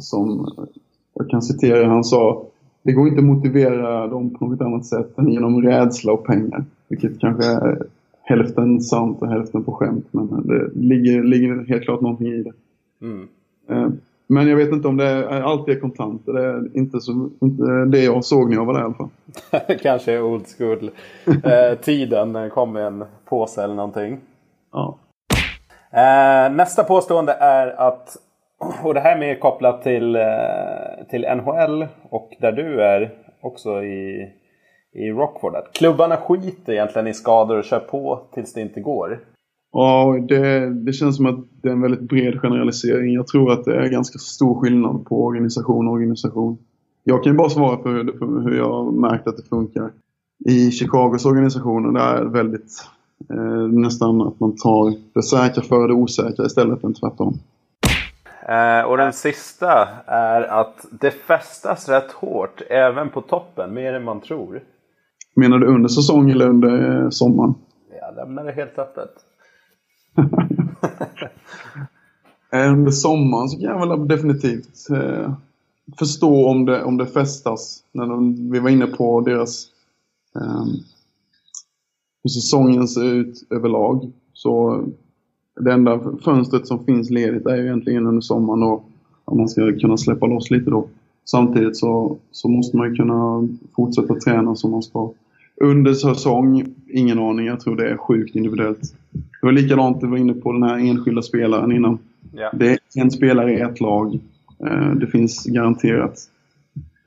som, 0.00 0.52
jag 1.14 1.30
kan 1.30 1.42
citera, 1.42 1.88
han 1.88 2.04
sa 2.04 2.46
det 2.82 2.92
går 2.92 3.08
inte 3.08 3.20
att 3.20 3.26
motivera 3.26 4.06
dem 4.06 4.30
på 4.30 4.46
något 4.46 4.60
annat 4.60 4.86
sätt 4.86 5.18
än 5.18 5.28
genom 5.28 5.62
rädsla 5.62 6.12
och 6.12 6.26
pengar. 6.26 6.64
Vilket 6.88 7.20
kanske 7.20 7.44
är 7.44 7.86
hälften 8.22 8.80
sant 8.80 9.18
och 9.20 9.28
hälften 9.28 9.64
på 9.64 9.72
skämt. 9.72 10.06
Men 10.10 10.46
det 10.46 10.70
ligger, 10.74 11.22
ligger 11.22 11.64
helt 11.68 11.82
klart 11.82 12.00
någonting 12.00 12.26
i 12.26 12.42
det. 12.42 12.52
Mm. 13.00 13.28
Men 14.34 14.48
jag 14.48 14.56
vet 14.56 14.72
inte 14.72 14.88
om 14.88 14.96
det 14.96 15.04
är, 15.04 15.40
alltid 15.40 15.76
är 15.76 15.80
kontanter. 15.80 16.32
Det 16.32 16.44
är 16.44 16.76
inte, 16.76 17.00
så, 17.00 17.30
inte 17.42 17.62
det 17.86 18.04
jag 18.04 18.24
såg 18.24 18.50
när 18.50 18.56
jag 18.56 18.64
var 18.64 18.74
där 18.74 18.80
i 18.80 18.84
alla 18.84 18.94
fall. 18.94 19.78
Kanske 19.82 20.20
old 20.20 20.46
school 20.58 20.90
eh, 21.44 21.78
tiden. 21.78 22.32
det 22.32 22.50
kom 22.50 22.72
med 22.72 22.86
en 22.86 23.04
påse 23.24 23.64
eller 23.64 23.74
någonting. 23.74 24.20
Ja. 24.72 24.98
Eh, 25.92 26.52
nästa 26.52 26.84
påstående 26.84 27.32
är 27.32 27.66
att, 27.66 28.16
och 28.82 28.94
det 28.94 29.00
här 29.00 29.16
är 29.16 29.20
mer 29.20 29.34
kopplat 29.34 29.82
till, 29.82 30.16
eh, 30.16 31.06
till 31.10 31.26
NHL 31.36 31.86
och 32.10 32.30
där 32.40 32.52
du 32.52 32.82
är 32.82 33.10
också 33.40 33.82
i, 33.82 34.32
i 34.92 35.10
Rockford. 35.10 35.54
Att 35.54 35.72
klubbarna 35.72 36.16
skiter 36.16 36.72
egentligen 36.72 37.08
i 37.08 37.14
skador 37.14 37.58
och 37.58 37.64
kör 37.64 37.80
på 37.80 38.26
tills 38.32 38.52
det 38.52 38.60
inte 38.60 38.80
går. 38.80 39.20
Ja, 39.76 40.18
det, 40.28 40.70
det 40.70 40.92
känns 40.92 41.16
som 41.16 41.26
att 41.26 41.44
det 41.62 41.68
är 41.68 41.72
en 41.72 41.82
väldigt 41.82 42.00
bred 42.00 42.40
generalisering. 42.40 43.14
Jag 43.14 43.26
tror 43.26 43.52
att 43.52 43.64
det 43.64 43.76
är 43.76 43.88
ganska 43.88 44.18
stor 44.18 44.60
skillnad 44.60 45.04
på 45.04 45.24
organisation 45.24 45.88
och 45.88 45.92
organisation. 45.92 46.58
Jag 47.04 47.22
kan 47.24 47.32
ju 47.32 47.36
bara 47.36 47.50
svara 47.50 47.82
för 47.82 47.90
hur, 47.90 48.18
för 48.18 48.50
hur 48.50 48.56
jag 48.56 48.94
märkt 48.94 49.26
att 49.26 49.36
det 49.36 49.48
funkar. 49.48 49.90
I 50.44 50.70
Chicagos 50.70 51.26
organisationer 51.26 51.92
där 51.92 52.16
är 52.16 52.24
det 52.24 52.30
väldigt 52.30 52.86
eh, 53.30 53.68
nästan 53.68 54.22
att 54.22 54.40
man 54.40 54.56
tar 54.56 54.94
det 55.14 55.22
säkra 55.22 55.62
före 55.62 55.86
det 55.86 55.94
osäkra 55.94 56.46
istället 56.46 56.84
än 56.84 56.94
tvärtom. 56.94 57.34
Eh, 58.48 58.82
och 58.90 58.96
den 58.96 59.12
sista 59.12 59.88
är 60.06 60.42
att 60.42 60.86
det 61.00 61.10
festas 61.10 61.88
rätt 61.88 62.12
hårt 62.12 62.62
även 62.70 63.10
på 63.10 63.20
toppen, 63.20 63.74
mer 63.74 63.94
än 63.94 64.04
man 64.04 64.20
tror. 64.20 64.60
Menar 65.36 65.58
du 65.58 65.66
under 65.66 65.88
säsong 65.88 66.30
eller 66.30 66.48
under 66.48 67.02
eh, 67.02 67.08
sommaren? 67.08 67.54
Jag 68.00 68.16
lämnar 68.16 68.44
det 68.44 68.52
helt 68.52 68.78
öppet. 68.78 69.10
Eh, 72.52 72.72
under 72.72 72.90
sommaren 72.90 73.48
så 73.48 73.58
kan 73.58 73.66
jag 73.66 73.88
väl 73.88 74.08
definitivt 74.08 74.90
eh, 74.90 75.32
förstå 75.98 76.48
om 76.48 76.64
det, 76.64 76.84
om 76.84 76.96
det 76.96 77.06
festas. 77.06 77.84
När 77.92 78.06
de, 78.06 78.50
vi 78.50 78.58
var 78.58 78.70
inne 78.70 78.86
på 78.86 79.20
deras 79.20 79.66
eh, 80.36 80.64
hur 82.22 82.28
säsongen 82.28 82.88
ser 82.88 83.04
ut 83.04 83.46
överlag. 83.50 84.12
Så 84.32 84.84
det 85.60 85.72
enda 85.72 86.00
fönstret 86.24 86.66
som 86.66 86.84
finns 86.84 87.10
ledigt 87.10 87.46
är 87.46 87.56
ju 87.56 87.64
egentligen 87.64 88.06
under 88.06 88.20
sommaren 88.20 88.62
och 88.62 88.84
om 89.24 89.38
man 89.38 89.48
ska 89.48 89.78
kunna 89.80 89.96
släppa 89.96 90.26
loss 90.26 90.50
lite 90.50 90.70
då. 90.70 90.88
Samtidigt 91.24 91.76
så, 91.76 92.16
så 92.30 92.48
måste 92.48 92.76
man 92.76 92.88
ju 92.88 92.94
kunna 92.94 93.48
fortsätta 93.76 94.14
träna 94.14 94.54
som 94.54 94.70
man 94.70 94.82
ska. 94.82 95.10
Under 95.60 95.94
säsong, 95.94 96.74
ingen 96.88 97.18
aning. 97.18 97.46
Jag 97.46 97.60
tror 97.60 97.76
det 97.76 97.90
är 97.90 97.96
sjukt 97.96 98.36
individuellt. 98.36 98.80
Det 99.12 99.46
var 99.46 99.52
likadant, 99.52 100.00
du 100.00 100.06
var 100.06 100.16
inne 100.16 100.34
på 100.34 100.52
den 100.52 100.62
här 100.62 100.78
enskilda 100.78 101.22
spelaren 101.22 101.72
innan. 101.72 101.98
Ja. 102.32 102.50
Det 102.54 102.72
är 102.72 102.78
en 102.94 103.10
spelare 103.10 103.52
i 103.52 103.60
ett 103.60 103.80
lag. 103.80 104.18
Eh, 104.66 104.90
det 104.90 105.06
finns 105.06 105.44
garanterat 105.44 106.18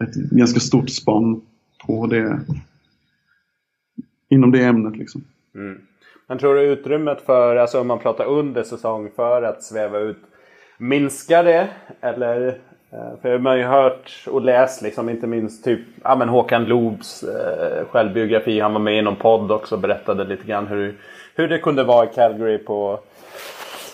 ett 0.03 0.15
ganska 0.15 0.59
stort 0.59 0.89
spann 0.89 1.41
på 1.85 2.07
det 2.07 2.39
inom 4.29 4.51
det 4.51 4.63
ämnet. 4.63 4.97
Liksom. 4.97 5.23
Mm. 5.55 5.77
Men 6.27 6.37
tror 6.37 6.55
du 6.55 6.61
utrymmet 6.61 7.21
för, 7.21 7.55
alltså 7.55 7.81
om 7.81 7.87
man 7.87 7.99
pratar 7.99 8.25
under 8.25 8.63
säsong, 8.63 9.09
för 9.15 9.41
att 9.41 9.63
sväva 9.63 9.99
ut, 9.99 10.21
minskar 10.77 11.43
det? 11.43 11.69
Eller? 12.01 12.61
Eh, 12.91 13.21
för 13.21 13.37
man 13.37 13.51
har 13.51 13.57
ju 13.57 13.63
hört 13.63 14.27
och 14.27 14.41
läst, 14.41 14.81
liksom, 14.81 15.09
inte 15.09 15.27
minst 15.27 15.63
typ 15.63 15.79
ja, 16.03 16.15
men 16.15 16.29
Håkan 16.29 16.65
Loobs 16.65 17.23
eh, 17.23 17.85
självbiografi. 17.85 18.59
Han 18.59 18.73
var 18.73 18.79
med 18.79 18.97
i 18.97 19.01
någon 19.01 19.15
podd 19.15 19.51
också 19.51 19.75
och 19.75 19.81
berättade 19.81 20.23
lite 20.23 20.47
grann 20.47 20.67
hur, 20.67 20.95
hur 21.35 21.47
det 21.47 21.59
kunde 21.59 21.83
vara 21.83 22.05
i 22.05 22.09
Calgary 22.15 22.57
på 22.57 22.99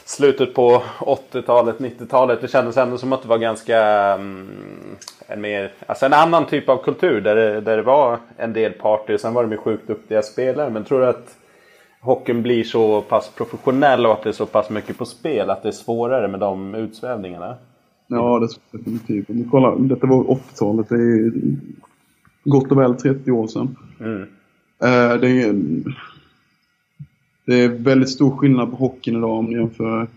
slutet 0.06 0.54
på 0.54 0.84
80-talet, 1.00 1.78
90-talet. 1.78 2.42
Det 2.42 2.48
kändes 2.48 2.78
ändå 2.78 2.98
som 2.98 3.14
att 3.14 3.22
det 3.22 3.28
var 3.28 3.38
ganska 3.38 4.14
um, 4.16 4.98
en, 5.28 5.42
mer, 5.42 5.72
alltså 5.86 6.06
en 6.06 6.14
annan 6.14 6.46
typ 6.46 6.70
av 6.70 6.78
kultur 6.78 7.22
där 7.22 7.36
det, 7.36 7.62
där 7.62 7.78
det 7.78 7.84
var 7.84 8.18
en 8.38 8.54
del 8.54 8.74
party. 8.74 9.18
Sen 9.18 9.34
var 9.34 9.44
de 9.44 9.52
ju 9.52 9.58
sjukt 9.58 9.88
duktiga 9.88 10.22
spelare. 10.22 10.70
Men 10.70 10.84
tror 10.84 11.00
du 11.00 11.08
att 11.08 11.38
hockeyn 12.02 12.44
blir 12.44 12.64
så 12.64 13.02
pass 13.02 13.30
professionell 13.30 14.06
och 14.06 14.14
att 14.14 14.24
det 14.24 14.30
är 14.30 14.34
så 14.34 14.46
pass 14.46 14.70
mycket 14.70 14.98
på 14.98 15.06
spel 15.06 15.50
att 15.50 15.64
det 15.64 15.70
är 15.70 15.74
svårare 15.74 16.28
med 16.28 16.40
de 16.40 16.76
utsvävningarna? 16.76 17.58
Ja, 18.16 18.40
det 18.40 18.46
är 18.46 18.78
definitivt. 18.78 19.30
Om 19.30 19.38
du 19.38 19.50
kollar, 19.50 19.80
detta 19.80 20.08
var 20.08 20.24
80-talet. 20.24 20.90
Det 20.90 20.96
är 20.96 21.32
gott 22.44 22.72
och 22.72 22.78
väl 22.78 22.96
30 22.96 23.32
år 23.32 23.48
sedan. 23.48 23.76
Mm. 24.00 24.22
Uh, 24.22 25.20
det 25.22 25.42
är 25.42 25.56
det 27.46 27.56
är 27.64 27.70
väldigt 27.70 28.10
stor 28.10 28.38
skillnad 28.38 28.72
på 28.72 28.76
hockeyn 28.78 29.18
idag 29.18 29.38
om 29.38 29.46
ni 29.46 29.54
jämför 29.54 30.08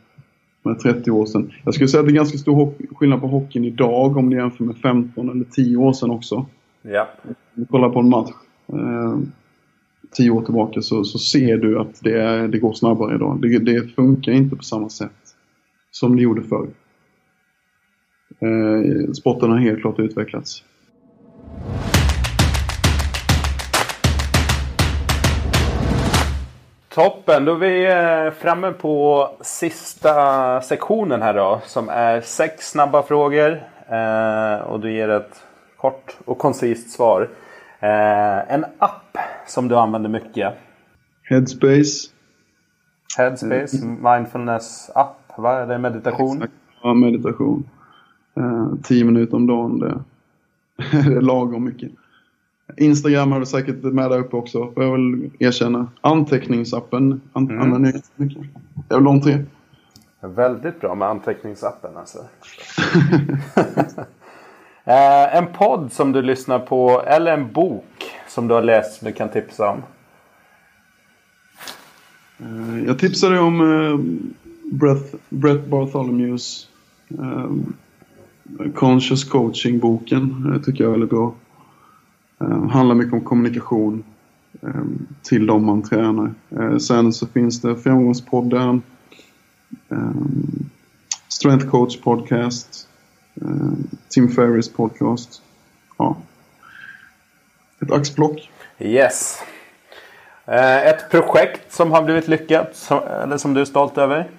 med 0.63 0.79
30 0.79 1.11
år 1.11 1.27
sedan. 1.27 1.53
Jag 1.65 1.75
skulle 1.75 1.89
säga 1.89 2.01
att 2.01 2.07
det 2.07 2.13
är 2.13 2.15
ganska 2.17 2.39
stor 2.39 2.75
skillnad 2.95 3.21
på 3.21 3.27
hockeyn 3.27 3.65
idag 3.65 4.17
om 4.17 4.29
ni 4.29 4.37
jämför 4.37 4.65
med 4.65 4.77
15 4.77 5.31
eller 5.31 5.45
10 5.45 5.77
år 5.77 5.93
sedan 5.93 6.11
också. 6.11 6.47
Ja. 6.83 7.09
Om 7.23 7.35
du 7.55 7.67
kollar 7.67 7.89
på 7.91 8.01
en 8.01 8.09
match 8.09 8.31
eh, 8.73 9.19
10 10.17 10.31
år 10.31 10.43
tillbaka 10.43 10.83
så, 10.83 11.05
så 11.05 11.19
ser 11.19 11.57
du 11.57 11.79
att 11.79 12.01
det, 12.03 12.21
är, 12.21 12.49
det 12.49 12.59
går 12.59 12.73
snabbare 12.73 13.15
idag. 13.15 13.39
Det, 13.43 13.59
det 13.59 13.95
funkar 13.95 14.33
inte 14.33 14.57
på 14.57 14.63
samma 14.63 14.89
sätt 14.89 15.13
som 15.91 16.17
det 16.17 16.23
gjorde 16.23 16.43
förr. 16.43 16.67
Eh, 18.39 19.13
sporten 19.13 19.51
har 19.51 19.59
helt 19.59 19.81
klart 19.81 19.99
utvecklats. 19.99 20.63
Toppen, 26.89 27.45
då 27.45 27.55
är 27.55 27.59
vi 27.59 27.87
eh, 27.87 28.33
framme 28.43 28.73
på 28.73 29.29
sista 29.41 30.61
sektionen 30.61 31.23
här 31.23 31.35
då. 31.35 31.61
Som 31.65 31.89
är 31.89 32.21
sex 32.21 32.71
snabba 32.71 33.03
frågor. 33.03 33.63
Eh, 33.89 34.57
och 34.57 34.81
du 34.81 34.93
ger 34.93 35.09
ett 35.09 35.43
kort 35.77 36.17
och 36.25 36.39
koncist 36.39 36.91
svar. 36.91 37.29
En 38.49 38.65
app 38.79 39.19
som 39.47 39.69
du 39.69 39.77
använder 39.77 40.11
mycket? 40.11 40.55
Headspace. 41.23 42.11
Headspace, 43.19 43.77
mm. 43.83 44.03
mindfulness-app. 44.03 45.33
Vad 45.37 45.63
är 45.63 45.67
det? 45.67 45.79
Meditation? 45.79 46.45
Ja, 46.83 46.95
meditation. 46.95 47.69
Eh, 48.37 48.69
tio 48.83 49.05
minuter 49.05 49.37
om 49.37 49.47
dagen, 49.47 49.79
det, 49.79 49.99
det 50.93 51.17
är 51.17 51.21
lagom 51.21 51.65
mycket. 51.65 51.93
Instagram 52.77 53.33
har 53.33 53.41
du 53.41 53.47
säkert 53.47 53.83
med 53.83 54.11
där 54.11 54.19
uppe 54.19 54.37
också, 54.37 54.73
får 54.73 54.85
jag 54.85 54.93
väl 54.93 55.31
erkänna. 55.39 55.87
Anteckningsappen 56.01 57.21
an 57.33 57.51
mm. 57.51 57.63
använder 57.63 57.93
jag 57.93 58.03
mycket. 58.17 58.43
Det 58.75 58.95
är 58.95 58.99
väl 58.99 59.05
de 59.05 59.21
tre. 59.21 59.45
Väldigt 60.21 60.81
bra 60.81 60.95
med 60.95 61.09
anteckningsappen 61.09 61.91
alltså. 61.97 62.19
eh, 64.85 65.37
en 65.37 65.47
podd 65.47 65.93
som 65.93 66.13
du 66.13 66.23
lyssnar 66.23 66.59
på 66.59 67.03
eller 67.07 67.33
en 67.33 67.53
bok 67.53 67.85
som 68.29 68.49
du 68.49 68.55
har 68.55 68.63
läst 68.63 68.99
som 68.99 69.07
du 69.07 69.13
kan 69.13 69.29
tipsa 69.29 69.71
om? 69.71 69.83
Eh, 72.39 72.85
jag 72.87 72.99
tipsade 72.99 73.39
om 73.39 73.61
eh, 73.61 73.99
Brett, 74.73 75.15
Brett 75.29 75.67
Bartholomews 75.67 76.69
eh, 77.09 77.51
Conscious 78.75 79.25
Coaching-boken. 79.25 80.53
Eh, 80.55 80.63
tycker 80.63 80.85
jag 80.85 80.89
är 80.89 80.93
väldigt 80.93 81.11
bra. 81.11 81.35
Eh, 82.41 82.69
handlar 82.69 82.95
mycket 82.95 83.13
om 83.13 83.21
kommunikation 83.21 84.05
eh, 84.63 84.85
till 85.23 85.47
de 85.47 85.67
man 85.67 85.83
tränar. 85.83 86.35
Eh, 86.51 86.77
sen 86.79 87.13
så 87.13 87.27
finns 87.27 87.61
det 87.61 87.77
Framgångspodden, 87.77 88.83
ehm, 89.89 90.69
Strength 91.29 91.67
Coach 91.67 92.01
Podcast, 92.01 92.89
ehm, 93.41 93.87
Tim 94.09 94.29
Ferris 94.29 94.69
podcast. 94.73 95.43
Ja. 95.99 96.17
ett 97.81 97.93
axplock. 97.93 98.51
Yes. 98.79 99.43
Eh, 100.45 100.87
ett 100.87 101.11
projekt 101.11 101.73
som 101.73 101.93
har 101.93 102.03
blivit 102.03 102.29
lyckat, 102.29 102.91
eller 103.23 103.37
som 103.39 103.55
du 103.55 103.61
är 103.61 103.65
stolt 103.65 103.99
över? 103.99 104.31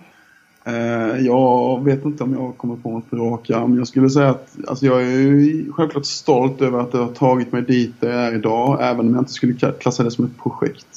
Eh, 0.68 1.26
jag 1.26 1.84
vet 1.84 2.06
inte 2.06 2.24
om 2.24 2.34
jag 2.34 2.58
kommer 2.58 2.76
på 2.76 2.92
något 2.92 3.10
på 3.10 3.16
rak 3.16 3.50
arm. 3.50 3.78
Jag 3.78 3.88
skulle 3.88 4.10
säga 4.10 4.30
att 4.30 4.56
alltså 4.68 4.86
jag 4.86 5.02
är 5.02 5.72
självklart 5.72 6.06
stolt 6.06 6.62
över 6.62 6.80
att 6.80 6.92
det 6.92 6.98
har 6.98 7.08
tagit 7.08 7.52
mig 7.52 7.62
dit 7.62 8.02
där 8.02 8.10
jag 8.10 8.28
är 8.28 8.36
idag. 8.36 8.78
Även 8.82 9.00
om 9.00 9.14
jag 9.14 9.22
inte 9.22 9.32
skulle 9.32 9.54
klassa 9.54 10.04
det 10.04 10.12
som 10.12 10.26
ett 10.26 10.44
projekt. 10.44 10.88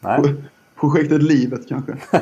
Nej. 0.00 0.34
Projektet 0.80 1.22
livet 1.22 1.68
kanske. 1.68 1.92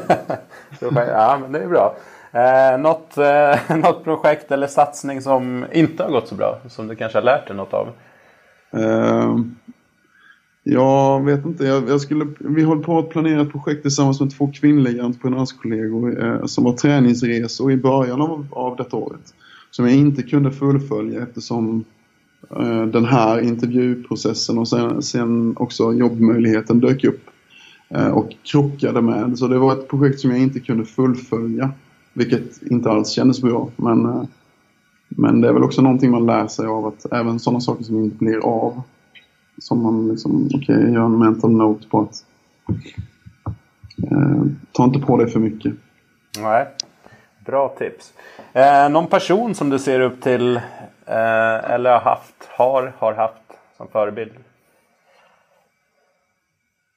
ja, 0.81 1.39
men 1.43 1.53
det 1.53 1.59
är 1.59 1.69
bra. 1.69 1.97
Eh, 2.33 2.79
något, 2.81 3.19
eh, 3.19 3.77
något 3.77 4.05
projekt 4.05 4.53
eller 4.53 4.67
satsning 4.67 5.23
som 5.23 5.65
inte 5.73 6.03
har 6.03 6.11
gått 6.11 6.29
så 6.29 6.35
bra? 6.35 6.59
Som 6.69 6.89
du 6.89 6.97
kanske 6.97 7.19
har 7.19 7.23
lärt 7.23 7.47
dig 7.47 7.57
något 7.57 7.75
av? 7.75 7.89
Eh, 8.71 9.37
jag 10.63 11.25
vet 11.25 11.47
inte. 11.47 11.65
Jag, 11.65 11.89
jag, 11.89 12.01
skulle, 12.01 12.27
vi 12.39 12.63
håller 12.63 12.83
på 12.83 12.99
att 12.99 13.09
planera 13.09 13.43
ett 13.43 13.53
projekt 13.53 13.83
tillsammans 13.83 14.21
med 14.21 14.31
två 14.31 14.51
kvinnliga 14.55 15.05
entreprenörskollegor 15.05 16.25
eh, 16.25 16.47
som 16.47 16.65
var 16.65 16.73
träningsresor 16.73 17.73
i 17.73 17.77
början 17.77 18.21
av, 18.21 18.47
av 18.51 18.77
detta 18.77 18.97
året. 18.97 19.35
Som 19.71 19.85
jag 19.89 19.95
inte 19.97 20.23
kunde 20.23 20.51
fullfölja 20.51 21.23
eftersom 21.23 21.85
eh, 22.57 22.87
den 22.87 23.05
här 23.05 23.41
intervjuprocessen 23.41 24.59
och 24.59 24.69
sen, 24.69 25.03
sen 25.03 25.57
också 25.57 25.93
jobbmöjligheten 25.93 26.81
dök 26.81 27.05
upp 27.05 27.31
eh, 27.89 28.09
och 28.09 28.31
krockade 28.43 29.03
med. 29.03 29.39
Så 29.39 29.49
det 29.49 29.59
var 29.59 29.73
ett 29.73 29.89
projekt 29.89 30.21
som 30.21 30.31
jag 30.31 30.41
inte 30.41 30.61
kunde 30.61 30.85
fullfölja. 30.85 31.71
Vilket 32.13 32.63
inte 32.63 32.91
alls 32.91 33.09
kändes 33.09 33.43
bra. 33.43 33.71
Men, 33.77 34.05
eh, 34.05 34.23
men 35.09 35.41
det 35.41 35.49
är 35.49 35.53
väl 35.53 35.65
också 35.65 35.83
någonting 35.83 36.11
man 36.11 36.27
lär 36.27 36.47
sig 36.47 36.67
av 36.67 36.87
att 36.87 37.13
även 37.13 37.39
sådana 37.39 37.61
saker 37.61 37.85
som 37.85 38.05
inte 38.05 38.17
blir 38.17 38.39
av 38.39 38.83
som 39.61 39.83
man 39.83 40.09
liksom, 40.09 40.47
okej, 40.55 40.77
okay, 40.77 40.93
gör 40.93 41.05
en 41.05 41.19
mental 41.19 41.51
note 41.51 41.89
på 41.89 42.01
att 42.01 42.25
eh, 44.11 44.43
ta 44.73 44.85
inte 44.85 44.99
på 44.99 45.17
dig 45.17 45.31
för 45.31 45.41
mycket. 45.41 45.75
Nej, 46.39 46.67
bra 47.47 47.75
tips. 47.79 48.13
Eh, 48.53 48.89
någon 48.91 49.07
person 49.07 49.55
som 49.55 49.71
du 49.71 49.79
ser 49.79 50.01
upp 50.01 50.21
till 50.21 50.57
eh, 51.07 51.71
eller 51.71 51.91
har 51.91 52.01
haft, 52.01 52.35
har, 52.49 52.93
har 52.99 53.15
haft 53.15 53.43
som 53.77 53.89
förebild? 53.89 54.33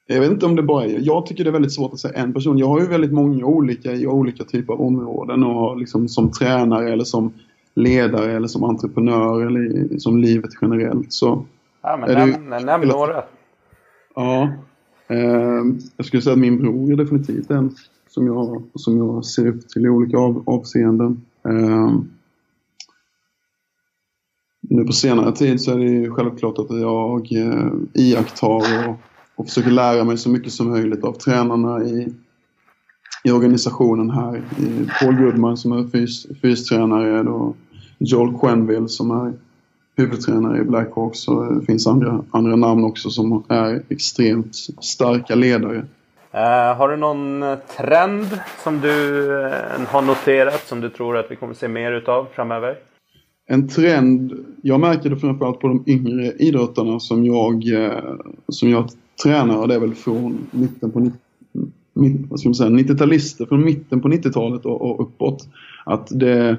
Jag 0.06 0.20
vet 0.20 0.30
inte 0.30 0.46
om 0.46 0.56
det 0.56 0.62
bara 0.62 0.84
är 0.84 0.98
Jag 1.00 1.26
tycker 1.26 1.44
det 1.44 1.50
är 1.50 1.52
väldigt 1.52 1.74
svårt 1.74 1.92
att 1.92 1.98
säga 1.98 2.14
en 2.14 2.32
person. 2.32 2.58
Jag 2.58 2.66
har 2.66 2.80
ju 2.80 2.86
väldigt 2.86 3.12
många 3.12 3.46
olika 3.46 3.92
i 3.92 4.06
olika 4.06 4.44
typer 4.44 4.72
av 4.72 4.80
områden 4.80 5.44
och 5.44 5.76
liksom 5.76 6.08
som 6.08 6.30
tränare 6.30 6.92
eller 6.92 7.04
som 7.04 7.32
ledare 7.74 8.32
eller 8.32 8.48
som 8.48 8.64
entreprenör 8.64 9.46
eller 9.46 9.98
som 9.98 10.18
livet 10.18 10.50
generellt. 10.60 11.12
Så 11.12 11.44
Ja, 11.86 11.96
men 11.96 12.14
nämn, 12.14 12.50
du... 12.50 12.64
nämn 12.64 12.88
några. 12.88 13.24
Ja. 14.14 14.52
Eh, 15.08 15.62
jag 15.96 16.06
skulle 16.06 16.22
säga 16.22 16.32
att 16.32 16.38
min 16.38 16.58
bror 16.58 16.92
är 16.92 16.96
definitivt 16.96 17.50
en 17.50 17.74
som 18.08 18.26
jag, 18.26 18.62
som 18.74 18.98
jag 18.98 19.24
ser 19.24 19.46
upp 19.46 19.68
till 19.68 19.84
i 19.84 19.88
olika 19.88 20.18
av, 20.18 20.42
avseenden. 20.46 21.24
Eh, 21.48 21.92
nu 24.60 24.84
på 24.84 24.92
senare 24.92 25.32
tid 25.32 25.60
så 25.60 25.72
är 25.72 25.78
det 25.78 25.84
ju 25.84 26.10
självklart 26.10 26.58
att 26.58 26.80
jag 26.80 27.32
eh, 27.32 27.72
iakttar 27.94 28.88
och, 28.88 28.96
och 29.36 29.48
försöker 29.48 29.70
lära 29.70 30.04
mig 30.04 30.18
så 30.18 30.30
mycket 30.30 30.52
som 30.52 30.70
möjligt 30.70 31.04
av 31.04 31.12
tränarna 31.12 31.84
i, 31.84 32.14
i 33.24 33.30
organisationen 33.30 34.10
här. 34.10 34.36
I 34.36 34.88
Paul 35.00 35.16
Goodman 35.16 35.56
som 35.56 35.72
är 35.72 35.88
fys, 35.88 36.26
fystränare 36.42 37.20
och 37.20 37.56
Joel 37.98 38.38
Quenville 38.38 38.88
som 38.88 39.10
är 39.10 39.32
huvudtränare 39.96 40.58
i 40.58 40.64
Blackhawks 40.64 41.26
det 41.60 41.66
finns 41.66 41.86
andra, 41.86 42.24
andra 42.30 42.56
namn 42.56 42.84
också 42.84 43.10
som 43.10 43.44
är 43.48 43.82
extremt 43.88 44.56
starka 44.80 45.34
ledare. 45.34 45.76
Uh, 46.34 46.76
har 46.76 46.88
du 46.88 46.96
någon 46.96 47.42
eh, 47.42 47.58
trend 47.76 48.26
som 48.62 48.80
du 48.80 48.88
uh, 48.88 49.86
har 49.88 50.02
noterat 50.02 50.66
som 50.66 50.80
du 50.80 50.90
tror 50.90 51.16
att 51.16 51.30
vi 51.30 51.36
kommer 51.36 51.54
se 51.54 51.68
mer 51.68 51.92
utav 51.92 52.26
framöver? 52.34 52.76
En 53.46 53.68
trend, 53.68 54.44
jag 54.62 54.80
märker 54.80 55.10
det 55.10 55.16
framförallt 55.16 55.60
på 55.60 55.68
de 55.68 55.84
yngre 55.86 56.32
idrottarna 56.32 57.00
som 57.00 57.24
jag, 57.24 57.64
uh, 57.64 58.16
som 58.48 58.70
jag 58.70 58.88
tränar 59.22 59.56
och 59.56 59.68
det 59.68 59.74
är 59.74 59.80
väl 59.80 59.94
från 59.94 60.46
mitten 60.50 60.90
på 60.90 61.10
90-talister, 61.94 63.46
från 63.46 63.64
mitten 63.64 64.00
på 64.00 64.08
90-talet 64.08 64.64
och, 64.64 64.82
och 64.82 65.00
uppåt. 65.00 65.48
Att 65.84 66.08
det 66.10 66.56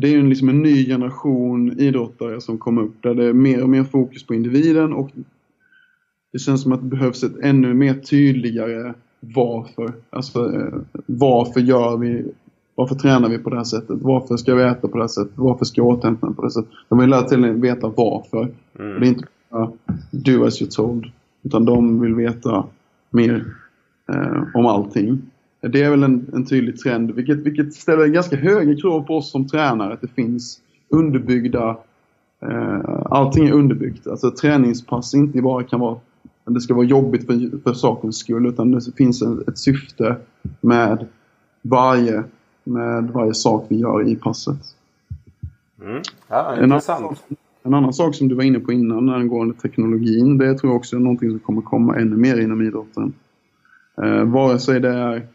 det 0.00 0.08
är 0.08 0.12
ju 0.12 0.28
liksom 0.28 0.48
en 0.48 0.62
ny 0.62 0.86
generation 0.86 1.80
idrottare 1.80 2.40
som 2.40 2.58
kommer 2.58 2.82
upp 2.82 3.02
där 3.02 3.14
det 3.14 3.24
är 3.24 3.32
mer 3.32 3.62
och 3.62 3.68
mer 3.68 3.84
fokus 3.84 4.26
på 4.26 4.34
individen 4.34 4.92
och 4.92 5.10
det 6.32 6.38
känns 6.38 6.62
som 6.62 6.72
att 6.72 6.80
det 6.80 6.86
behövs 6.86 7.22
ett 7.22 7.38
ännu 7.42 7.74
mer 7.74 7.94
tydligare 7.94 8.94
varför. 9.20 9.92
Alltså 10.10 10.54
eh, 10.54 10.80
varför 11.06 11.60
gör 11.60 11.96
vi, 11.96 12.32
varför 12.74 12.94
tränar 12.94 13.28
vi 13.28 13.38
på 13.38 13.50
det 13.50 13.56
här 13.56 13.64
sättet? 13.64 13.98
Varför 14.02 14.36
ska 14.36 14.54
vi 14.54 14.62
äta 14.62 14.88
på 14.88 14.96
det 14.96 15.02
här 15.02 15.08
sättet? 15.08 15.32
Varför 15.34 15.64
ska 15.64 15.80
jag 15.80 15.88
återhämta 15.88 16.26
mig 16.26 16.36
på 16.36 16.42
det 16.42 16.46
här 16.48 16.62
sättet? 16.62 16.70
De 16.88 16.98
vill 16.98 17.12
hela 17.12 17.22
tiden 17.22 17.60
veta 17.60 17.92
varför. 17.96 18.48
Mm. 18.78 19.00
Det 19.00 19.06
är 19.06 19.08
inte 19.08 19.24
bara 19.50 19.72
do 20.10 20.44
as 20.44 20.62
you're 20.62 20.76
told. 20.76 21.06
Utan 21.42 21.64
de 21.64 22.00
vill 22.00 22.14
veta 22.14 22.64
mer 23.10 23.44
eh, 24.12 24.42
om 24.54 24.66
allting. 24.66 25.22
Det 25.60 25.82
är 25.82 25.90
väl 25.90 26.02
en, 26.02 26.30
en 26.32 26.44
tydlig 26.44 26.78
trend, 26.78 27.10
vilket, 27.10 27.38
vilket 27.38 27.74
ställer 27.74 28.06
ganska 28.06 28.36
höga 28.36 28.76
krav 28.76 29.02
på 29.02 29.16
oss 29.16 29.30
som 29.30 29.48
tränare. 29.48 29.92
Att 29.92 30.00
det 30.00 30.08
finns 30.08 30.60
underbyggda... 30.88 31.76
Eh, 32.40 32.80
allting 33.04 33.48
är 33.48 33.52
underbyggt. 33.52 34.06
Alltså 34.06 34.30
träningspass 34.30 35.14
inte 35.14 35.42
bara 35.42 35.64
kan 35.64 35.80
vara... 35.80 35.96
Det 36.44 36.60
ska 36.60 36.74
vara 36.74 36.86
jobbigt 36.86 37.26
för, 37.26 37.62
för 37.62 37.72
sakens 37.72 38.18
skull, 38.18 38.46
utan 38.46 38.72
det 38.72 38.96
finns 38.96 39.22
en, 39.22 39.44
ett 39.48 39.58
syfte 39.58 40.16
med 40.60 41.06
varje, 41.62 42.24
med 42.64 43.04
varje 43.04 43.34
sak 43.34 43.66
vi 43.68 43.76
gör 43.76 44.08
i 44.08 44.16
passet. 44.16 44.58
Mm. 45.82 46.02
Ja. 46.28 46.56
En 46.56 46.72
annan, 46.72 47.16
en 47.62 47.74
annan 47.74 47.92
sak 47.92 48.14
som 48.14 48.28
du 48.28 48.34
var 48.34 48.42
inne 48.44 48.60
på 48.60 48.72
innan 48.72 49.08
angående 49.08 49.54
teknologin, 49.54 50.38
det 50.38 50.54
tror 50.54 50.72
jag 50.72 50.76
också 50.76 50.96
är 50.96 51.00
någonting 51.00 51.30
som 51.30 51.38
kommer 51.38 51.62
komma 51.62 51.96
ännu 51.96 52.16
mer 52.16 52.40
inom 52.40 52.62
idrotten. 52.62 53.12
Eh, 54.02 54.24
vare 54.24 54.58
sig 54.58 54.80
det 54.80 54.88
är 54.88 55.26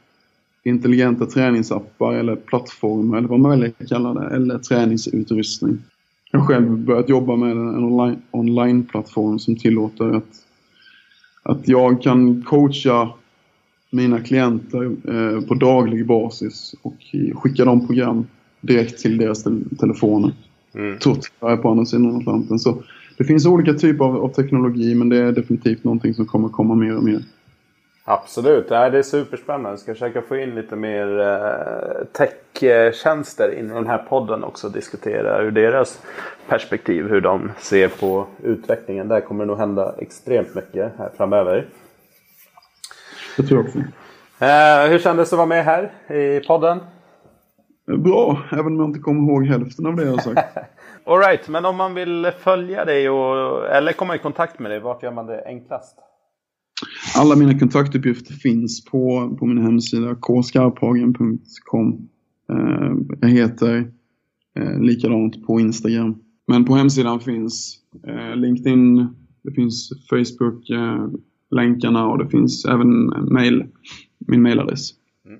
intelligenta 0.64 1.26
träningsappar 1.26 2.14
eller 2.14 2.36
plattformar 2.36 3.18
eller 3.18 3.28
vad 3.28 3.40
man 3.40 3.52
väljer 3.52 3.74
att 3.80 3.90
kalla 3.90 4.14
det, 4.14 4.36
eller 4.36 4.58
träningsutrustning. 4.58 5.78
Jag 6.32 6.40
har 6.40 6.48
själv 6.48 6.78
börjat 6.78 7.10
jobba 7.10 7.36
med 7.36 7.52
en 7.52 8.20
online-plattform 8.32 9.40
som 9.40 9.56
tillåter 9.56 10.18
att, 10.18 10.46
att 11.44 11.68
jag 11.68 12.02
kan 12.02 12.42
coacha 12.42 13.10
mina 13.90 14.20
klienter 14.20 14.84
eh, 14.84 15.42
på 15.42 15.54
daglig 15.54 16.08
basis 16.08 16.76
och 16.82 16.96
skicka 17.34 17.66
dem 17.66 17.88
program 17.88 18.26
direkt 18.62 19.00
till 19.00 19.18
deras 19.18 19.44
telefoner. 19.80 20.32
Mm. 20.74 21.00
Trots 21.00 21.28
att 21.28 21.34
jag 21.40 21.52
är 21.52 21.58
på 21.58 21.70
andra 21.70 21.86
sidan 21.86 22.16
Atlanten. 22.16 22.60
Så 22.60 22.84
det 23.18 23.24
finns 23.24 23.46
olika 23.46 23.74
typer 23.74 24.06
av, 24.06 24.18
av 24.18 24.30
teknologi 24.30 24.96
men 24.96 25.10
det 25.10 25.18
är 25.18 25.32
definitivt 25.32 25.84
någonting 25.84 26.14
som 26.14 26.26
kommer 26.26 26.50
komma 26.50 26.76
mer 26.76 26.98
och 26.98 27.04
mer. 27.04 27.24
Absolut, 28.06 28.70
det 28.70 28.76
är 28.76 29.02
superspännande. 29.02 29.70
Jag 29.70 29.80
ska 29.80 29.94
försöka 29.94 30.22
få 30.22 30.38
in 30.38 30.56
lite 30.56 30.76
mer 30.76 31.20
eh, 31.20 32.06
techtjänster 32.12 33.60
in 33.60 33.72
i 33.72 33.74
den 33.74 33.88
här 33.88 33.98
podden 33.98 34.44
också. 34.44 34.70
Diskutera 34.70 35.42
ur 35.42 35.52
deras 35.52 36.02
perspektiv 36.48 37.08
hur 37.08 37.22
de 37.22 37.52
ser 37.58 37.88
på 37.88 38.28
utvecklingen. 38.44 39.08
Där 39.08 39.22
kommer 39.22 39.46
det 39.46 39.48
nog 39.48 39.58
hända 39.58 39.96
extremt 39.98 40.56
mycket 40.56 40.94
här 40.98 41.10
framöver. 41.18 41.66
Det 43.38 43.44
tror 43.44 43.60
jag 43.60 43.66
också. 43.66 43.80
Eh, 44.46 44.90
hur 44.90 45.00
kändes 45.00 45.30
det 45.30 45.34
att 45.34 45.38
vara 45.38 45.48
med 45.48 45.66
här 45.66 45.92
i 46.16 46.40
podden? 46.48 46.80
Bra, 47.86 48.42
även 48.52 48.66
om 48.66 48.80
jag 48.80 48.90
inte 48.90 49.00
kommer 49.00 49.32
ihåg 49.32 49.46
hälften 49.46 49.86
av 49.86 49.96
det 49.96 50.06
jag 50.06 50.24
sagt. 50.24 50.58
Alright, 51.06 51.48
men 51.48 51.66
om 51.66 51.76
man 51.76 51.94
vill 51.94 52.32
följa 52.40 52.86
dig 52.86 53.10
och, 53.10 53.68
eller 53.68 53.94
komma 53.94 54.16
i 54.16 54.20
kontakt 54.20 54.60
med 54.60 54.72
dig, 54.72 54.80
vart 54.80 55.04
gör 55.04 55.12
man 55.12 55.26
det 55.26 55.44
enklast? 55.46 55.98
Alla 57.16 57.36
mina 57.36 57.60
kontaktuppgifter 57.60 58.34
finns 58.34 58.86
på, 58.86 59.36
på 59.40 59.46
min 59.46 59.58
hemsida 59.58 60.16
kskarphagen.com. 60.16 62.10
Eh, 62.50 62.94
jag 63.22 63.30
heter 63.30 63.92
eh, 64.56 64.80
likadant 64.80 65.48
på 65.48 65.60
Instagram. 65.60 66.16
Men 66.48 66.66
på 66.66 66.76
hemsidan 66.76 67.20
finns 67.20 67.78
eh, 68.08 68.36
LinkedIn, 68.36 69.08
det 69.44 69.52
finns 69.52 69.90
Facebook, 70.10 70.70
eh, 70.70 71.08
länkarna 71.52 72.08
och 72.08 72.18
det 72.18 72.30
finns 72.30 72.66
även 72.66 73.06
mail, 73.34 73.66
min 74.28 74.42
mailadress. 74.42 74.90
Mm. 75.26 75.40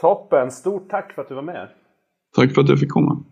Toppen! 0.00 0.50
Stort 0.50 0.90
tack 0.90 1.14
för 1.14 1.22
att 1.22 1.28
du 1.28 1.34
var 1.34 1.42
med. 1.42 1.68
Tack 2.34 2.54
för 2.54 2.62
att 2.62 2.68
jag 2.68 2.80
fick 2.80 2.90
komma. 2.90 3.24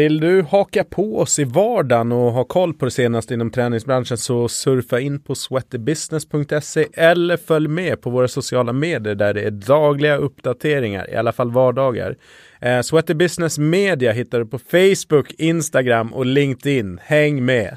Vill 0.00 0.20
du 0.20 0.42
haka 0.42 0.84
på 0.84 1.18
oss 1.18 1.38
i 1.38 1.44
vardagen 1.44 2.12
och 2.12 2.32
ha 2.32 2.44
koll 2.44 2.74
på 2.74 2.84
det 2.84 2.90
senaste 2.90 3.34
inom 3.34 3.50
träningsbranschen 3.50 4.16
så 4.18 4.48
surfa 4.48 5.00
in 5.00 5.20
på 5.20 5.34
sweatybusiness.se 5.34 6.86
eller 6.92 7.36
följ 7.36 7.68
med 7.68 8.00
på 8.00 8.10
våra 8.10 8.28
sociala 8.28 8.72
medier 8.72 9.14
där 9.14 9.34
det 9.34 9.42
är 9.42 9.50
dagliga 9.50 10.16
uppdateringar, 10.16 11.10
i 11.10 11.16
alla 11.16 11.32
fall 11.32 11.50
vardagar. 11.50 12.16
Eh, 12.60 12.80
Sweaty 12.80 13.14
Business 13.14 13.58
Media 13.58 14.12
hittar 14.12 14.38
du 14.38 14.46
på 14.46 14.58
Facebook, 14.58 15.32
Instagram 15.38 16.12
och 16.12 16.26
LinkedIn. 16.26 17.00
Häng 17.02 17.44
med! 17.44 17.76